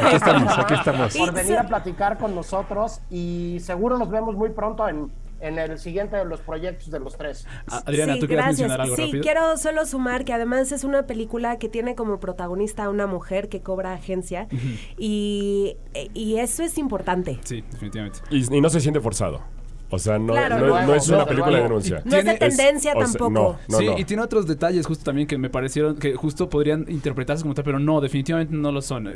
Aquí 0.03 0.17
estamos, 0.17 0.59
aquí 0.59 0.75
estamos. 0.75 1.17
por 1.17 1.33
venir 1.33 1.59
a 1.59 1.65
platicar 1.67 2.17
con 2.19 2.35
nosotros 2.35 3.01
y 3.11 3.59
seguro 3.61 3.99
nos 3.99 4.09
vemos 4.11 4.35
muy 4.37 4.51
pronto 4.51 4.89
en, 4.89 5.11
en 5.41 5.59
el 5.59 5.79
siguiente 5.79 6.17
de 6.17 6.25
los 6.25 6.41
proyectos 6.41 6.91
de 6.91 6.99
los 7.01 7.19
tres. 7.19 7.47
Adriana, 7.67 8.15
Sí, 8.15 8.21
¿tú 8.21 8.27
quieres 8.27 8.45
gracias. 8.47 8.61
mencionar 8.61 8.81
algo 8.81 8.97
Sí, 8.97 9.03
rápido? 9.07 9.23
quiero 9.23 9.57
solo 9.59 9.85
sumar 9.85 10.25
que 10.25 10.33
además 10.33 10.73
es 10.73 10.83
una 10.85 11.07
película 11.07 11.59
que 11.59 11.69
tiene 11.69 11.95
como 11.95 12.19
protagonista 12.21 12.85
a 12.85 12.89
una 12.89 13.07
mujer 13.07 13.51
que 13.51 13.61
cobra 13.61 13.93
agencia 13.93 14.49
y, 14.97 15.77
y 16.15 16.37
eso 16.39 16.63
es 16.63 16.79
importante. 16.79 17.39
Sí, 17.45 17.63
definitivamente. 17.71 18.21
Y, 18.31 18.55
y 18.57 18.61
no 18.63 18.71
se 18.71 18.81
siente 18.81 19.01
forzado. 19.01 19.43
O 19.95 19.99
sea, 19.99 20.19
no, 20.19 20.33
Claro, 20.33 20.59
no- 20.59 20.67
no. 20.67 20.87
no 20.87 20.95
es 20.95 21.09
una 21.09 21.25
película 21.27 21.57
de 21.57 21.63
denuncia. 21.63 22.03
No 22.05 22.17
es 22.17 22.25
de 22.25 22.35
tendencia 22.35 22.93
o 22.93 22.97
sea, 22.97 23.05
tampoco. 23.07 23.31
no, 23.31 23.59
no, 23.69 23.79
sí, 23.79 23.87
no. 23.87 23.99
y 23.99 24.05
tiene 24.05 24.23
otros 24.23 24.47
detalles 24.47 24.87
justo 24.87 25.05
también 25.05 25.27
que 25.27 25.39
me 25.39 25.51
parecieron 25.51 25.97
que 25.97 26.15
justo 26.15 26.49
podrían 26.49 26.85
interpretarse 26.89 27.43
como 27.43 27.55
tal, 27.55 27.65
pero 27.65 27.79
no, 27.79 28.01
definitivamente 28.01 28.55
no 28.55 28.71
lo 28.73 28.83
son. 28.83 29.09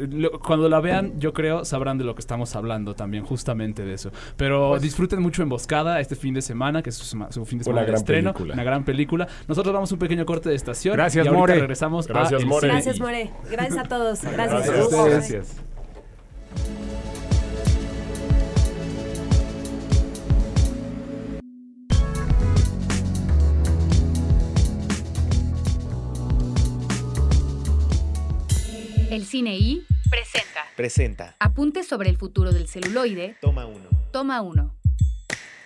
Cuando 0.44 0.68
la 0.68 0.80
vean, 0.80 1.18
yo 1.20 1.32
creo, 1.32 1.64
sabrán 1.64 1.98
de 1.98 2.04
lo 2.04 2.14
que 2.14 2.20
estamos 2.20 2.54
hablando 2.56 2.94
también, 2.94 3.24
justamente 3.24 3.84
de 3.84 3.94
eso. 3.94 4.10
Pero 4.36 4.70
Pues 4.70 4.82
disfruten 4.82 5.20
mucho 5.20 5.42
Emboscada 5.42 6.00
este 6.00 6.16
fin 6.16 6.34
de 6.34 6.42
semana, 6.42 6.82
que 6.82 6.90
es 6.90 6.96
su, 6.96 7.16
fin 7.44 7.58
de 7.58 7.64
semana 7.64 7.80
Una 7.80 7.80
de 7.80 7.86
gran 7.86 7.94
estreno. 7.96 8.32
película. 8.32 8.54
Una 8.54 8.64
gran 8.64 8.84
película. 8.84 9.28
Nosotros 9.46 9.72
vamos 9.72 9.92
un 9.92 9.98
pequeño 9.98 10.24
corte 10.26 10.48
de 10.48 10.54
estación. 10.54 10.94
Gracias, 10.94 11.26
y 11.26 11.30
More. 11.30 11.54
regresamos 11.54 12.06
Gracias, 12.06 12.42
a 12.42 12.46
More. 12.46 12.68
Gracias. 12.68 13.00
More. 13.00 13.30
Gracias 13.50 13.76
a 13.78 13.84
todos. 13.84 14.22
Gracias. 14.22 14.66
Gracias 14.66 14.78
a 14.78 14.84
ustedes. 14.84 15.30
Gracias. 15.30 16.87
El 29.18 29.24
Cine 29.26 29.56
I 29.56 29.84
presenta 30.08 30.60
Presenta. 30.76 31.34
Apuntes 31.40 31.88
sobre 31.88 32.08
el 32.08 32.16
futuro 32.16 32.52
del 32.52 32.68
celuloide. 32.68 33.34
Toma 33.40 33.66
uno. 33.66 33.88
Toma 34.12 34.42
uno. 34.42 34.76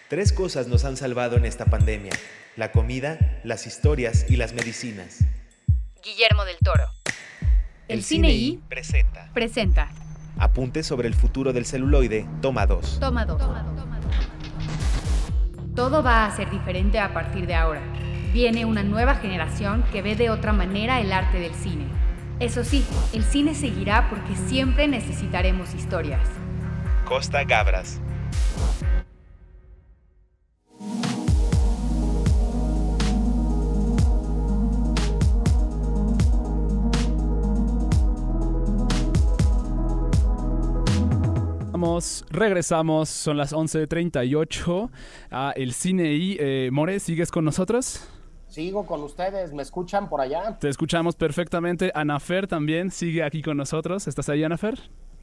Tres 0.08 0.32
cosas 0.32 0.68
nos 0.68 0.86
han 0.86 0.96
salvado 0.96 1.36
en 1.36 1.44
esta 1.44 1.66
pandemia. 1.66 2.12
La 2.56 2.72
comida, 2.72 3.42
las 3.44 3.66
historias 3.66 4.24
y 4.30 4.36
las 4.36 4.54
medicinas. 4.54 5.18
Guillermo 6.02 6.46
del 6.46 6.56
Toro. 6.64 6.84
El, 7.88 8.02
Cine 8.02 8.32
I 8.32 8.58
presenta. 8.70 9.30
presenta 9.34 9.90
Apuntes 10.38 10.86
sobre 10.86 11.08
el 11.08 11.14
futuro 11.14 11.52
del 11.52 11.66
celuloide. 11.66 12.26
Toma 12.40 12.64
dos. 12.66 12.98
Toma 13.00 13.26
dos. 13.26 13.42
Todo 15.76 16.02
va 16.02 16.24
a 16.24 16.34
ser 16.34 16.50
diferente 16.50 16.98
a 16.98 17.12
partir 17.12 17.46
de 17.46 17.54
ahora. 17.54 17.82
Viene 18.32 18.64
una 18.64 18.82
nueva 18.82 19.16
generación 19.16 19.84
que 19.92 20.00
ve 20.00 20.16
de 20.16 20.30
otra 20.30 20.54
manera 20.54 21.02
el 21.02 21.12
arte 21.12 21.38
del 21.38 21.54
cine. 21.54 22.01
Eso 22.42 22.64
sí, 22.64 22.85
el 23.12 23.22
cine 23.22 23.55
seguirá 23.55 24.11
porque 24.11 24.35
siempre 24.35 24.88
necesitaremos 24.88 25.74
historias. 25.74 26.28
Costa 27.05 27.44
Gabras. 27.44 28.00
Vamos, 41.70 42.24
regresamos, 42.28 43.09
son 43.09 43.37
las 43.37 43.52
11.38 43.52 44.90
a 45.31 45.52
El 45.55 45.72
Cine 45.74 46.12
I. 46.12 46.37
Eh, 46.40 46.70
More, 46.72 46.98
¿sigues 46.98 47.31
con 47.31 47.44
nosotros? 47.44 48.12
Sigo 48.52 48.84
con 48.84 49.02
ustedes, 49.02 49.54
¿me 49.54 49.62
escuchan 49.62 50.10
por 50.10 50.20
allá? 50.20 50.58
Te 50.58 50.68
escuchamos 50.68 51.16
perfectamente. 51.16 51.90
Anafer 51.94 52.46
también 52.46 52.90
sigue 52.90 53.22
aquí 53.22 53.40
con 53.40 53.56
nosotros. 53.56 54.06
¿Estás 54.06 54.28
ahí, 54.28 54.44
Anafer? 54.44 54.78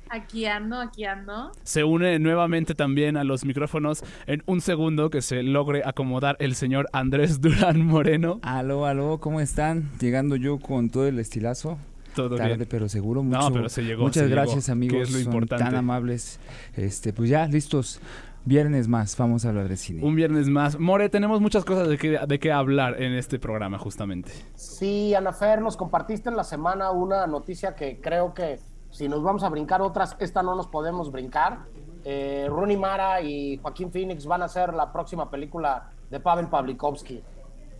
Aquí 0.09 0.47
ando, 0.47 0.79
aquí 0.79 1.05
ando. 1.05 1.51
Se 1.61 1.83
une 1.83 2.17
nuevamente 2.17 2.73
también 2.73 3.17
a 3.17 3.23
los 3.23 3.45
micrófonos 3.45 4.03
en 4.25 4.41
un 4.47 4.61
segundo 4.61 5.11
que 5.11 5.21
se 5.21 5.43
logre 5.43 5.83
acomodar 5.85 6.37
el 6.39 6.55
señor 6.55 6.87
Andrés 6.91 7.39
Durán 7.39 7.85
Moreno. 7.85 8.39
Aló, 8.41 8.87
aló, 8.87 9.19
¿cómo 9.19 9.41
están? 9.41 9.91
Llegando 9.99 10.35
yo 10.35 10.57
con 10.57 10.89
todo 10.89 11.05
el 11.07 11.19
estilazo. 11.19 11.77
Todo 12.15 12.35
Tarde, 12.35 12.55
bien. 12.55 12.67
pero 12.67 12.89
seguro. 12.89 13.21
No, 13.21 13.37
Mucho, 13.37 13.53
pero 13.53 13.69
se 13.69 13.83
llegó, 13.83 14.01
Muchas 14.05 14.23
se 14.23 14.29
llegó, 14.29 14.41
gracias, 14.41 14.65
que 14.65 14.71
amigos. 14.71 15.01
es 15.03 15.11
lo 15.11 15.19
son 15.19 15.27
importante. 15.27 15.63
tan 15.65 15.75
amables. 15.75 16.39
Este, 16.75 17.13
pues 17.13 17.29
ya, 17.29 17.45
listos. 17.45 18.01
Viernes 18.49 18.87
más, 18.87 19.15
vamos 19.15 19.45
a 19.45 19.49
hablar 19.49 19.69
de 19.69 19.77
cine. 19.77 20.03
Un 20.03 20.15
viernes 20.15 20.49
más. 20.49 20.79
More, 20.79 21.07
tenemos 21.09 21.39
muchas 21.39 21.63
cosas 21.63 21.87
de 21.87 21.99
qué 21.99 22.19
de 22.27 22.39
qué 22.39 22.51
hablar 22.51 22.99
en 22.99 23.13
este 23.13 23.37
programa, 23.37 23.77
justamente. 23.77 24.31
Sí, 24.55 25.13
Anafer, 25.13 25.61
nos 25.61 25.77
compartiste 25.77 26.29
en 26.29 26.35
la 26.35 26.43
semana 26.43 26.89
una 26.89 27.27
noticia 27.27 27.75
que 27.75 28.01
creo 28.01 28.33
que 28.33 28.59
si 28.89 29.07
nos 29.07 29.21
vamos 29.21 29.43
a 29.43 29.49
brincar 29.49 29.83
otras, 29.83 30.17
esta 30.19 30.41
no 30.41 30.55
nos 30.55 30.65
podemos 30.65 31.11
brincar. 31.11 31.59
Eh, 32.03 32.47
Rooney 32.49 32.75
Mara 32.75 33.21
y 33.21 33.57
Joaquín 33.57 33.91
Phoenix 33.91 34.25
van 34.25 34.41
a 34.41 34.45
hacer 34.45 34.73
la 34.73 34.91
próxima 34.91 35.29
película 35.29 35.91
de 36.09 36.19
Pavel 36.19 36.47
Pavlikovsky. 36.47 37.21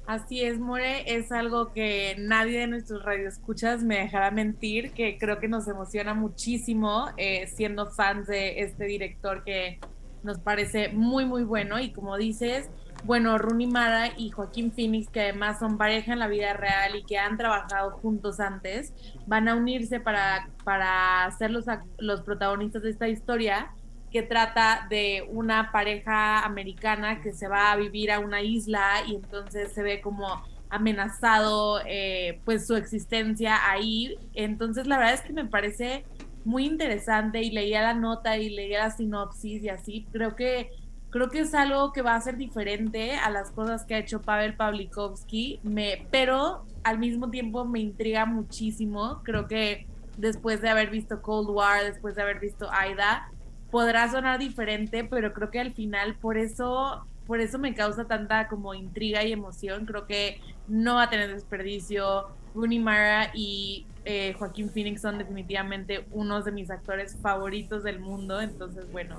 Así 0.06 0.44
es, 0.44 0.60
More, 0.60 1.04
es 1.12 1.32
algo 1.32 1.74
que 1.74 2.16
nadie 2.20 2.60
de 2.60 2.68
nuestros 2.68 3.04
radioescuchas 3.04 3.82
me 3.82 3.98
dejará 3.98 4.30
mentir, 4.30 4.92
que 4.92 5.18
creo 5.18 5.40
que 5.40 5.48
nos 5.48 5.68
emociona 5.68 6.14
muchísimo 6.14 7.08
eh, 7.18 7.48
siendo 7.48 7.88
fans 7.88 8.28
de 8.28 8.60
este 8.60 8.86
director 8.86 9.44
que 9.44 9.80
nos 10.24 10.40
parece 10.40 10.90
muy, 10.90 11.26
muy 11.26 11.44
bueno 11.44 11.80
y 11.80 11.92
como 11.92 12.18
dices, 12.18 12.70
bueno, 13.04 13.38
Rooney 13.38 13.68
Mara 13.68 14.10
y 14.18 14.30
Joaquín 14.30 14.72
Phoenix, 14.72 15.10
que 15.10 15.22
además 15.22 15.60
son 15.60 15.78
pareja 15.78 16.14
en 16.14 16.20
la 16.20 16.28
vida 16.28 16.54
real 16.54 16.96
y 16.96 17.04
que 17.04 17.18
han 17.18 17.38
trabajado 17.38 17.92
juntos 17.92 18.40
antes, 18.40 18.94
van 19.26 19.48
a 19.48 19.56
unirse 19.56 20.00
para, 20.00 20.50
para 20.64 21.30
ser 21.38 21.52
los, 21.52 21.66
los 21.98 22.22
protagonistas 22.22 22.84
de 22.84 22.90
esta 22.90 23.08
historia 23.08 23.72
que 24.12 24.24
trata 24.24 24.88
de 24.90 25.28
una 25.30 25.72
pareja 25.72 26.44
americana 26.44 27.22
que 27.22 27.32
se 27.32 27.48
va 27.48 27.72
a 27.72 27.76
vivir 27.76 28.12
a 28.12 28.20
una 28.20 28.42
isla 28.42 29.04
y 29.08 29.16
entonces 29.16 29.72
se 29.72 29.84
ve 29.84 30.02
como 30.02 30.44
amenazado 30.70 31.82
eh, 31.86 32.40
pues 32.46 32.68
su 32.68 32.76
existencia 32.76 33.70
ahí. 33.70 34.18
Entonces 34.34 34.88
la 34.88 34.98
verdad 34.98 35.14
es 35.14 35.22
que 35.22 35.34
me 35.34 35.46
parece 35.46 36.06
muy 36.50 36.66
interesante 36.66 37.44
y 37.44 37.52
leía 37.52 37.84
la 37.84 37.94
nota 37.94 38.38
y 38.38 38.50
leía 38.50 38.80
la 38.80 38.90
sinopsis 38.90 39.62
y 39.62 39.70
así. 39.70 40.08
Creo 40.12 40.36
que 40.36 40.72
creo 41.12 41.30
que 41.30 41.42
es 41.42 41.54
algo 41.54 41.94
que 41.94 42.02
va 42.02 42.16
a 42.16 42.22
ser 42.22 42.38
diferente 42.38 43.14
a 43.14 43.30
las 43.30 43.52
cosas 43.52 43.86
que 43.86 43.94
ha 43.94 44.00
hecho 44.00 44.22
Pavel 44.22 44.56
Pavlikovsky, 44.56 45.60
me, 45.64 46.08
pero 46.10 46.66
al 46.84 46.98
mismo 46.98 47.30
tiempo 47.30 47.66
me 47.66 47.80
intriga 47.80 48.26
muchísimo. 48.26 49.22
Creo 49.24 49.48
que 49.48 49.86
después 50.18 50.60
de 50.62 50.70
haber 50.70 50.90
visto 50.90 51.22
Cold 51.22 51.50
War, 51.50 51.84
después 51.84 52.16
de 52.16 52.24
haber 52.24 52.40
visto 52.40 52.68
Aida, 52.72 53.32
podrá 53.70 54.10
sonar 54.10 54.40
diferente, 54.40 55.04
pero 55.04 55.34
creo 55.34 55.52
que 55.52 55.60
al 55.60 55.74
final 55.74 56.16
por 56.16 56.38
eso 56.38 57.06
por 57.28 57.42
eso 57.42 57.60
me 57.60 57.76
causa 57.76 58.06
tanta 58.06 58.48
como 58.48 58.74
intriga 58.74 59.24
y 59.24 59.32
emoción. 59.32 59.86
Creo 59.86 60.08
que 60.08 60.42
no 60.68 60.96
va 60.96 61.04
a 61.04 61.10
tener 61.12 61.32
desperdicio. 61.32 62.26
Rooney 62.56 62.80
Mara 62.80 63.30
y 63.36 63.86
eh, 64.06 64.34
Joaquín 64.38 64.70
Phoenix 64.70 65.02
son 65.02 65.18
definitivamente 65.18 66.06
unos 66.12 66.46
de 66.46 66.52
mis 66.52 66.70
actores 66.72 67.18
favoritos 67.22 67.84
del 67.84 68.00
mundo. 68.00 68.42
Entonces, 68.42 68.92
bueno, 68.92 69.18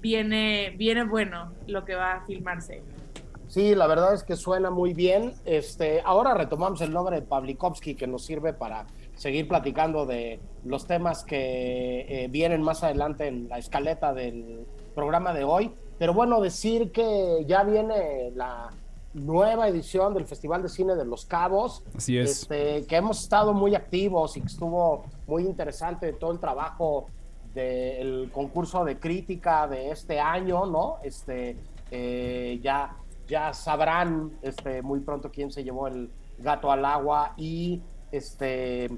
viene, 0.00 0.74
viene 0.76 1.04
bueno 1.04 1.52
lo 1.66 1.84
que 1.84 1.94
va 1.94 2.14
a 2.14 2.26
filmarse. 2.26 2.82
Sí, 3.48 3.74
la 3.74 3.86
verdad 3.86 4.14
es 4.14 4.22
que 4.22 4.34
suena 4.36 4.70
muy 4.70 4.94
bien. 4.94 5.34
Este, 5.44 6.00
ahora 6.04 6.32
retomamos 6.32 6.80
el 6.80 6.92
nombre 6.92 7.16
de 7.16 7.22
Pavlikovsky 7.22 7.94
que 7.94 8.06
nos 8.06 8.24
sirve 8.24 8.54
para 8.54 8.86
seguir 9.14 9.46
platicando 9.46 10.06
de 10.06 10.40
los 10.64 10.86
temas 10.86 11.22
que 11.22 12.06
eh, 12.08 12.28
vienen 12.28 12.62
más 12.62 12.82
adelante 12.82 13.26
en 13.26 13.48
la 13.48 13.58
escaleta 13.58 14.14
del 14.14 14.66
programa 14.94 15.34
de 15.34 15.44
hoy. 15.44 15.70
Pero 15.98 16.14
bueno, 16.14 16.40
decir 16.40 16.92
que 16.92 17.44
ya 17.46 17.62
viene 17.62 18.32
la 18.34 18.70
nueva 19.14 19.68
edición 19.68 20.14
del 20.14 20.26
Festival 20.26 20.62
de 20.62 20.68
Cine 20.68 20.94
de 20.94 21.04
Los 21.04 21.26
Cabos. 21.26 21.82
Así 21.96 22.18
es. 22.18 22.42
Este, 22.42 22.86
que 22.86 22.96
hemos 22.96 23.20
estado 23.22 23.52
muy 23.52 23.74
activos 23.74 24.36
y 24.36 24.40
que 24.40 24.46
estuvo 24.46 25.04
muy 25.26 25.44
interesante 25.44 26.12
todo 26.12 26.32
el 26.32 26.38
trabajo 26.38 27.06
del 27.54 28.30
concurso 28.32 28.84
de 28.84 28.98
crítica 28.98 29.68
de 29.68 29.90
este 29.90 30.18
año, 30.18 30.66
¿no? 30.66 30.98
Este, 31.02 31.56
eh, 31.90 32.58
ya, 32.62 32.96
ya 33.28 33.52
sabrán 33.52 34.32
este, 34.40 34.80
muy 34.82 35.00
pronto 35.00 35.30
quién 35.30 35.50
se 35.50 35.62
llevó 35.62 35.88
el 35.88 36.10
gato 36.38 36.72
al 36.72 36.84
agua 36.84 37.34
y 37.36 37.82
este, 38.10 38.88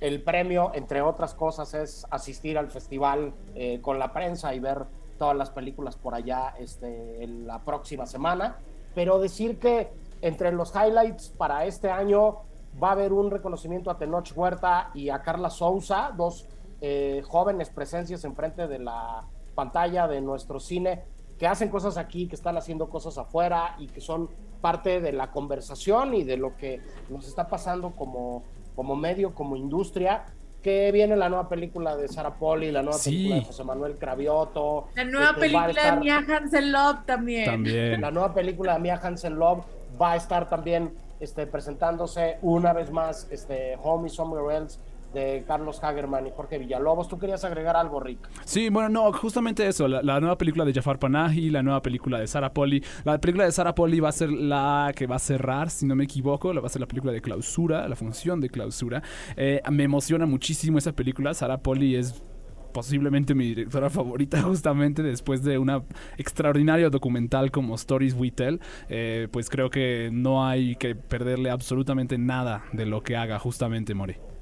el 0.00 0.22
premio, 0.22 0.72
entre 0.74 1.02
otras 1.02 1.34
cosas, 1.34 1.74
es 1.74 2.06
asistir 2.10 2.56
al 2.58 2.70
festival 2.70 3.34
eh, 3.54 3.80
con 3.82 3.98
la 3.98 4.12
prensa 4.12 4.54
y 4.54 4.60
ver 4.60 4.84
todas 5.18 5.36
las 5.36 5.50
películas 5.50 5.96
por 5.96 6.14
allá 6.14 6.54
este, 6.58 7.22
en 7.22 7.46
la 7.46 7.60
próxima 7.60 8.06
semana. 8.06 8.58
Pero 8.94 9.18
decir 9.18 9.58
que 9.58 9.90
entre 10.20 10.52
los 10.52 10.72
highlights 10.74 11.28
para 11.36 11.66
este 11.66 11.90
año 11.90 12.42
va 12.82 12.88
a 12.88 12.92
haber 12.92 13.12
un 13.12 13.30
reconocimiento 13.30 13.90
a 13.90 13.98
Tenoch 13.98 14.32
Huerta 14.34 14.90
y 14.94 15.10
a 15.10 15.22
Carla 15.22 15.50
Souza, 15.50 16.12
dos 16.16 16.46
eh, 16.80 17.22
jóvenes 17.26 17.70
presencias 17.70 18.24
enfrente 18.24 18.66
de 18.66 18.78
la 18.78 19.24
pantalla 19.54 20.08
de 20.08 20.20
nuestro 20.20 20.60
cine 20.60 21.04
que 21.38 21.46
hacen 21.46 21.68
cosas 21.68 21.96
aquí, 21.96 22.28
que 22.28 22.36
están 22.36 22.56
haciendo 22.56 22.88
cosas 22.88 23.18
afuera 23.18 23.76
y 23.78 23.88
que 23.88 24.00
son 24.00 24.28
parte 24.60 25.00
de 25.00 25.12
la 25.12 25.30
conversación 25.30 26.14
y 26.14 26.24
de 26.24 26.36
lo 26.36 26.56
que 26.56 26.80
nos 27.10 27.26
está 27.26 27.48
pasando 27.48 27.90
como, 27.90 28.42
como 28.76 28.96
medio, 28.96 29.34
como 29.34 29.56
industria. 29.56 30.24
Que 30.64 30.90
viene 30.92 31.14
la 31.14 31.28
nueva 31.28 31.46
película 31.46 31.94
de 31.94 32.08
Sara 32.08 32.32
Poli, 32.34 32.72
la 32.72 32.82
nueva 32.82 32.98
película 32.98 33.34
de 33.34 33.44
José 33.44 33.64
Manuel 33.64 33.96
Cravioto. 33.98 34.88
La 34.94 35.04
nueva 35.04 35.28
este, 35.28 35.40
película 35.40 35.90
de 35.90 36.00
Mia 36.00 36.24
Hansen 36.26 36.72
Love 36.72 37.04
también. 37.04 37.44
También. 37.44 38.00
La 38.00 38.10
nueva 38.10 38.32
película 38.32 38.72
de 38.72 38.80
Mia 38.80 38.98
Hansen 39.02 39.38
Love 39.38 39.62
va 40.00 40.12
a 40.12 40.16
estar 40.16 40.48
también 40.48 40.94
este, 41.20 41.46
presentándose 41.46 42.38
una 42.40 42.72
vez 42.72 42.90
más 42.90 43.28
este, 43.30 43.76
Home 43.82 44.08
Somewhere 44.08 44.56
Else 44.56 44.78
de 45.14 45.44
Carlos 45.46 45.82
Hagerman 45.82 46.26
y 46.26 46.30
Jorge 46.32 46.58
Villalobos. 46.58 47.08
¿Tú 47.08 47.18
querías 47.18 47.44
agregar 47.44 47.76
algo, 47.76 48.00
Rick? 48.00 48.28
Sí, 48.44 48.68
bueno, 48.68 48.88
no, 48.88 49.12
justamente 49.12 49.66
eso, 49.66 49.88
la, 49.88 50.20
nueva 50.20 50.36
película 50.36 50.64
de 50.64 50.72
Jafar 50.72 50.98
Panahi, 50.98 51.50
la 51.50 51.62
nueva 51.62 51.80
película 51.80 52.18
de 52.18 52.26
Sarah 52.26 52.52
Polly. 52.52 52.84
La 53.04 53.18
película 53.18 53.44
de 53.44 53.52
Sarah 53.52 53.74
Polly 53.74 54.00
va 54.00 54.08
a 54.10 54.12
ser 54.12 54.30
la 54.30 54.92
que 54.94 55.06
va 55.06 55.16
a 55.16 55.20
cerrar, 55.20 55.70
si 55.70 55.86
no 55.86 55.94
me 55.94 56.04
equivoco, 56.04 56.52
la 56.52 56.60
va 56.60 56.66
a 56.66 56.70
ser 56.70 56.80
la 56.80 56.88
película 56.88 57.12
de 57.12 57.20
clausura, 57.20 57.88
la 57.88 57.96
función 57.96 58.40
de 58.40 58.50
clausura. 58.50 59.02
Eh, 59.36 59.62
me 59.70 59.84
emociona 59.84 60.26
muchísimo 60.26 60.78
esa 60.78 60.92
película, 60.92 61.32
Sarah 61.32 61.58
Polly 61.58 61.96
es 61.96 62.22
posiblemente 62.72 63.34
mi 63.34 63.46
directora 63.46 63.88
favorita 63.88 64.42
justamente 64.42 65.02
después 65.02 65.44
de 65.44 65.58
una 65.58 65.84
extraordinario 66.18 66.90
documental 66.90 67.50
como 67.50 67.76
Stories 67.76 68.14
We 68.14 68.32
Tell, 68.32 68.60
eh, 68.88 69.28
pues 69.30 69.48
creo 69.48 69.70
que 69.70 70.10
no 70.12 70.44
hay 70.44 70.74
que 70.74 70.96
perderle 70.96 71.50
absolutamente 71.50 72.18
nada 72.18 72.64
de 72.72 72.84
lo 72.84 73.02
que 73.02 73.16
haga 73.16 73.38
justamente 73.38 73.94
More. 73.94 74.33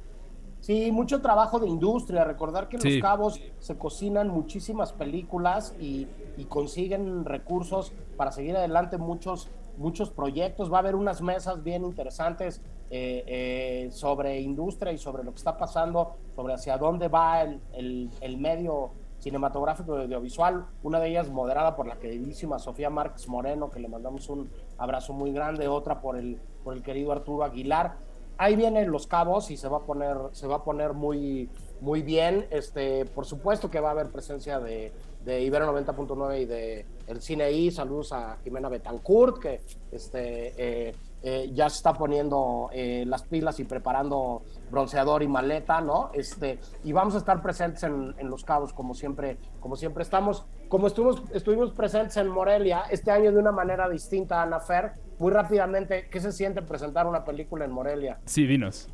Sí, 0.63 0.93
mucho 0.93 1.21
trabajo 1.21 1.59
de 1.59 1.69
industria. 1.69 2.23
Recordar 2.25 2.69
que 2.69 2.77
en 2.77 2.83
Sí. 2.83 2.91
Los 2.95 3.03
Cabos 3.03 3.41
se 3.59 3.77
cocinan 3.77 4.29
muchísimas 4.29 4.93
películas 4.93 5.75
y, 5.81 6.07
y 6.37 6.45
consiguen 6.45 7.25
recursos 7.25 7.93
para 8.17 8.31
seguir 8.31 8.57
adelante 8.57 8.97
muchos, 8.97 9.49
muchos 9.77 10.11
proyectos. 10.11 10.73
Va 10.73 10.77
a 10.77 10.81
haber 10.81 10.95
unas 10.95 11.21
mesas 11.21 11.65
bien 11.65 11.85
interesantes 11.85 12.63
eh, 12.91 13.25
eh, 13.27 13.89
sobre 13.91 14.41
industria 14.41 14.93
y 14.93 14.99
sobre 14.99 15.25
lo 15.25 15.33
que 15.33 15.39
está 15.39 15.57
pasando, 15.57 16.15
sobre 16.37 16.55
hacia 16.55 16.79
dónde 16.79 17.09
va 17.09 17.43
el, 17.43 17.61
el- 17.73 18.11
el 18.21 18.37
medio 18.39 18.91
cinematográfico 19.19 19.99
y 19.99 20.03
audiovisual. 20.03 20.67
Una 20.85 21.01
de 21.01 21.09
ellas 21.09 21.29
moderada 21.31 21.75
por 21.75 21.87
la 21.89 21.97
queridísima 21.99 22.59
Sofía 22.61 22.89
Márquez 22.91 23.27
Moreno, 23.29 23.69
que 23.71 23.81
le 23.81 23.89
mandamos 23.89 24.29
un 24.29 24.49
abrazo 24.79 25.13
muy 25.13 25.33
grande. 25.33 25.67
Otra 25.69 26.01
por 26.01 26.17
el, 26.17 26.39
por 26.63 26.75
el 26.75 26.83
querido 26.83 27.11
Arturo 27.13 27.43
Aguilar 27.45 27.97
ahí 28.39 28.57
vienen 28.57 28.91
los 28.91 29.07
cabos 29.07 29.51
y 29.51 29.57
se 29.57 29.69
va 29.69 29.79
a 29.79 29.83
poner, 29.83 30.17
se 30.33 30.47
va 30.47 30.57
a 30.57 30.65
poner 30.65 30.93
muy, 30.93 31.49
muy 31.81 32.03
bien. 32.03 32.47
Este, 32.51 33.05
por 33.07 33.27
supuesto 33.27 33.71
que 33.71 33.81
va 33.81 33.89
a 33.89 33.93
haber 33.93 34.11
presencia 34.11 34.59
de, 34.61 34.93
de 35.25 35.43
Ibero 35.43 35.73
90.9 35.73 36.41
y 36.41 36.45
de 36.47 36.87
El 37.07 37.21
Cine 37.21 37.51
I. 37.53 37.71
Saludos 37.71 38.13
a 38.13 38.39
Jimena 38.43 38.69
Betancourt, 38.69 39.39
que 39.39 39.61
este, 39.91 40.55
eh, 40.57 40.95
eh, 41.23 41.51
ya 41.53 41.69
se 41.71 41.77
está 41.77 41.93
poniendo 41.93 42.69
eh, 42.73 43.05
las 43.07 43.23
pilas 43.23 43.61
y 43.61 43.65
preparando 43.65 44.43
bronceador 44.71 45.23
y 45.23 45.29
maleta, 45.29 45.81
¿no? 45.81 46.11
Este, 46.13 46.59
y 46.83 46.93
vamos 46.93 47.15
a 47.15 47.19
estar 47.19 47.41
presentes 47.43 47.83
en, 47.85 48.15
en 48.19 48.29
Los 48.29 48.45
Cabos, 48.45 48.73
como 48.73 48.95
siempre, 48.95 49.39
como 49.61 49.77
siempre 49.77 50.03
estamos. 50.03 50.45
Como 50.69 50.87
estuvimos, 50.87 51.23
estuvimos 51.33 51.73
presentes 51.73 52.17
en 52.17 52.29
Morelia, 52.29 52.85
este 52.91 53.11
año 53.11 53.31
de 53.31 53.39
una 53.39 53.53
manera 53.53 53.89
distinta, 53.89 54.43
Ana 54.43 54.59
Fer, 54.59 54.95
muy 55.23 55.31
rápidamente, 55.31 56.09
¿qué 56.11 56.19
se 56.19 56.33
siente 56.33 56.63
presentar 56.63 57.07
una 57.07 57.25
película 57.25 57.65
en 57.65 57.71
Morelia? 57.71 58.19
Sí, 58.25 58.45
dinos. 58.45 58.89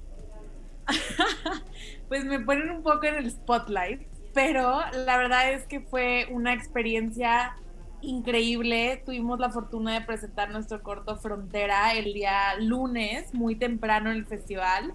pues 2.08 2.26
me 2.26 2.38
ponen 2.40 2.68
un 2.70 2.82
poco 2.82 3.06
en 3.06 3.14
el 3.14 3.30
spotlight, 3.30 4.02
pero 4.34 4.78
la 5.06 5.16
verdad 5.16 5.50
es 5.50 5.64
que 5.64 5.80
fue 5.80 6.28
una 6.30 6.52
experiencia 6.52 7.56
increíble. 8.02 9.02
Tuvimos 9.06 9.38
la 9.40 9.48
fortuna 9.48 9.94
de 9.94 10.02
presentar 10.02 10.50
nuestro 10.50 10.82
corto 10.82 11.16
Frontera 11.16 11.94
el 11.94 12.12
día 12.12 12.56
lunes, 12.60 13.32
muy 13.32 13.56
temprano 13.56 14.10
en 14.10 14.18
el 14.18 14.26
festival. 14.26 14.92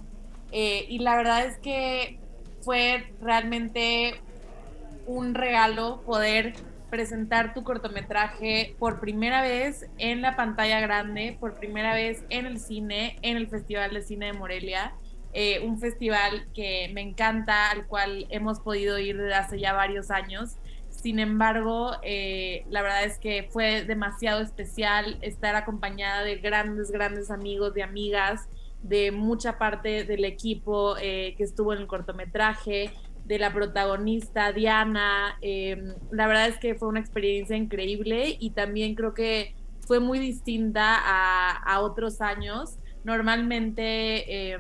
Eh, 0.52 0.86
y 0.88 1.00
la 1.00 1.16
verdad 1.16 1.48
es 1.48 1.58
que 1.58 2.20
fue 2.62 3.12
realmente 3.22 4.22
un 5.08 5.34
regalo 5.34 6.02
poder 6.06 6.54
presentar 6.94 7.56
tu 7.56 7.64
cortometraje 7.64 8.76
por 8.78 9.00
primera 9.00 9.42
vez 9.42 9.88
en 9.98 10.22
la 10.22 10.36
pantalla 10.36 10.80
grande, 10.80 11.36
por 11.40 11.56
primera 11.56 11.96
vez 11.96 12.24
en 12.30 12.46
el 12.46 12.60
cine, 12.60 13.18
en 13.24 13.36
el 13.36 13.48
Festival 13.48 13.96
de 13.96 14.04
Cine 14.04 14.28
de 14.28 14.34
Morelia. 14.34 14.94
Eh, 15.34 15.66
un 15.66 15.80
festival 15.80 16.46
que 16.54 16.92
me 16.94 17.02
encanta, 17.02 17.72
al 17.72 17.88
cual 17.88 18.28
hemos 18.30 18.60
podido 18.60 19.00
ir 19.00 19.18
desde 19.18 19.34
hace 19.34 19.60
ya 19.60 19.74
varios 19.74 20.12
años. 20.12 20.58
Sin 20.92 21.18
embargo, 21.18 21.94
eh, 22.04 22.64
la 22.70 22.84
verdad 22.84 23.06
es 23.06 23.18
que 23.18 23.50
fue 23.50 23.84
demasiado 23.86 24.42
especial 24.42 25.18
estar 25.24 25.56
acompañada 25.56 26.24
de 26.24 26.36
grandes, 26.36 26.92
grandes 26.92 27.32
amigos, 27.32 27.74
de 27.74 27.82
amigas, 27.82 28.48
de 28.84 29.12
mucha 29.12 29.58
parte 29.58 30.04
del 30.04 30.26
equipo 30.26 30.96
eh, 31.02 31.34
que 31.38 31.44
estuvo 31.44 31.74
en 31.74 31.80
el 31.80 31.88
cortometraje, 31.88 32.92
de 33.26 33.40
la 33.40 33.54
protagonista 33.54 34.52
Diana. 34.52 35.38
Eh, 35.42 35.94
la 36.12 36.28
verdad 36.28 36.48
es 36.48 36.58
que 36.58 36.76
fue 36.76 36.88
una 36.88 37.00
experiencia 37.00 37.56
increíble 37.56 38.38
y 38.40 38.52
también 38.52 38.96
creo 38.96 39.14
que 39.14 39.56
fue 39.82 40.00
muy 40.00 40.20
distinta 40.20 40.98
a, 40.98 41.52
a 41.52 41.82
otros 41.82 42.22
años. 42.22 42.78
Normalmente 43.04 44.52
eh, 44.54 44.58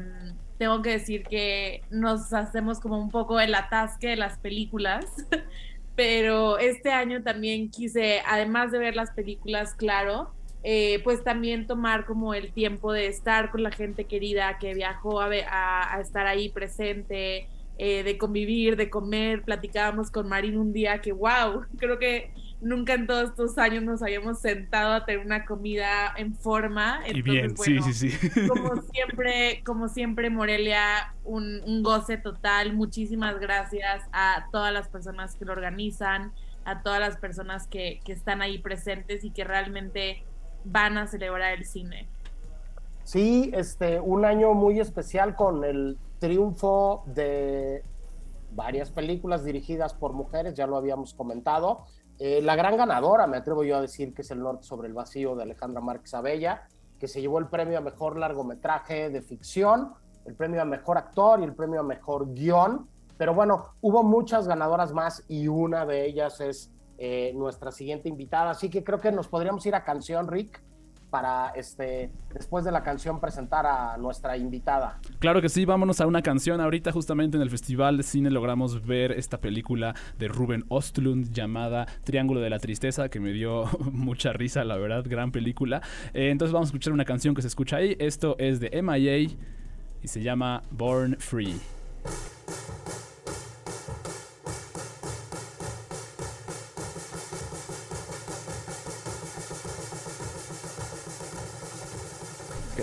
tengo 0.58 0.82
que 0.82 0.92
decir 0.92 1.24
que 1.24 1.82
nos 1.90 2.34
hacemos 2.34 2.80
como 2.80 2.98
un 2.98 3.10
poco 3.10 3.40
el 3.40 3.56
atasque 3.56 4.10
de 4.10 4.16
las 4.16 4.38
películas, 4.40 5.06
pero 5.96 6.58
este 6.58 6.92
año 6.92 7.24
también 7.24 7.70
quise, 7.70 8.22
además 8.28 8.72
de 8.72 8.80
ver 8.80 8.96
las 8.96 9.12
películas, 9.12 9.74
claro, 9.74 10.32
eh, 10.64 11.02
pues 11.04 11.24
también 11.24 11.68
tomar 11.68 12.06
como 12.06 12.34
el 12.34 12.54
tiempo 12.54 12.94
de 12.94 13.08
estar 13.08 13.52
con 13.52 13.64
la 13.64 13.72
gente 13.72 14.06
querida 14.06 14.58
que 14.60 14.74
viajó 14.74 15.20
a, 15.20 15.28
a 15.28 16.00
estar 16.00 16.26
ahí 16.26 16.50
presente, 16.50 17.48
eh, 17.78 18.04
de 18.04 18.18
convivir, 18.18 18.76
de 18.76 18.90
comer. 18.90 19.44
Platicábamos 19.44 20.12
con 20.12 20.28
Marín 20.28 20.58
un 20.58 20.74
día 20.74 21.02
que, 21.02 21.12
wow, 21.12 21.66
creo 21.78 21.98
que 22.00 22.32
nunca 22.62 22.94
en 22.94 23.08
todos 23.08 23.30
estos 23.30 23.58
años 23.58 23.84
nos 23.84 24.02
habíamos 24.02 24.40
sentado 24.40 24.94
a 24.94 25.06
tener 25.06 25.26
una 25.26 25.46
comida 25.46 26.14
en 26.16 26.36
forma. 26.36 27.02
y 27.12 27.22
bien, 27.22 27.58
sí, 27.58 27.80
sí, 27.82 28.10
sí. 28.10 28.48
Como 28.48 28.82
siempre, 28.82 29.62
como 29.66 29.90
siempre, 29.90 30.30
Morelia, 30.30 31.14
un, 31.24 31.62
un, 31.66 31.84
goce 31.84 32.18
total. 32.18 32.74
Muchísimas 32.74 33.40
gracias 33.40 34.04
a 34.14 34.48
todas 34.52 34.74
las 34.74 34.88
personas 34.88 35.36
que 35.36 35.46
lo 35.46 35.52
organizan, 35.52 36.32
a 36.66 36.82
todas 36.82 37.00
las 37.00 37.18
personas 37.18 37.68
que, 37.68 38.00
que 38.06 38.14
están 38.14 38.42
ahí 38.42 38.60
presentes 38.60 39.24
y 39.24 39.32
que 39.32 39.44
realmente 39.44 40.24
van 40.64 40.98
a 40.98 41.08
celebrar 41.08 41.54
el 41.54 41.66
cine. 41.66 42.08
Sí, 43.04 43.52
este, 43.54 44.00
un 44.00 44.24
año 44.24 44.54
muy 44.54 44.80
especial 44.80 45.36
con 45.36 45.64
el 45.66 45.98
triunfo 46.24 47.04
de 47.06 47.84
varias 48.52 48.92
películas 48.92 49.44
dirigidas 49.44 49.94
por 49.94 50.14
mujeres, 50.14 50.54
ya 50.54 50.66
lo 50.66 50.78
habíamos 50.78 51.14
comentado. 51.14 51.84
Eh, 52.18 52.42
la 52.42 52.56
gran 52.56 52.78
ganadora, 52.78 53.28
me 53.28 53.36
atrevo 53.36 53.66
yo 53.66 53.76
a 53.76 53.82
decir, 53.82 54.14
que 54.14 54.22
es 54.22 54.32
El 54.32 54.40
Norte 54.40 54.64
sobre 54.64 54.88
el 54.88 54.94
Vacío 54.94 55.36
de 55.36 55.44
Alejandra 55.44 55.82
Márquez 55.82 56.14
Abella, 56.14 56.70
que 56.98 57.10
se 57.10 57.20
llevó 57.20 57.40
el 57.40 57.48
premio 57.48 57.78
a 57.78 57.82
mejor 57.82 58.18
largometraje 58.18 59.10
de 59.10 59.22
ficción, 59.22 59.96
el 60.24 60.34
premio 60.36 60.62
a 60.62 60.66
mejor 60.66 60.98
actor 60.98 61.42
y 61.42 61.44
el 61.44 61.56
premio 61.56 61.82
a 61.82 61.84
mejor 61.84 62.34
guion. 62.34 62.88
Pero 63.18 63.34
bueno, 63.34 63.74
hubo 63.82 64.02
muchas 64.02 64.48
ganadoras 64.48 64.94
más 64.94 65.26
y 65.28 65.50
una 65.50 65.86
de 65.86 66.06
ellas 66.06 66.40
es 66.40 66.72
eh, 67.00 67.34
nuestra 67.36 67.70
siguiente 67.74 68.08
invitada. 68.08 68.52
Así 68.52 68.70
que 68.70 68.82
creo 68.82 69.02
que 69.02 69.12
nos 69.12 69.28
podríamos 69.28 69.66
ir 69.66 69.76
a 69.76 69.84
canción, 69.84 70.30
Rick, 70.30 70.64
para 71.14 71.50
este 71.50 72.10
después 72.34 72.66
de 72.66 72.72
la 72.72 72.82
canción 72.82 73.22
presentar 73.22 73.68
a 73.68 73.98
nuestra 73.98 74.36
invitada. 74.36 75.00
Claro 75.20 75.44
que 75.44 75.48
sí, 75.48 75.64
vámonos 75.64 76.02
a 76.02 76.08
una 76.08 76.24
canción. 76.24 76.60
Ahorita 76.60 76.92
justamente 76.92 77.38
en 77.38 77.44
el 77.44 77.52
Festival 77.52 77.98
de 77.98 78.04
Cine 78.04 78.32
logramos 78.32 78.84
ver 78.84 79.12
esta 79.12 79.40
película 79.40 79.94
de 80.18 80.28
Ruben 80.28 80.66
Ostlund 80.70 81.32
llamada 81.32 81.86
Triángulo 82.04 82.42
de 82.42 82.50
la 82.50 82.58
Tristeza, 82.58 83.10
que 83.10 83.20
me 83.20 83.32
dio 83.32 83.66
mucha 83.92 84.34
risa, 84.34 84.64
la 84.64 84.76
verdad, 84.76 85.06
gran 85.08 85.32
película. 85.32 85.84
Eh, 86.16 86.32
entonces 86.32 86.52
vamos 86.52 86.70
a 86.70 86.70
escuchar 86.70 86.94
una 86.94 87.06
canción 87.06 87.36
que 87.36 87.44
se 87.44 87.48
escucha 87.48 87.76
ahí. 87.78 87.96
Esto 88.00 88.36
es 88.40 88.60
de 88.60 88.82
MIA 88.82 89.18
y 89.20 89.38
se 90.08 90.24
llama 90.24 90.64
Born 90.72 91.18
Free. 91.20 91.62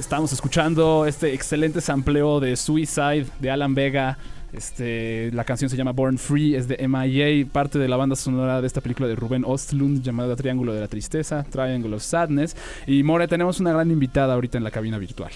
Estamos 0.00 0.32
escuchando 0.32 1.04
este 1.04 1.34
excelente 1.34 1.82
sampleo 1.82 2.40
de 2.40 2.56
Suicide 2.56 3.26
de 3.38 3.50
Alan 3.50 3.74
Vega. 3.74 4.16
Este, 4.50 5.30
la 5.32 5.44
canción 5.44 5.68
se 5.68 5.76
llama 5.76 5.92
Born 5.92 6.16
Free, 6.16 6.56
es 6.56 6.66
de 6.68 6.88
MIA, 6.88 7.46
parte 7.52 7.78
de 7.78 7.86
la 7.86 7.98
banda 7.98 8.16
sonora 8.16 8.62
de 8.62 8.66
esta 8.66 8.80
película 8.80 9.06
de 9.08 9.14
Rubén 9.14 9.44
Ostlund 9.46 10.02
llamada 10.02 10.36
Triángulo 10.36 10.72
de 10.72 10.80
la 10.80 10.88
Tristeza, 10.88 11.44
Triangle 11.50 11.94
of 11.94 12.02
Sadness. 12.02 12.56
Y 12.86 13.02
More, 13.02 13.28
tenemos 13.28 13.60
una 13.60 13.74
gran 13.74 13.90
invitada 13.90 14.32
ahorita 14.32 14.56
en 14.56 14.64
la 14.64 14.70
cabina 14.70 14.96
virtual. 14.96 15.32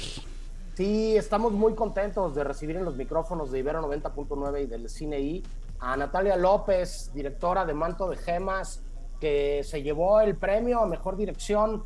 Sí, 0.73 1.15
estamos 1.15 1.53
muy 1.53 1.75
contentos 1.75 2.35
de 2.35 2.43
recibir 2.43 2.77
en 2.77 2.87
los 2.87 2.97
micrófonos 2.97 3.53
de 3.53 3.59
Ibero 3.59 3.87
90.9 3.87 4.63
y 4.63 4.67
del 4.67 4.89
Cine 4.89 5.21
I 5.21 5.43
a 5.79 5.95
Natalia 5.95 6.37
López, 6.37 7.11
directora 7.15 7.67
de 7.67 7.75
Manto 7.75 8.09
de 8.09 8.17
Gemas, 8.17 8.83
que 9.21 9.61
se 9.63 9.83
llevó 9.83 10.23
el 10.23 10.37
premio 10.37 10.81
a 10.81 10.87
Mejor 10.87 11.19
Dirección 11.19 11.85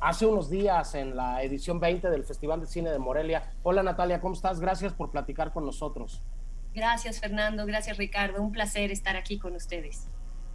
hace 0.00 0.26
unos 0.26 0.48
días 0.48 0.94
en 0.94 1.16
la 1.16 1.42
edición 1.42 1.78
20 1.78 2.10
del 2.10 2.24
Festival 2.24 2.60
de 2.60 2.66
Cine 2.66 2.90
de 2.90 2.98
Morelia. 2.98 3.42
Hola 3.62 3.82
Natalia, 3.82 4.20
¿cómo 4.20 4.34
estás? 4.34 4.60
Gracias 4.60 4.92
por 4.92 5.10
platicar 5.10 5.52
con 5.52 5.64
nosotros. 5.64 6.22
Gracias 6.74 7.20
Fernando, 7.20 7.66
gracias 7.66 7.98
Ricardo, 7.98 8.42
un 8.42 8.52
placer 8.52 8.90
estar 8.90 9.16
aquí 9.16 9.38
con 9.38 9.54
ustedes. 9.54 10.08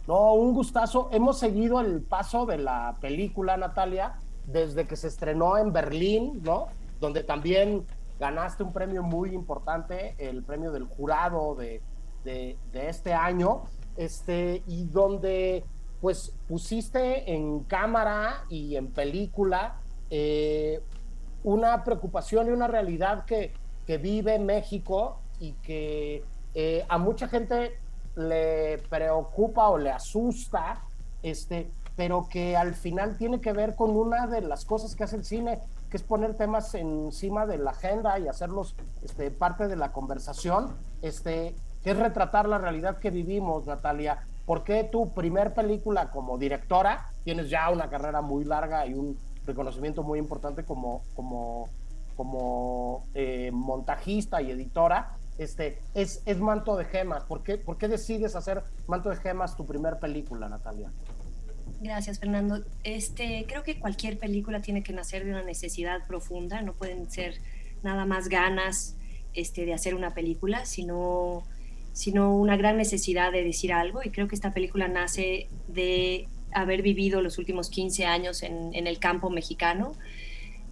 No, 0.06 0.34
un 0.34 0.54
gustazo. 0.54 1.08
Hemos 1.12 1.38
seguido 1.38 1.80
el 1.80 2.02
paso 2.02 2.46
de 2.46 2.58
la 2.58 2.96
película, 3.00 3.56
Natalia, 3.56 4.14
desde 4.46 4.86
que 4.86 4.96
se 4.96 5.08
estrenó 5.08 5.58
en 5.58 5.72
Berlín, 5.72 6.42
¿no? 6.44 6.68
Donde 7.00 7.24
también 7.24 7.84
ganaste 8.18 8.62
un 8.62 8.72
premio 8.72 9.02
muy 9.02 9.34
importante, 9.34 10.14
el 10.18 10.44
premio 10.44 10.70
del 10.70 10.84
jurado 10.84 11.54
de, 11.56 11.82
de, 12.24 12.56
de 12.72 12.88
este 12.88 13.12
año, 13.12 13.64
este, 13.96 14.62
y 14.66 14.84
donde 14.84 15.64
pues 16.06 16.32
pusiste 16.46 17.34
en 17.34 17.64
cámara 17.64 18.44
y 18.48 18.76
en 18.76 18.92
película 18.92 19.80
eh, 20.08 20.80
una 21.42 21.82
preocupación 21.82 22.46
y 22.46 22.50
una 22.50 22.68
realidad 22.68 23.24
que, 23.24 23.52
vive 23.88 24.38
México 24.38 25.18
y 25.40 25.54
que 25.54 26.22
eh, 26.54 26.84
a 26.88 26.98
mucha 26.98 27.26
gente 27.26 27.76
le 28.14 28.78
preocupa 28.88 29.68
o 29.68 29.78
le 29.78 29.90
asusta, 29.90 30.84
este, 31.24 31.72
pero 31.96 32.28
que 32.28 32.56
al 32.56 32.76
final 32.76 33.18
tiene 33.18 33.40
que 33.40 33.52
ver 33.52 33.74
con 33.74 33.90
una 33.90 34.28
de 34.28 34.42
las 34.42 34.64
cosas 34.64 34.94
que 34.94 35.02
hace 35.02 35.16
el 35.16 35.24
cine, 35.24 35.58
que 35.90 35.96
es 35.96 36.04
poner 36.04 36.36
temas 36.36 36.72
encima 36.76 37.46
de 37.46 37.58
la 37.58 37.72
agenda 37.72 38.16
y 38.20 38.28
hacerlos 38.28 38.76
este, 39.02 39.32
parte 39.32 39.66
de 39.66 39.74
la 39.74 39.90
conversación, 39.90 40.76
este, 41.02 41.56
que 41.82 41.90
es 41.90 41.98
retratar 41.98 42.48
la 42.48 42.58
realidad 42.58 42.98
que 42.98 43.10
vivimos, 43.10 43.66
Natalia. 43.66 44.24
¿Por 44.46 44.62
qué 44.62 44.84
tu 44.84 45.12
primer 45.12 45.54
película 45.54 46.10
como 46.10 46.38
directora, 46.38 47.10
tienes 47.24 47.50
ya 47.50 47.68
una 47.70 47.90
carrera 47.90 48.22
muy 48.22 48.44
larga 48.44 48.86
y 48.86 48.94
un 48.94 49.18
reconocimiento 49.44 50.02
muy 50.04 50.18
importante 50.18 50.64
como, 50.64 51.02
como, 51.14 51.68
como 52.16 53.04
eh, 53.14 53.50
montajista 53.52 54.40
y 54.40 54.52
editora, 54.52 55.16
este, 55.38 55.78
es, 55.94 56.22
es 56.24 56.38
Manto 56.38 56.76
de 56.76 56.84
Gemas? 56.84 57.24
¿Por 57.24 57.42
qué, 57.42 57.58
¿Por 57.58 57.76
qué 57.76 57.88
decides 57.88 58.36
hacer 58.36 58.62
Manto 58.86 59.10
de 59.10 59.16
Gemas 59.16 59.56
tu 59.56 59.66
primer 59.66 59.98
película, 59.98 60.48
Natalia? 60.48 60.90
Gracias, 61.80 62.20
Fernando. 62.20 62.64
Este, 62.84 63.44
creo 63.48 63.62
que 63.62 63.78
cualquier 63.78 64.18
película 64.18 64.60
tiene 64.60 64.82
que 64.82 64.92
nacer 64.92 65.24
de 65.24 65.32
una 65.32 65.42
necesidad 65.42 66.06
profunda, 66.06 66.62
no 66.62 66.72
pueden 66.72 67.10
ser 67.10 67.34
nada 67.82 68.06
más 68.06 68.28
ganas 68.28 68.96
este, 69.34 69.66
de 69.66 69.74
hacer 69.74 69.94
una 69.94 70.14
película, 70.14 70.64
sino 70.64 71.42
sino 71.96 72.36
una 72.36 72.58
gran 72.58 72.76
necesidad 72.76 73.32
de 73.32 73.42
decir 73.42 73.72
algo 73.72 74.02
y 74.04 74.10
creo 74.10 74.28
que 74.28 74.34
esta 74.34 74.52
película 74.52 74.86
nace 74.86 75.48
de 75.66 76.28
haber 76.52 76.82
vivido 76.82 77.22
los 77.22 77.38
últimos 77.38 77.70
15 77.70 78.04
años 78.04 78.42
en, 78.42 78.86
el 78.86 78.98
campo 78.98 79.30
mexicano. 79.30 79.94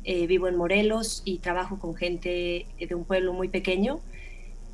Eh, 0.05 0.27
vivo 0.27 0.49
en 0.49 0.57
Morelos 0.57 1.23
y 1.25 1.39
trabajo 1.39 1.79
con 1.79 1.95
gente 1.95 2.67
de 2.79 2.95
un 2.95 3.07
pueblo 3.07 3.33
muy 3.33 3.49
pequeño 3.49 4.01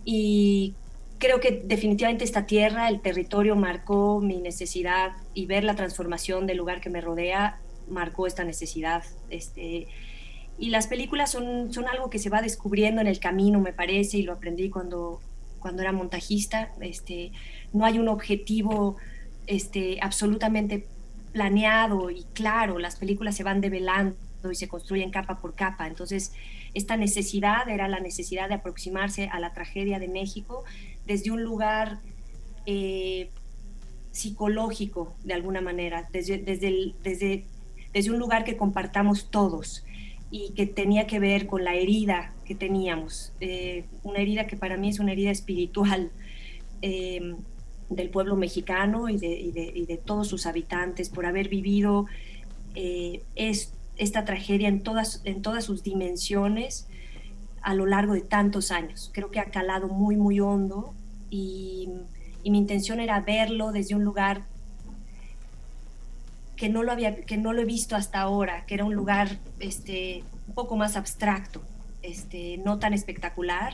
y 0.04 0.74
creo 1.18 1.38
que 1.38 1.62
definitivamente 1.64 2.24
esta 2.24 2.46
tierra, 2.46 2.88
el 2.88 3.00
territorio 3.00 3.54
marcó 3.54 4.20
mi 4.20 4.40
necesidad 4.40 5.12
y 5.34 5.46
ver 5.46 5.62
la 5.62 5.76
transformación 5.76 6.48
del 6.48 6.56
lugar 6.56 6.80
que 6.80 6.90
me 6.90 7.00
rodea 7.00 7.60
marcó 7.88 8.26
esta 8.26 8.42
necesidad. 8.42 9.04
Este, 9.28 9.86
y 10.58 10.70
las 10.70 10.88
películas 10.88 11.30
son, 11.30 11.72
son 11.72 11.86
algo 11.86 12.10
que 12.10 12.18
se 12.18 12.28
va 12.28 12.42
descubriendo 12.42 13.00
en 13.00 13.06
el 13.06 13.20
camino, 13.20 13.60
me 13.60 13.72
parece, 13.72 14.18
y 14.18 14.22
lo 14.22 14.32
aprendí 14.32 14.68
cuando, 14.68 15.20
cuando 15.60 15.82
era 15.82 15.92
montajista, 15.92 16.72
este, 16.80 17.32
no 17.72 17.84
hay 17.84 17.98
un 17.98 18.08
objetivo 18.08 18.96
este, 19.46 19.98
absolutamente 20.00 20.86
planeado 21.32 22.10
y 22.10 22.24
claro, 22.32 22.78
las 22.78 22.96
películas 22.96 23.36
se 23.36 23.44
van 23.44 23.60
develando 23.60 24.16
y 24.50 24.54
se 24.54 24.68
construyen 24.68 25.10
capa 25.10 25.38
por 25.38 25.54
capa. 25.54 25.86
Entonces, 25.86 26.32
esta 26.74 26.96
necesidad 26.96 27.68
era 27.68 27.88
la 27.88 28.00
necesidad 28.00 28.48
de 28.48 28.54
aproximarse 28.54 29.28
a 29.28 29.38
la 29.38 29.52
tragedia 29.52 29.98
de 29.98 30.08
México 30.08 30.64
desde 31.06 31.30
un 31.30 31.42
lugar 31.42 32.00
eh, 32.66 33.30
psicológico, 34.12 35.14
de 35.24 35.34
alguna 35.34 35.60
manera, 35.60 36.08
desde, 36.12 36.38
desde, 36.38 36.94
desde, 37.02 37.44
desde 37.92 38.10
un 38.10 38.18
lugar 38.18 38.44
que 38.44 38.56
compartamos 38.56 39.30
todos 39.30 39.84
y 40.30 40.52
que 40.52 40.66
tenía 40.66 41.06
que 41.06 41.18
ver 41.18 41.46
con 41.46 41.64
la 41.64 41.74
herida 41.74 42.32
que 42.44 42.54
teníamos, 42.54 43.32
eh, 43.40 43.84
una 44.02 44.20
herida 44.20 44.46
que 44.46 44.56
para 44.56 44.76
mí 44.76 44.88
es 44.88 45.00
una 45.00 45.12
herida 45.12 45.30
espiritual 45.30 46.10
eh, 46.82 47.34
del 47.88 48.10
pueblo 48.10 48.36
mexicano 48.36 49.08
y 49.08 49.18
de, 49.18 50.00
todos 50.04 50.28
sus 50.28 50.46
habitantes 50.46 51.10
por 51.10 51.26
haber 51.26 51.48
vivido 51.48 52.06
eh, 52.74 53.22
es, 53.34 53.74
esta 53.96 54.24
tragedia 54.24 54.68
en 54.68 54.82
todas, 54.82 55.20
en 55.24 55.42
todas 55.42 55.64
sus 55.64 55.82
dimensiones 55.82 56.86
a 57.62 57.74
lo 57.74 57.86
largo 57.86 58.14
de 58.14 58.22
tantos 58.22 58.70
años. 58.70 59.10
Creo 59.12 59.30
que 59.30 59.40
ha 59.40 59.46
calado 59.46 59.88
muy, 59.88 60.16
muy 60.16 60.40
hondo 60.40 60.94
y, 61.28 61.88
y 62.44 62.50
mi 62.50 62.58
intención 62.58 63.00
era 63.00 63.20
verlo 63.20 63.72
desde 63.72 63.96
un 63.96 64.04
lugar 64.04 64.44
que 66.60 66.68
no 66.68 66.82
lo 66.82 66.92
había, 66.92 67.16
que 67.16 67.38
no 67.38 67.54
lo 67.54 67.62
he 67.62 67.64
visto 67.64 67.96
hasta 67.96 68.20
ahora, 68.20 68.66
que 68.66 68.74
era 68.74 68.84
un 68.84 68.94
lugar 68.94 69.38
este, 69.60 70.22
un 70.46 70.52
poco 70.52 70.76
más 70.76 70.94
abstracto, 70.94 71.62
este, 72.02 72.58
no 72.58 72.78
tan 72.78 72.92
espectacular, 72.92 73.72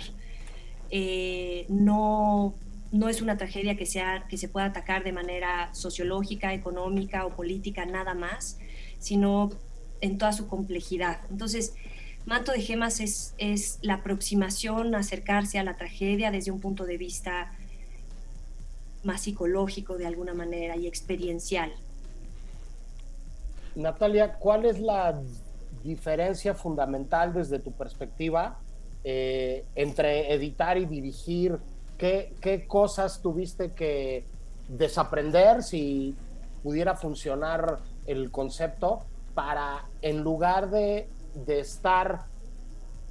eh, 0.92 1.66
no, 1.68 2.54
no 2.92 3.08
es 3.08 3.22
una 3.22 3.36
tragedia 3.36 3.76
que, 3.76 3.86
sea, 3.86 4.26
que 4.28 4.38
se 4.38 4.46
pueda 4.46 4.66
atacar 4.66 5.02
de 5.02 5.10
manera 5.10 5.74
sociológica, 5.74 6.54
económica 6.54 7.26
o 7.26 7.30
política, 7.30 7.86
nada 7.86 8.14
más, 8.14 8.56
sino 9.00 9.50
en 10.00 10.16
toda 10.16 10.32
su 10.32 10.46
complejidad. 10.46 11.18
Entonces, 11.28 11.74
Manto 12.24 12.52
de 12.52 12.60
Gemas 12.60 13.00
es, 13.00 13.34
es 13.38 13.80
la 13.82 13.94
aproximación, 13.94 14.94
acercarse 14.94 15.58
a 15.58 15.64
la 15.64 15.74
tragedia 15.74 16.30
desde 16.30 16.52
un 16.52 16.60
punto 16.60 16.86
de 16.86 16.98
vista 16.98 17.50
más 19.02 19.22
psicológico 19.22 19.98
de 19.98 20.06
alguna 20.06 20.34
manera 20.34 20.76
y 20.76 20.86
experiencial. 20.86 21.72
Natalia, 23.76 24.34
¿cuál 24.38 24.64
es 24.64 24.80
la 24.80 25.20
diferencia 25.82 26.54
fundamental 26.54 27.32
desde 27.32 27.58
tu 27.58 27.72
perspectiva 27.72 28.58
eh, 29.04 29.64
entre 29.74 30.32
editar 30.32 30.78
y 30.78 30.86
dirigir? 30.86 31.58
¿Qué, 31.98 32.34
¿Qué 32.40 32.66
cosas 32.66 33.20
tuviste 33.20 33.72
que 33.72 34.24
desaprender 34.68 35.62
si 35.62 36.16
pudiera 36.62 36.96
funcionar 36.96 37.78
el 38.06 38.30
concepto 38.30 39.04
para, 39.34 39.84
en 40.02 40.22
lugar 40.22 40.70
de, 40.70 41.08
de 41.46 41.60
estar 41.60 42.24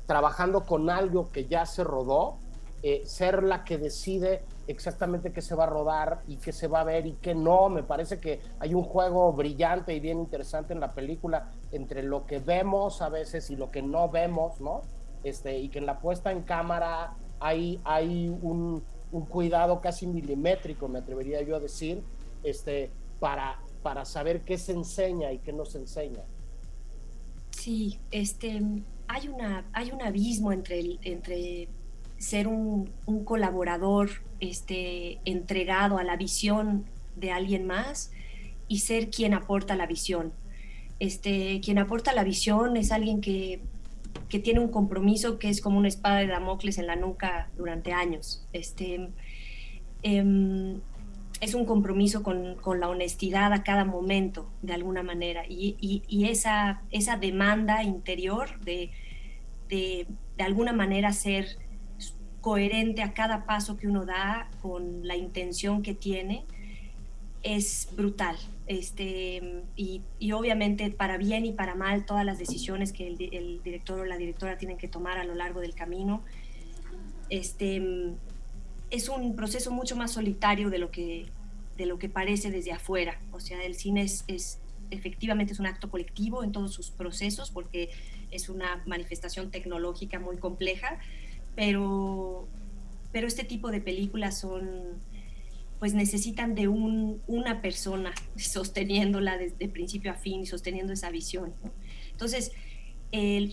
trabajando 0.07 0.66
con 0.66 0.89
algo 0.89 1.32
que 1.32 1.45
ya 1.45 1.66
se 1.66 1.84
rodó, 1.84 2.38
eh, 2.84 3.03
ser 3.05 3.43
la 3.43 3.63
que 3.63 3.78
decide 3.78 4.43
exactamente 4.68 5.32
qué 5.32 5.41
se 5.41 5.55
va 5.55 5.66
a 5.66 5.68
rodar 5.68 6.22
y 6.28 6.38
qué 6.38 6.51
se 6.51 6.68
va 6.68 6.82
a 6.82 6.84
ver 6.84 7.05
y 7.05 7.13
qué 7.13 7.36
no. 7.36 7.70
Me 7.70 7.84
parece 7.84 8.20
que 8.20 8.41
hay 8.59 8.74
un 8.74 8.84
juego 8.84 9.32
brillante 9.34 9.93
y 9.93 9.99
bien 9.99 10.20
interesante 10.20 10.74
en 10.74 10.80
la 10.80 10.93
película 10.93 11.51
entre 11.72 12.03
lo 12.03 12.26
que 12.26 12.39
vemos 12.39 13.01
a 13.01 13.09
veces 13.09 13.49
y 13.49 13.55
lo 13.55 13.72
que 13.72 13.82
no 13.82 14.09
vemos, 14.09 14.59
¿no? 14.59 14.82
Este, 15.24 15.57
y 15.57 15.70
que 15.70 15.80
en 15.80 15.86
la 15.86 15.99
puesta 15.99 16.32
en 16.32 16.43
cámara 16.43 17.16
hay, 17.39 17.80
hay 17.84 18.30
un, 18.30 18.84
cuidado 19.30 19.80
casi 19.80 20.07
milimétrico, 20.07 20.89
me 20.89 20.99
atrevería 20.99 21.41
yo 21.41 21.55
a 21.55 21.59
decir, 21.59 22.03
este, 22.43 22.91
para, 23.20 23.59
para 23.82 24.03
saber 24.03 24.41
qué 24.41 24.57
se 24.57 24.74
enseña 24.74 25.32
y 25.32 25.39
qué 25.39 25.53
no 25.53 25.63
se 25.63 25.78
enseña. 25.78 26.24
Sí, 27.51 27.97
este, 28.11 28.61
hay, 29.07 29.28
una, 29.30 29.66
hay 29.72 29.91
un 29.91 30.01
abismo 30.01 30.51
entre, 30.51 30.80
el, 30.80 30.99
entre 31.01 31.70
ser 32.18 32.47
un, 32.47 32.91
colaborador 33.24 34.09
este, 34.50 35.20
entregado 35.26 35.98
a 35.98 36.04
la 36.04 36.16
visión 36.16 36.86
de 37.16 37.32
alguien 37.32 37.66
más 37.66 38.12
y 38.68 38.80
ser 38.80 39.10
quien 39.10 39.34
aporta 39.34 39.76
la 39.76 39.86
visión. 39.86 40.34
Este, 41.00 41.60
quien 41.62 41.78
aporta 41.78 42.14
la 42.14 42.24
visión 42.24 42.78
es 42.78 42.91
alguien 42.91 43.22
que, 43.22 43.60
que 44.30 44.39
tiene 44.39 44.60
un 44.60 44.70
compromiso 44.70 45.39
que 45.39 45.50
es 45.50 45.62
como 45.62 45.78
una 45.78 45.88
espada 45.88 46.20
de 46.20 46.28
Damocles 46.28 46.78
en 46.78 46.88
la 46.88 46.96
nuca 46.96 47.50
durante 47.58 47.91
años. 47.91 48.46
Este, 48.54 49.10
eh, 50.04 50.78
es 51.41 51.54
un 51.54 51.66
compromiso 51.66 52.24
con, 52.24 52.56
con, 52.56 52.80
la 52.80 52.89
honestidad 52.89 53.52
a 53.54 53.64
cada 53.64 53.86
momento, 53.86 54.50
de 54.62 54.74
alguna 54.74 55.04
manera, 55.04 55.46
y, 55.48 55.76
y, 55.80 56.04
y 56.08 56.30
esa, 56.30 56.82
esa 56.91 57.18
demanda 57.18 57.84
interior 57.84 58.60
de, 58.62 58.91
de, 59.70 60.08
de 60.38 60.43
alguna 60.43 60.74
manera 60.74 61.12
ser 61.12 61.58
coherente 62.46 63.02
a 63.02 63.16
cada 63.16 63.48
paso 63.48 63.76
que 63.76 63.88
uno 63.88 64.06
da 64.06 64.52
con 64.62 65.08
la 65.08 65.16
intención 65.16 65.82
que 65.82 65.96
tiene, 65.96 66.46
es 67.41 67.89
brutal. 67.93 68.38
Este, 68.68 69.64
y, 69.76 70.04
y, 70.20 70.32
obviamente 70.32 70.91
para 70.91 71.18
bien 71.18 71.48
y 71.48 71.54
para 71.54 71.74
mal 71.74 72.06
todas 72.06 72.24
las 72.24 72.38
decisiones 72.38 72.93
que 72.93 73.08
el, 73.08 73.64
director 73.64 74.00
o 74.00 74.06
la 74.06 74.18
directora 74.18 74.60
tienen 74.60 74.78
que 74.78 74.88
tomar 74.88 75.18
a 75.18 75.24
lo 75.24 75.34
largo 75.34 75.60
del 75.60 75.74
camino. 75.74 76.22
Este, 77.32 77.82
es 78.91 79.10
un 79.10 79.36
proceso 79.36 79.72
mucho 79.72 79.96
más 79.96 80.12
solitario 80.12 80.70
de 80.70 80.78
lo 80.78 80.91
que, 80.91 81.26
de 81.78 81.88
lo 81.88 81.98
que 81.98 82.10
parece 82.10 82.52
desde 82.52 82.74
afuera. 82.74 83.18
O 83.32 83.39
sea, 83.39 83.64
el 83.64 83.74
cine 83.74 84.04
es, 84.04 84.24
es 84.28 84.60
efectivamente 84.91 85.54
es 85.54 85.60
un 85.60 85.66
acto 85.66 85.89
colectivo 85.89 86.43
en 86.43 86.52
todos 86.52 86.72
sus 86.72 86.91
procesos 86.91 87.50
porque 87.50 87.89
es 88.30 88.50
una 88.50 88.84
manifestación 88.86 89.50
tecnológica 89.50 90.20
muy 90.20 90.38
compleja, 90.38 91.00
pero, 91.56 92.47
pero 93.12 93.28
este 93.28 93.43
tipo 93.43 93.72
de 93.72 93.82
películas 93.82 94.38
son, 94.39 94.70
pues 95.80 95.93
necesitan 95.93 96.56
de 96.56 96.68
un, 96.68 97.22
una 97.28 97.62
persona 97.62 98.14
sosteniéndola 98.36 99.38
desde 99.38 99.68
principio 99.70 100.12
a 100.12 100.16
fin 100.16 100.41
y 100.41 100.45
sosteniendo 100.45 100.93
esa 100.93 101.10
visión. 101.10 101.53
¿no? 101.64 101.72
Entonces, 102.12 102.51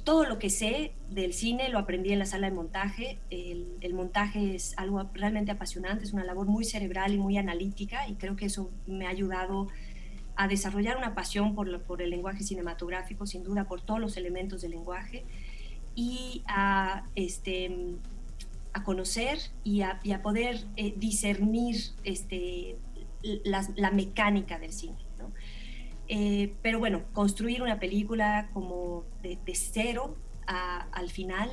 todo 0.05 0.25
lo 0.25 0.39
que 0.39 0.51
sé 0.51 0.93
del 1.11 1.33
cine 1.33 1.69
lo 1.69 1.79
aprendí 1.79 2.13
en 2.13 2.19
la 2.19 2.27
sala 2.27 2.49
de 2.49 2.55
montaje. 2.55 3.19
El, 3.31 3.95
montaje 3.95 4.55
es 4.55 4.75
algo 4.77 5.09
realmente 5.15 5.53
apasionante, 5.53 6.05
es 6.05 6.13
una 6.13 6.25
labor 6.25 6.47
muy 6.47 6.65
cerebral 6.65 7.13
y 7.15 7.19
muy 7.19 7.37
analítica 7.37 8.09
y 8.09 8.15
creo 8.15 8.35
que 8.35 8.47
eso 8.47 8.71
me 8.87 9.07
ha 9.07 9.11
ayudado 9.11 9.69
a 10.35 10.49
desarrollar 10.49 10.97
una 10.97 11.15
pasión 11.15 11.55
por 11.55 12.03
el 12.03 12.11
lenguaje 12.11 12.43
cinematográfico, 12.43 13.27
sin 13.27 13.45
duda 13.45 13.65
por 13.65 13.83
todos 13.83 14.01
los 14.01 14.17
elementos 14.17 14.63
del 14.63 14.73
lenguaje 14.73 15.25
y 15.95 16.43
a, 16.47 17.05
este, 17.15 17.97
a 18.73 18.85
conocer 18.85 19.39
y 19.65 19.83
a, 19.83 20.01
y 20.03 20.13
a 20.13 20.23
poder 20.23 20.65
eh, 20.77 20.95
discernir 20.97 21.77
este, 22.05 22.77
la, 23.45 23.67
la, 23.77 23.91
mecánica 23.91 24.59
del 24.59 24.73
cine. 24.73 24.99
¿no? 25.19 25.33
Eh, 26.09 26.55
pero 26.63 26.79
bueno, 26.79 27.03
construir 27.13 27.63
una 27.63 27.79
película 27.79 28.49
como 28.53 29.05
de, 29.23 29.39
de 29.45 29.55
cero 29.55 30.17
a, 30.47 30.83
al 30.93 31.11
final 31.11 31.51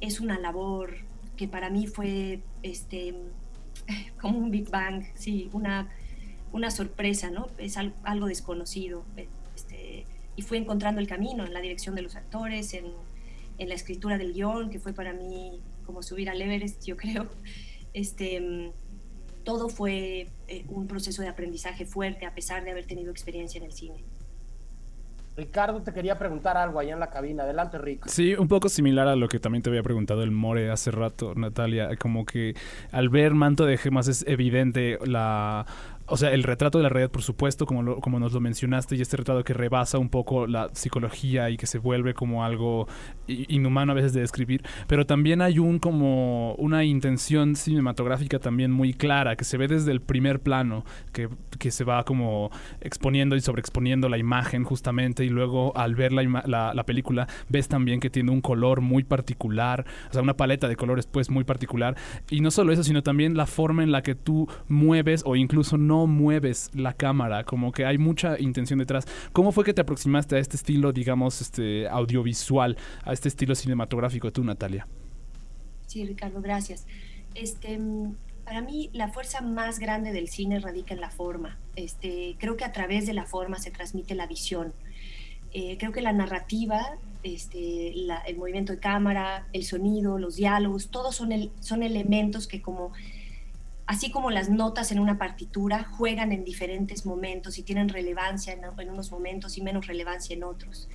es 0.00 0.20
una 0.20 0.38
labor 0.38 0.96
que 1.36 1.48
para 1.48 1.70
mí 1.70 1.86
fue 1.86 2.40
este, 2.62 3.14
como 4.20 4.38
un 4.38 4.50
Big 4.50 4.68
Bang, 4.70 5.04
sí, 5.14 5.48
una, 5.52 5.88
una 6.52 6.70
sorpresa, 6.70 7.30
¿no? 7.30 7.48
Es 7.58 7.76
algo, 7.76 7.96
algo 8.04 8.26
desconocido. 8.26 9.04
Este, 9.56 10.04
y 10.36 10.42
fui 10.42 10.58
encontrando 10.58 11.00
el 11.00 11.06
camino 11.06 11.44
en 11.44 11.52
la 11.52 11.60
dirección 11.60 11.94
de 11.94 12.02
los 12.02 12.16
actores, 12.16 12.74
en, 12.74 12.86
en 13.62 13.68
la 13.68 13.74
escritura 13.74 14.18
del 14.18 14.32
guion, 14.32 14.70
que 14.70 14.78
fue 14.78 14.92
para 14.92 15.12
mí 15.12 15.60
como 15.86 16.02
subir 16.02 16.28
al 16.30 16.40
Everest, 16.40 16.84
yo 16.84 16.96
creo. 16.98 17.28
Este, 17.94 18.72
todo 19.44 19.68
fue 19.68 20.28
eh, 20.48 20.64
un 20.68 20.86
proceso 20.86 21.22
de 21.22 21.28
aprendizaje 21.28 21.84
fuerte 21.84 22.26
a 22.26 22.34
pesar 22.34 22.64
de 22.64 22.70
haber 22.70 22.86
tenido 22.86 23.10
experiencia 23.10 23.58
en 23.58 23.64
el 23.64 23.72
cine. 23.72 24.04
Ricardo 25.34 25.80
te 25.80 25.94
quería 25.94 26.18
preguntar 26.18 26.58
algo 26.58 26.78
allá 26.78 26.92
en 26.92 27.00
la 27.00 27.08
cabina. 27.08 27.44
Adelante, 27.44 27.78
Rick. 27.78 28.06
Sí, 28.06 28.34
un 28.34 28.48
poco 28.48 28.68
similar 28.68 29.08
a 29.08 29.16
lo 29.16 29.28
que 29.28 29.40
también 29.40 29.62
te 29.62 29.70
había 29.70 29.82
preguntado 29.82 30.22
el 30.22 30.30
More 30.30 30.70
hace 30.70 30.90
rato, 30.90 31.34
Natalia. 31.34 31.96
Como 31.96 32.26
que 32.26 32.54
al 32.90 33.08
ver 33.08 33.32
Manto 33.32 33.64
de 33.64 33.78
Gemas 33.78 34.08
es 34.08 34.26
evidente 34.28 34.98
la 35.06 35.64
o 36.12 36.16
sea, 36.18 36.30
el 36.30 36.42
retrato 36.42 36.76
de 36.76 36.82
la 36.82 36.90
realidad, 36.90 37.10
por 37.10 37.22
supuesto, 37.22 37.64
como, 37.64 37.82
lo, 37.82 38.00
como 38.00 38.20
nos 38.20 38.34
lo 38.34 38.40
mencionaste, 38.40 38.96
y 38.96 39.00
este 39.00 39.16
retrato 39.16 39.42
que 39.44 39.54
rebasa 39.54 39.96
un 39.96 40.10
poco 40.10 40.46
la 40.46 40.68
psicología 40.74 41.48
y 41.48 41.56
que 41.56 41.66
se 41.66 41.78
vuelve 41.78 42.12
como 42.12 42.44
algo 42.44 42.86
inhumano 43.26 43.92
a 43.92 43.94
veces 43.94 44.12
de 44.12 44.20
describir, 44.20 44.62
pero 44.88 45.06
también 45.06 45.40
hay 45.40 45.58
un 45.58 45.78
como 45.78 46.54
una 46.56 46.84
intención 46.84 47.56
cinematográfica 47.56 48.38
también 48.38 48.70
muy 48.70 48.92
clara, 48.92 49.36
que 49.36 49.44
se 49.44 49.56
ve 49.56 49.68
desde 49.68 49.90
el 49.90 50.02
primer 50.02 50.40
plano, 50.40 50.84
que, 51.12 51.30
que 51.58 51.70
se 51.70 51.82
va 51.82 52.04
como 52.04 52.50
exponiendo 52.82 53.34
y 53.34 53.40
sobreexponiendo 53.40 54.10
la 54.10 54.18
imagen 54.18 54.64
justamente, 54.64 55.24
y 55.24 55.30
luego 55.30 55.74
al 55.78 55.94
ver 55.94 56.12
la, 56.12 56.42
la, 56.44 56.74
la 56.74 56.84
película 56.84 57.26
ves 57.48 57.68
también 57.68 58.00
que 58.00 58.10
tiene 58.10 58.32
un 58.32 58.42
color 58.42 58.82
muy 58.82 59.02
particular, 59.02 59.86
o 60.10 60.12
sea, 60.12 60.20
una 60.20 60.36
paleta 60.36 60.68
de 60.68 60.76
colores 60.76 61.06
pues 61.06 61.30
muy 61.30 61.44
particular, 61.44 61.96
y 62.28 62.40
no 62.40 62.50
solo 62.50 62.70
eso, 62.70 62.84
sino 62.84 63.02
también 63.02 63.34
la 63.34 63.46
forma 63.46 63.82
en 63.82 63.92
la 63.92 64.02
que 64.02 64.14
tú 64.14 64.46
mueves 64.68 65.22
o 65.24 65.36
incluso 65.36 65.78
no 65.78 66.01
mueves 66.06 66.70
la 66.74 66.92
cámara, 66.92 67.44
como 67.44 67.72
que 67.72 67.84
hay 67.84 67.98
mucha 67.98 68.38
intención 68.38 68.78
detrás. 68.78 69.06
¿Cómo 69.32 69.52
fue 69.52 69.64
que 69.64 69.74
te 69.74 69.80
aproximaste 69.80 70.36
a 70.36 70.38
este 70.38 70.56
estilo, 70.56 70.92
digamos, 70.92 71.40
este 71.40 71.88
audiovisual, 71.88 72.76
a 73.04 73.12
este 73.12 73.28
estilo 73.28 73.54
cinematográfico 73.54 74.32
tú, 74.32 74.44
Natalia? 74.44 74.86
Sí, 75.86 76.04
Ricardo, 76.06 76.40
gracias. 76.40 76.86
Este, 77.34 77.78
para 78.44 78.60
mí 78.60 78.90
la 78.92 79.08
fuerza 79.08 79.40
más 79.40 79.78
grande 79.78 80.12
del 80.12 80.28
cine 80.28 80.58
radica 80.58 80.94
en 80.94 81.00
la 81.00 81.10
forma. 81.10 81.58
Este, 81.76 82.36
creo 82.38 82.56
que 82.56 82.64
a 82.64 82.72
través 82.72 83.06
de 83.06 83.14
la 83.14 83.24
forma 83.24 83.58
se 83.58 83.70
transmite 83.70 84.14
la 84.14 84.26
visión. 84.26 84.72
Eh, 85.52 85.76
creo 85.78 85.92
que 85.92 86.00
la 86.00 86.12
narrativa, 86.12 86.96
este, 87.22 87.92
la, 87.94 88.18
el 88.18 88.36
movimiento 88.36 88.72
de 88.72 88.78
cámara, 88.78 89.46
el 89.52 89.64
sonido, 89.64 90.18
los 90.18 90.36
diálogos, 90.36 90.88
todos 90.88 91.14
son, 91.14 91.30
el, 91.30 91.50
son 91.60 91.82
elementos 91.82 92.46
que 92.46 92.62
como 92.62 92.92
así 93.92 94.10
como 94.10 94.30
las 94.30 94.48
notas 94.48 94.90
en 94.90 94.98
una 94.98 95.18
partitura 95.18 95.84
juegan 95.84 96.32
en 96.32 96.44
diferentes 96.44 97.04
momentos 97.04 97.58
y 97.58 97.62
tienen 97.62 97.90
relevancia 97.90 98.54
en, 98.54 98.88
unos 98.88 99.12
momentos 99.12 99.58
y 99.58 99.60
menos 99.60 99.86
relevancia 99.86 100.34
en 100.34 100.44
otros. 100.44 100.88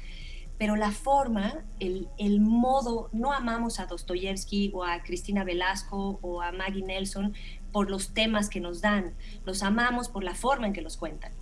Pero 0.58 0.76
la 0.76 0.90
forma, 0.90 1.64
el, 1.80 2.42
modo, 2.42 3.10
no 3.14 3.34
amamos 3.34 3.80
a 3.80 3.86
Dostoyevsky 3.86 4.72
o 4.74 4.84
a 4.84 5.04
Cristina 5.04 5.44
Velasco 5.44 6.18
o 6.24 6.42
a 6.42 6.52
Maggie 6.52 6.82
Nelson 6.82 7.36
por 7.72 7.92
los 7.92 8.16
temas 8.16 8.50
que 8.50 8.60
nos 8.60 8.82
dan, 8.82 9.14
los 9.46 9.62
amamos 9.62 10.10
por 10.10 10.24
la 10.24 10.34
forma 10.34 10.66
en 10.66 10.74
que 10.74 10.82
los 10.82 10.98
cuentan. 10.98 11.34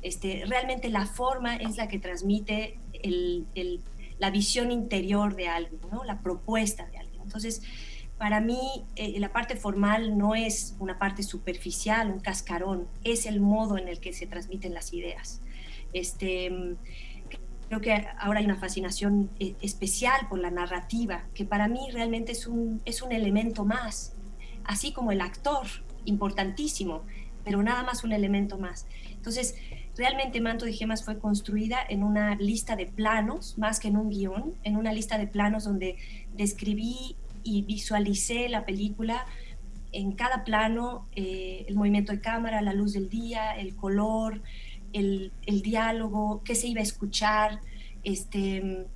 Este, 0.00 0.44
realmente 0.46 0.88
la 0.88 1.04
forma 1.04 1.56
es 1.56 1.76
la 1.76 1.88
que 1.88 1.98
transmite 1.98 2.80
la 4.18 4.30
visión 4.30 4.72
interior 4.72 5.36
de 5.36 5.48
algo, 5.48 5.76
¿no? 5.92 6.04
la 6.04 6.22
propuesta 6.22 6.86
de 6.86 6.96
algo. 6.96 7.22
Entonces, 7.22 7.60
para 8.22 8.40
mí 8.40 8.84
eh, 8.94 9.18
la 9.18 9.32
parte 9.32 9.56
formal 9.56 10.16
no 10.16 10.36
es 10.36 10.76
una 10.78 10.96
parte 10.96 11.24
superficial, 11.24 12.08
un 12.08 12.20
cascarón, 12.20 12.86
es 13.02 13.26
el 13.26 13.40
modo 13.40 13.76
en 13.78 13.88
el 13.88 13.98
que 13.98 14.12
se 14.12 14.28
transmiten 14.28 14.74
las 14.74 14.92
ideas. 14.92 15.40
Este, 15.92 16.76
creo 17.66 17.80
que 17.80 18.06
ahora 18.20 18.38
hay 18.38 18.44
una 18.44 18.54
fascinación 18.54 19.28
eh, 19.40 19.56
especial 19.60 20.28
por 20.28 20.38
la 20.38 20.52
narrativa, 20.52 21.24
que 21.34 21.44
para 21.44 21.66
mí 21.66 21.80
realmente 21.92 22.30
es 22.30 22.46
un, 22.46 22.80
es 22.84 23.02
un 23.02 23.10
elemento 23.10 23.64
más, 23.64 24.14
así 24.62 24.92
como 24.92 25.10
el 25.10 25.20
actor, 25.20 25.66
importantísimo, 26.04 27.02
pero 27.42 27.60
nada 27.60 27.82
más 27.82 28.04
un 28.04 28.12
elemento 28.12 28.56
más. 28.56 28.86
Entonces, 29.10 29.56
realmente 29.96 30.40
Manto 30.40 30.64
de 30.64 30.72
Gemas 30.72 31.04
fue 31.04 31.18
construida 31.18 31.78
en 31.88 32.04
una 32.04 32.36
lista 32.36 32.76
de 32.76 32.86
planos, 32.86 33.58
más 33.58 33.80
que 33.80 33.88
en 33.88 33.96
un 33.96 34.10
guion, 34.10 34.54
en 34.62 34.76
una 34.76 34.92
lista 34.92 35.18
de 35.18 35.26
planos 35.26 35.64
donde 35.64 35.96
describí 36.34 37.16
y 37.42 37.62
visualicé 37.62 38.48
la 38.48 38.64
película 38.64 39.26
en 39.92 40.12
cada 40.12 40.44
plano, 40.44 41.06
eh, 41.14 41.64
el 41.68 41.74
movimiento 41.74 42.12
de 42.12 42.20
cámara, 42.20 42.62
la 42.62 42.72
luz 42.72 42.94
del 42.94 43.08
día, 43.08 43.52
el 43.52 43.76
color, 43.76 44.42
el, 44.92 45.32
el 45.46 45.62
diálogo, 45.62 46.42
qué 46.44 46.54
se 46.54 46.68
iba 46.68 46.80
a 46.80 46.82
escuchar, 46.82 47.60
este, 48.02 48.86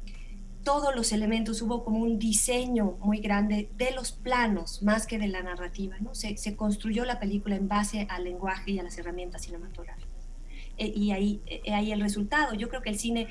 todos 0.66 0.96
los 0.96 1.12
elementos, 1.12 1.62
hubo 1.62 1.84
como 1.84 1.98
un 1.98 2.18
diseño 2.18 2.96
muy 3.00 3.20
grande 3.20 3.70
de 3.76 3.92
los 3.92 4.10
planos 4.10 4.82
más 4.82 5.06
que 5.06 5.16
de 5.18 5.28
la 5.28 5.42
narrativa. 5.42 5.96
¿no? 6.00 6.14
Se, 6.14 6.36
se 6.36 6.56
construyó 6.56 7.04
la 7.04 7.20
película 7.20 7.54
en 7.54 7.68
base 7.68 8.06
al 8.10 8.24
lenguaje 8.24 8.72
y 8.72 8.78
a 8.80 8.82
las 8.82 8.98
herramientas 8.98 9.42
cinematográficas. 9.42 10.10
Eh, 10.76 10.92
y 10.94 11.12
ahí, 11.12 11.40
eh, 11.46 11.72
ahí 11.72 11.92
el 11.92 12.00
resultado. 12.00 12.54
Yo 12.54 12.68
creo 12.68 12.82
que 12.82 12.90
el 12.90 12.98
cine 12.98 13.28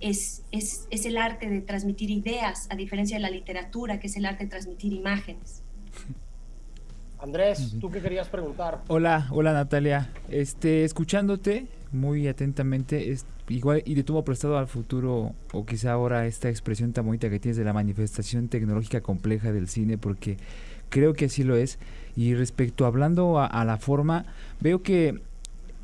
es, 0.00 0.42
es, 0.52 0.86
es, 0.90 1.06
el 1.06 1.16
arte 1.16 1.48
de 1.48 1.60
transmitir 1.60 2.10
ideas, 2.10 2.68
a 2.70 2.76
diferencia 2.76 3.16
de 3.16 3.22
la 3.22 3.30
literatura, 3.30 3.98
que 4.00 4.06
es 4.08 4.16
el 4.16 4.26
arte 4.26 4.44
de 4.44 4.50
transmitir 4.50 4.92
imágenes. 4.92 5.62
Andrés, 7.18 7.76
¿tú 7.80 7.90
qué 7.90 8.00
querías 8.00 8.28
preguntar? 8.28 8.82
Hola, 8.88 9.26
hola 9.30 9.52
Natalia. 9.52 10.10
Este, 10.28 10.84
escuchándote 10.84 11.66
muy 11.92 12.28
atentamente, 12.28 13.10
es, 13.10 13.24
igual 13.48 13.82
y 13.86 13.94
de 13.94 14.02
tuvo 14.02 14.22
prestado 14.22 14.58
al 14.58 14.66
futuro, 14.66 15.34
o 15.52 15.64
quizá 15.64 15.92
ahora 15.92 16.26
esta 16.26 16.50
expresión 16.50 16.92
tan 16.92 17.06
bonita 17.06 17.30
que 17.30 17.40
tienes 17.40 17.56
de 17.56 17.64
la 17.64 17.72
manifestación 17.72 18.48
tecnológica 18.48 19.00
compleja 19.00 19.52
del 19.52 19.68
cine, 19.68 19.96
porque 19.96 20.36
creo 20.90 21.14
que 21.14 21.26
así 21.26 21.42
lo 21.42 21.56
es. 21.56 21.78
Y 22.16 22.34
respecto 22.34 22.86
hablando 22.86 23.38
a, 23.38 23.46
a 23.46 23.64
la 23.64 23.78
forma, 23.78 24.26
veo 24.60 24.82
que 24.82 25.20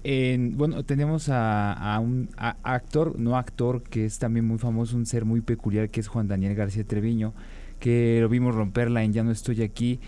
en, 0.04 0.56
bueno, 0.56 0.84
tenemos 0.84 1.28
a, 1.28 1.98
un 2.02 2.28
actor, 2.36 3.18
no 3.18 3.36
actor, 3.36 3.82
que 3.82 4.04
es 4.04 4.18
también 4.18 4.46
muy 4.46 4.58
famoso, 4.58 4.96
un 4.96 5.06
ser 5.06 5.24
muy 5.24 5.40
peculiar, 5.40 5.90
que 5.90 6.00
es 6.00 6.08
Juan 6.08 6.28
Daniel 6.28 6.54
García 6.54 6.84
Treviño, 6.84 7.34
que 7.78 8.18
lo 8.20 8.28
vimos 8.28 8.54
romperla 8.54 9.04
en 9.04 9.12
Ya 9.12 9.22
no 9.22 9.30
estoy 9.30 9.62
aquí. 9.62 10.00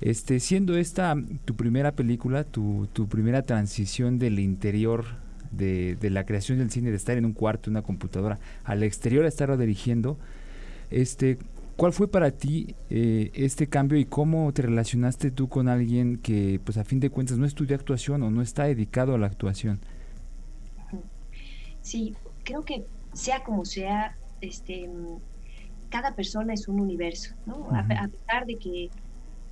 Este, 0.00 0.40
siendo 0.40 0.76
esta 0.76 1.16
tu 1.44 1.56
primera 1.56 1.92
película, 1.92 2.44
tu, 2.44 2.88
tu 2.92 3.08
primera 3.08 3.42
transición 3.42 4.18
del 4.18 4.38
interior 4.38 5.04
de, 5.50 5.96
de, 5.96 6.10
la 6.10 6.26
creación 6.26 6.58
del 6.58 6.70
cine, 6.70 6.90
de 6.90 6.96
estar 6.96 7.16
en 7.16 7.24
un 7.24 7.32
cuarto, 7.32 7.70
una 7.70 7.82
computadora, 7.82 8.38
al 8.64 8.82
exterior 8.82 9.24
a 9.24 9.28
estarlo 9.28 9.56
dirigiendo, 9.56 10.18
este, 10.90 11.38
¿cuál 11.76 11.92
fue 11.92 12.08
para 12.08 12.30
ti 12.30 12.74
eh, 12.90 13.30
este 13.34 13.68
cambio 13.68 13.98
y 13.98 14.04
cómo 14.04 14.52
te 14.52 14.62
relacionaste 14.62 15.30
tú 15.30 15.48
con 15.48 15.68
alguien 15.68 16.18
que, 16.18 16.60
pues 16.64 16.78
a 16.78 16.84
fin 16.84 17.00
de 17.00 17.10
cuentas, 17.10 17.38
no 17.38 17.46
estudia 17.46 17.76
actuación 17.76 18.22
o 18.22 18.30
no 18.30 18.42
está 18.42 18.64
dedicado 18.64 19.14
a 19.14 19.18
la 19.18 19.26
actuación? 19.26 19.80
Sí, 21.82 22.14
creo 22.44 22.64
que 22.64 22.84
sea 23.12 23.44
como 23.44 23.64
sea, 23.64 24.16
este, 24.40 24.90
cada 25.88 26.14
persona 26.14 26.54
es 26.54 26.68
un 26.68 26.80
universo, 26.80 27.34
¿no? 27.46 27.58
Uh 27.58 27.70
-huh. 27.70 27.96
a, 27.98 28.04
a 28.04 28.08
pesar 28.08 28.46
de 28.46 28.56
que 28.56 28.90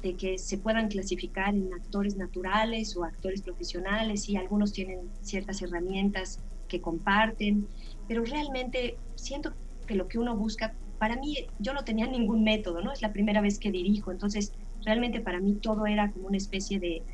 de 0.05 0.15
que 0.17 0.37
se 0.37 0.59
puedan 0.59 0.89
clasificar 0.89 1.55
en 1.55 1.73
actores 1.73 2.19
naturales 2.19 2.95
o 2.95 3.05
actores 3.05 3.41
profesionales 3.41 4.29
y 4.29 4.37
algunos 4.37 4.71
tienen 4.71 4.99
ciertas 5.23 5.63
herramientas 5.63 6.41
que 6.69 6.83
comparten, 6.83 7.67
pero 8.07 8.23
realmente 8.23 8.99
siento 9.15 9.55
que 9.87 9.95
lo 9.95 10.07
que 10.07 10.19
uno 10.19 10.37
busca, 10.37 10.75
para 10.99 11.17
mí 11.17 11.37
yo 11.59 11.75
no 11.75 11.85
tenía 11.85 12.07
ningún 12.07 12.45
método, 12.45 12.81
¿no? 12.81 12.93
Es 12.93 13.03
la 13.03 13.13
primera 13.13 13.41
vez 13.41 13.59
que 13.59 13.71
dirijo, 13.71 14.11
entonces 14.11 14.53
realmente 14.85 15.21
para 15.21 15.41
mí 15.41 15.55
todo 15.57 15.87
era 15.87 16.11
como 16.13 16.29
una 16.29 16.37
especie 16.37 16.79
de, 16.81 17.05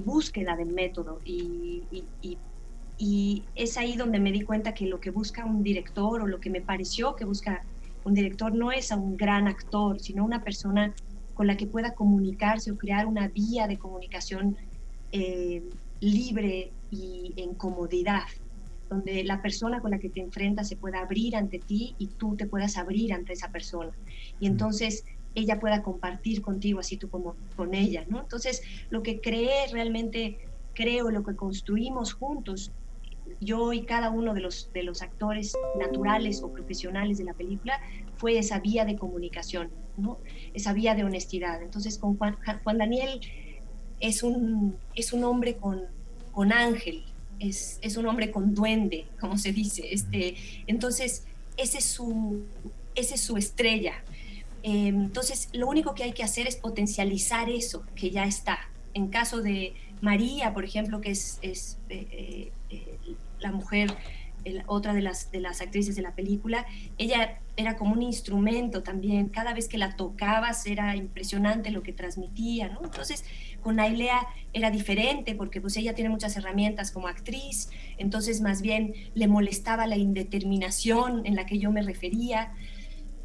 búsqueda 0.00 0.56
del 0.56 0.72
método 0.72 1.20
y 1.24 1.86
es 3.54 3.76
ahí 3.76 3.94
donde 3.94 4.20
me 4.20 4.32
di 4.32 4.40
cuenta 4.40 4.72
que 4.72 4.86
lo 4.86 5.00
que 5.00 5.10
busca 5.10 5.44
un 5.44 5.62
director 5.62 6.22
o 6.22 6.26
lo 6.26 6.40
que 6.40 6.48
me 6.48 6.62
pareció 6.62 7.14
que 7.14 7.26
busca 7.26 7.62
un 8.04 8.14
director 8.14 8.54
no 8.54 8.72
es 8.72 8.90
a 8.92 8.96
un 8.96 9.16
gran 9.16 9.48
actor, 9.48 10.00
sino 10.00 10.24
una 10.24 10.42
persona 10.42 10.94
con 11.34 11.46
la 11.46 11.56
que 11.56 11.66
pueda 11.66 11.94
comunicarse 11.94 12.70
o 12.70 12.76
crear 12.76 13.06
una 13.06 13.28
vía 13.28 13.66
de 13.66 13.78
comunicación 13.78 14.56
eh, 15.12 15.62
libre 16.00 16.72
y 16.90 17.32
en 17.36 17.54
comodidad, 17.54 18.24
donde 18.92 19.24
la 19.24 19.40
persona 19.40 19.80
con 19.80 19.90
la 19.90 19.98
que 19.98 20.10
te 20.10 20.20
enfrentas 20.20 20.68
se 20.68 20.76
pueda 20.76 21.00
abrir 21.00 21.34
ante 21.36 21.58
ti 21.58 21.94
y 21.98 22.08
tú 22.08 22.36
te 22.36 22.46
puedas 22.46 22.76
abrir 22.76 23.12
ante 23.12 23.32
esa 23.32 23.50
persona. 23.50 23.92
Y 24.38 24.46
entonces 24.46 25.04
ella 25.34 25.58
pueda 25.58 25.82
compartir 25.82 26.42
contigo, 26.42 26.80
así 26.80 26.98
tú 26.98 27.08
como 27.08 27.36
con 27.56 27.74
ella, 27.74 28.04
¿no? 28.08 28.20
Entonces, 28.20 28.62
lo 28.90 29.02
que 29.02 29.20
creé 29.20 29.66
realmente, 29.72 30.38
creo, 30.74 31.10
lo 31.10 31.24
que 31.24 31.34
construimos 31.34 32.12
juntos, 32.12 32.70
yo 33.40 33.72
y 33.72 33.82
cada 33.84 34.10
uno 34.10 34.34
de 34.34 34.40
los, 34.40 34.70
de 34.74 34.82
los 34.82 35.00
actores 35.00 35.54
naturales 35.78 36.42
o 36.42 36.52
profesionales 36.52 37.16
de 37.16 37.24
la 37.24 37.32
película, 37.32 37.80
fue 38.16 38.36
esa 38.36 38.60
vía 38.60 38.84
de 38.84 38.96
comunicación, 38.96 39.70
¿no? 39.96 40.18
esa 40.52 40.74
vía 40.74 40.94
de 40.94 41.04
honestidad. 41.04 41.62
Entonces, 41.62 41.98
con 41.98 42.18
Juan, 42.18 42.36
Juan 42.62 42.78
Daniel 42.78 43.20
es 44.00 44.22
un, 44.22 44.76
es 44.94 45.14
un 45.14 45.24
hombre 45.24 45.56
con, 45.56 45.80
con 46.32 46.52
ángel, 46.52 47.04
es, 47.42 47.78
es, 47.82 47.96
un 47.96 48.06
hombre 48.06 48.30
con 48.30 48.54
duende, 48.54 49.06
como 49.20 49.36
se 49.36 49.52
dice. 49.52 49.92
Este, 49.92 50.36
entonces, 50.66 51.24
ese 51.56 51.78
es 51.78 51.84
su, 51.84 52.44
ese 52.94 53.14
es 53.14 53.20
su 53.20 53.36
estrella. 53.36 53.94
Eh, 54.62 54.88
entonces, 54.88 55.48
lo 55.52 55.68
único 55.68 55.94
que 55.94 56.04
hay 56.04 56.12
que 56.12 56.22
hacer 56.22 56.46
es 56.46 56.56
potencializar 56.56 57.50
eso 57.50 57.84
que 57.94 58.10
ya 58.10 58.24
está. 58.24 58.58
En 58.94 59.08
caso 59.08 59.42
de 59.42 59.74
María, 60.00 60.54
por 60.54 60.64
ejemplo, 60.64 61.00
que 61.00 61.10
es, 61.10 61.38
es 61.42 61.78
eh, 61.88 62.52
eh, 62.70 62.98
la 63.40 63.52
mujer 63.52 63.96
otra 64.66 64.92
de 64.92 65.02
las, 65.02 65.30
de 65.30 65.40
las 65.40 65.60
actrices 65.60 65.94
de 65.94 66.02
la 66.02 66.16
película, 66.16 66.66
ella 66.98 67.38
era 67.56 67.76
como 67.76 67.92
un 67.92 68.02
instrumento 68.02 68.82
también, 68.82 69.28
cada 69.28 69.54
vez 69.54 69.68
que 69.68 69.78
la 69.78 69.94
tocabas 69.94 70.66
era 70.66 70.96
impresionante 70.96 71.70
lo 71.70 71.82
que 71.84 71.92
transmitía. 71.92 72.76
Entonces, 72.82 73.24
con 73.62 73.80
Ailea 73.80 74.26
era 74.52 74.70
diferente 74.70 75.34
porque 75.34 75.60
pues 75.60 75.76
ella 75.76 75.94
tiene 75.94 76.10
muchas 76.10 76.36
herramientas 76.36 76.90
como 76.90 77.08
actriz, 77.08 77.70
entonces 77.96 78.40
más 78.40 78.60
bien 78.60 78.94
le 79.14 79.28
molestaba 79.28 79.86
la 79.86 79.96
indeterminación 79.96 81.24
en 81.24 81.36
la 81.36 81.46
que 81.46 81.58
yo 81.58 81.70
me 81.72 81.82
refería. 81.82 82.52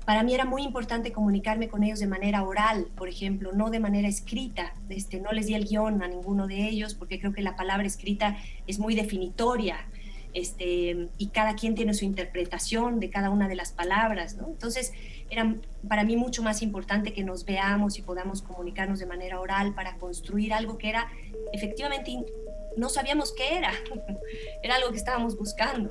Para 0.06 0.24
mí 0.24 0.34
era 0.34 0.46
muy 0.46 0.64
importante 0.64 1.12
comunicarme 1.12 1.68
con 1.68 1.84
ellos 1.84 2.00
de 2.00 2.08
manera 2.08 2.44
oral, 2.44 2.88
por 2.96 3.10
ejemplo, 3.10 3.52
no 3.52 3.70
de 3.70 3.82
manera 3.82 4.08
escrita. 4.08 4.74
Este, 4.88 5.20
no 5.20 5.34
les 5.34 5.48
di 5.48 5.56
el 5.56 5.66
guion 5.66 6.02
a 6.02 6.08
ninguno 6.08 6.48
de 6.48 6.66
ellos 6.70 6.94
porque 6.94 7.20
creo 7.20 7.34
que 7.34 7.42
la 7.42 7.58
palabra 7.58 7.86
escrita 7.86 8.38
es 8.68 8.80
muy 8.80 8.96
definitoria 8.96 9.86
este, 10.38 11.10
y 11.18 11.28
cada 11.30 11.56
quien 11.56 11.74
tiene 11.74 11.96
su 11.96 12.06
interpretación 12.06 13.00
de 13.00 13.10
cada 13.10 13.32
una 13.32 13.48
de 13.48 13.56
las 13.56 13.72
palabras. 13.72 14.38
Entonces, 14.46 14.94
era 15.32 15.56
para 15.88 16.04
mí 16.04 16.16
mucho 16.16 16.44
más 16.44 16.62
importante 16.62 17.12
que 17.12 17.24
nos 17.24 17.44
veamos 17.44 17.98
y 17.98 18.04
podamos 18.04 18.44
comunicarnos 18.44 19.00
de 19.00 19.08
manera 19.08 19.40
oral 19.40 19.74
para 19.74 19.98
construir 19.98 20.54
algo 20.54 20.78
que 20.78 20.90
era 20.90 21.08
efectivamente 21.54 22.24
no 22.78 22.90
sabíamos 22.90 23.34
qué 23.34 23.58
era, 23.58 23.72
era 24.64 24.76
algo 24.76 24.92
que 24.92 24.98
estábamos 24.98 25.36
buscando. 25.36 25.90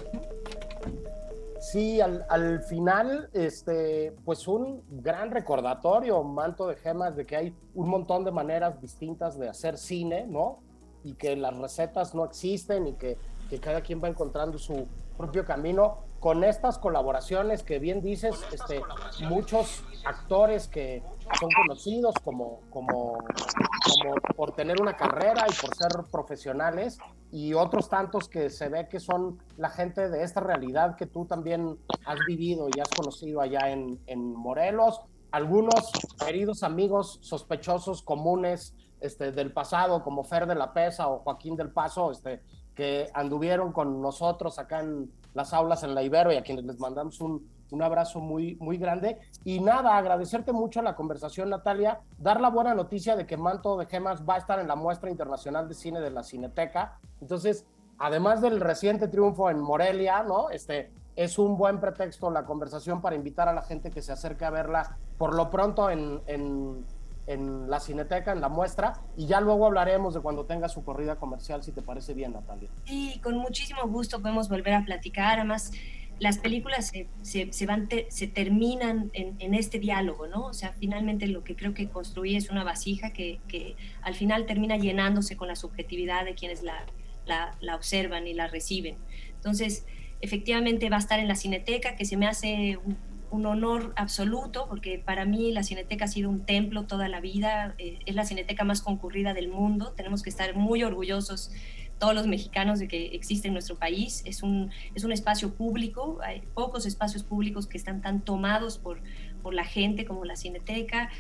Sí, 1.59 2.01
al, 2.01 2.24
al, 2.28 2.62
final, 2.62 3.28
este, 3.32 4.14
pues 4.24 4.47
un 4.47 4.84
gran 4.88 5.32
recordatorio, 5.32 6.22
manto 6.22 6.68
de 6.68 6.76
gemas, 6.76 7.16
de 7.16 7.26
que 7.26 7.34
hay 7.36 7.55
un 7.74 7.88
montón 7.88 8.24
de 8.24 8.30
maneras 8.30 8.80
distintas 8.80 9.36
de 9.36 9.49
hacer 9.49 9.76
cine, 9.76 10.24
¿no? 10.28 10.61
Y 11.03 11.14
que 11.14 11.34
las 11.34 11.57
recetas 11.57 12.14
no 12.14 12.24
existen 12.24 12.86
y 12.86 12.92
que 12.92 13.18
que 13.49 13.59
cada 13.59 13.80
quien 13.80 14.03
va 14.03 14.09
encontrando 14.09 14.59
su 14.59 14.86
propio 15.16 15.44
camino. 15.44 16.05
Con 16.20 16.44
estas 16.44 16.78
colaboraciones 16.78 17.62
que 17.62 17.78
bien 17.78 18.01
dices, 18.01 18.34
este, 18.51 18.80
muchos 19.28 19.84
actores 20.05 20.66
que 20.66 21.03
son 21.38 21.51
conocidos 21.62 22.14
como, 22.24 22.61
como, 22.70 23.18
como 23.18 24.14
por 24.34 24.53
tener 24.53 24.80
una 24.80 24.97
carrera 24.97 25.44
y 25.49 25.55
por 25.61 25.76
ser 25.76 26.11
profesionales 26.11 26.99
y 27.30 27.55
otros 27.55 27.88
tantos 27.88 28.28
que 28.28 28.51
se 28.51 28.68
ve 28.68 28.88
que 28.88 28.99
son 28.99 29.38
la 29.57 29.68
gente 29.68 30.09
de 30.09 30.22
esta 30.22 30.40
realidad 30.40 30.97
que 30.97 31.07
tú 31.07 31.26
también 31.26 31.78
has 32.07 32.18
vivido 32.26 32.68
y 32.74 32.80
has 32.80 32.88
conocido 32.88 33.40
allá 33.40 33.70
en, 33.70 34.01
en 34.07 34.34
Morelos, 34.34 35.03
algunos 35.30 35.92
queridos 36.24 36.62
amigos 36.62 37.18
sospechosos 37.20 38.03
comunes 38.03 38.74
este, 39.01 39.32
del 39.32 39.53
pasado 39.53 40.03
como 40.03 40.24
Fer 40.24 40.47
de 40.47 40.55
la 40.55 40.72
Pesa 40.72 41.09
o 41.09 41.18
Joaquín 41.18 41.57
del 41.57 41.70
Paso, 41.70 42.11
este, 42.11 42.42
que 42.77 43.11
anduvieron 43.12 43.72
con 43.72 44.01
nosotros 44.01 44.61
acá 44.61 44.81
en 44.81 45.11
las 45.35 45.53
aulas 45.53 45.83
en 45.83 45.97
la 45.97 46.05
Ibero 46.05 46.33
y 46.33 46.37
a 46.37 46.43
quienes 46.43 46.64
les 46.64 46.79
mandamos 46.79 47.20
un 47.20 47.45
un 47.70 47.83
abrazo 47.83 48.20
muy, 48.20 48.57
muy 48.57 48.79
grande. 48.79 49.18
Y 49.45 49.61
nada, 49.61 49.97
agradecerte 49.97 50.53
mucho 50.53 50.83
la 50.83 50.95
conversación, 50.95 51.51
Natalia. 51.51 52.01
Dar 52.18 52.41
la 52.41 52.51
buena 52.51 52.74
noticia 52.74 53.16
de 53.16 53.27
que 53.27 53.37
Manto 53.37 53.77
de 53.77 53.87
Gemas 53.87 54.22
va 54.29 54.35
a 54.35 54.39
estar 54.39 54.59
en 54.59 54.68
la 54.68 54.77
muestra 54.77 55.11
internacional 55.11 55.68
de 55.68 55.74
cine 55.74 56.01
de 56.01 56.11
la 56.11 56.22
Cineteca. 56.22 56.99
Entonces, 57.20 57.66
además 57.99 58.41
del 58.41 58.61
reciente 58.61 59.09
triunfo 59.09 59.51
en 59.51 59.61
Morelia, 59.61 60.22
¿no? 60.22 60.51
Este, 60.51 60.91
es 61.16 61.39
un 61.39 61.57
buen 61.57 61.81
pretexto 61.81 62.31
la 62.31 62.45
conversación 62.45 63.01
para 63.01 63.16
invitar 63.16 63.49
a 63.49 63.55
la 63.55 63.62
gente 63.62 63.91
que 63.91 64.03
se 64.03 64.12
acerque 64.12 64.45
a 64.45 64.51
verla 64.51 64.99
por 65.18 65.35
lo 65.35 65.51
pronto 65.51 65.91
en, 65.91 66.20
en, 66.27 66.85
en 67.27 67.68
la 67.68 67.81
Cineteca, 67.81 68.33
en 68.33 68.41
la 68.41 68.49
muestra, 68.49 69.01
y 69.16 69.27
ya 69.27 69.41
luego 69.41 69.66
hablaremos 69.66 70.14
de 70.14 70.20
cuando 70.20 70.45
tenga 70.47 70.68
su 70.68 70.85
corrida 70.85 71.16
comercial, 71.16 71.62
si 71.64 71.72
te 71.72 71.83
parece 71.83 72.14
bien, 72.14 72.33
Natalia. 72.33 72.68
Sí, 72.85 73.20
con 73.22 73.37
muchísimo 73.39 73.83
gusto 73.89 74.20
podemos 74.20 74.49
volver 74.49 74.74
a 74.74 74.85
platicar. 74.85 75.39
Además, 75.39 75.72
las 76.18 76.39
películas 76.39 76.87
se, 76.89 77.09
se, 77.22 77.53
se 77.53 77.66
van 77.66 77.89
te- 77.89 78.07
se 78.11 78.27
terminan 78.27 79.11
en, 79.12 79.37
en 79.39 79.55
este 79.55 79.79
diálogo, 79.79 80.27
¿no? 80.29 80.47
O 80.47 80.53
sea, 80.55 80.72
finalmente 80.79 81.27
lo 81.27 81.45
que 81.45 81.57
creo 81.57 81.74
que 81.74 81.89
construí 81.89 82.37
es 82.37 82.49
una 82.49 82.64
vasija 82.64 83.12
que, 83.12 83.41
que 83.49 83.77
al 84.03 84.14
final 84.14 84.47
termina 84.47 84.77
llenándose 84.77 85.37
con 85.37 85.49
la 85.49 85.57
subjetividad 85.57 86.24
de 86.24 86.35
quienes 86.35 86.62
la, 86.62 86.87
la, 87.27 87.55
la 87.61 87.74
observan 87.77 88.27
y 88.27 88.33
la 88.35 88.47
reciben. 88.47 88.97
Entonces, 89.35 89.85
efectivamente 90.22 90.89
va 90.89 90.97
a 90.97 91.01
estar 91.01 91.18
en 91.18 91.29
la 91.29 91.35
Cineteca, 91.35 91.97
que 91.97 92.05
se 92.07 92.16
me 92.16 92.27
hace 92.27 92.79
un, 92.83 92.97
un 93.31 93.47
honor 93.47 93.93
absoluto, 93.97 94.66
porque 94.68 94.99
para 94.99 95.24
mí 95.24 95.53
la 95.53 95.62
Cineteca 95.62 96.07
ha 96.07 96.09
sido 96.09 96.31
un 96.31 96.45
templo 96.45 96.85
toda 96.85 97.09
la 97.09 97.20
vida, 97.20 97.74
eh, 97.79 97.99
es 98.07 98.14
la 98.14 98.24
Cineteca 98.24 98.64
más 98.64 98.83
concurrida 98.83 99.35
del 99.35 99.49
mundo, 99.49 99.93
tenemos 99.97 100.22
que 100.22 100.31
estar 100.31 100.55
muy 100.55 100.83
orgullosos 100.83 101.51
todos 101.99 102.14
los 102.14 102.27
mexicanos 102.27 102.79
de 102.79 102.89
que 102.89 103.07
existe 103.14 103.49
en 103.49 103.55
nuestro 103.55 103.77
país. 103.77 104.22
Es 104.27 104.43
un, 104.43 104.70
es 104.95 105.05
un 105.05 105.12
espacio 105.12 105.55
público, 105.55 106.18
hay 106.22 106.43
pocos 106.55 106.87
espacios 106.87 107.22
públicos 107.22 107.66
que 107.66 107.79
están 107.79 108.03
tan 108.03 108.20
tomados 108.20 108.79
por, 108.79 109.01
por 109.43 109.55
la 109.55 109.64
gente 109.64 110.05
como 110.05 110.24
la 110.24 110.37
Cineteca. 110.37 111.11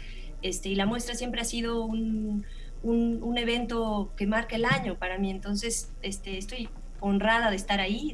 Este, 0.42 0.68
y 0.68 0.74
la 0.74 0.86
muestra 0.86 1.14
siempre 1.14 1.40
ha 1.40 1.44
sido 1.44 1.84
un, 1.84 2.44
un, 2.82 3.38
evento 3.38 4.12
que 4.16 4.26
marca 4.26 4.56
el 4.56 4.64
año 4.64 4.98
para 4.98 5.18
mí. 5.18 5.30
Entonces, 5.30 5.92
este, 6.02 6.38
estoy 6.38 6.68
honrada 7.00 7.50
de 7.50 7.56
estar 7.56 7.80
ahí, 7.80 8.12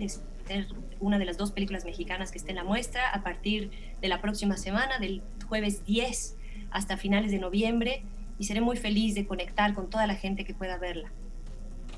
ser 0.52 0.66
una 1.00 1.18
de 1.18 1.24
las 1.24 1.36
dos 1.36 1.52
películas 1.52 1.84
mexicanas 1.84 2.30
que 2.30 2.38
esté 2.38 2.50
en 2.50 2.56
la 2.56 2.64
muestra 2.64 3.10
a 3.10 3.22
partir 3.22 3.70
de 4.00 4.08
la 4.08 4.20
próxima 4.20 4.56
semana, 4.56 4.98
del 4.98 5.22
jueves 5.48 5.84
10 5.84 6.36
hasta 6.70 6.96
finales 6.96 7.30
de 7.30 7.38
noviembre. 7.38 8.04
Y 8.38 8.44
seré 8.44 8.60
muy 8.60 8.76
feliz 8.76 9.14
de 9.14 9.26
conectar 9.26 9.74
con 9.74 9.88
toda 9.88 10.06
la 10.06 10.14
gente 10.14 10.44
que 10.44 10.54
pueda 10.54 10.76
verla. 10.78 11.12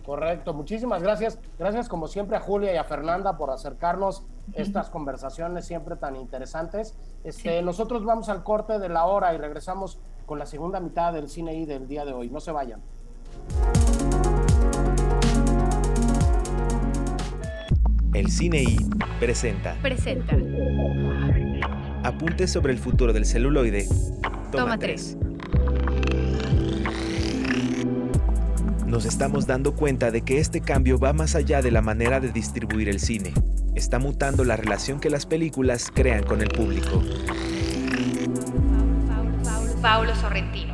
Correcto, 0.04 0.52
muchísimas 0.52 1.02
gracias. 1.02 1.38
Gracias 1.58 1.88
como 1.88 2.08
siempre 2.08 2.36
a 2.36 2.40
Julia 2.40 2.74
y 2.74 2.76
a 2.76 2.84
Fernanda 2.84 3.38
por 3.38 3.50
acercarnos 3.50 4.24
estas 4.52 4.90
conversaciones 4.90 5.64
siempre 5.64 5.96
tan 5.96 6.16
interesantes. 6.16 6.94
Este, 7.22 7.62
Nosotros 7.62 8.04
vamos 8.04 8.28
al 8.28 8.42
corte 8.42 8.78
de 8.78 8.90
la 8.90 9.06
hora 9.06 9.32
y 9.32 9.38
regresamos 9.38 9.98
con 10.26 10.38
la 10.38 10.46
segunda 10.46 10.80
mitad 10.80 11.12
del 11.12 11.30
cine 11.30 11.54
y 11.54 11.64
del 11.64 11.88
día 11.88 12.04
de 12.04 12.12
hoy. 12.12 12.28
No 12.28 12.40
se 12.40 12.52
vayan. 12.52 12.82
El 18.14 18.30
Cine 18.30 18.62
I 18.62 18.78
presenta 19.18 19.76
Presenta. 19.82 20.36
Apuntes 22.04 22.52
sobre 22.52 22.72
el 22.72 22.78
futuro 22.78 23.12
del 23.12 23.26
celuloide. 23.26 23.88
Toma, 24.22 24.50
Toma 24.52 24.78
3. 24.78 25.16
Nos 28.86 29.04
estamos 29.04 29.48
dando 29.48 29.74
cuenta 29.74 30.12
de 30.12 30.22
que 30.22 30.38
este 30.38 30.60
cambio 30.60 30.96
va 30.96 31.12
más 31.12 31.34
allá 31.34 31.60
de 31.60 31.72
la 31.72 31.82
manera 31.82 32.20
de 32.20 32.30
distribuir 32.30 32.88
el 32.88 33.00
cine. 33.00 33.32
Está 33.74 33.98
mutando 33.98 34.44
la 34.44 34.56
relación 34.56 35.00
que 35.00 35.10
las 35.10 35.26
películas 35.26 35.90
crean 35.92 36.22
con 36.22 36.40
el 36.40 36.48
público. 36.50 37.02
Paulo 39.82 40.14
Sorrentino. 40.14 40.73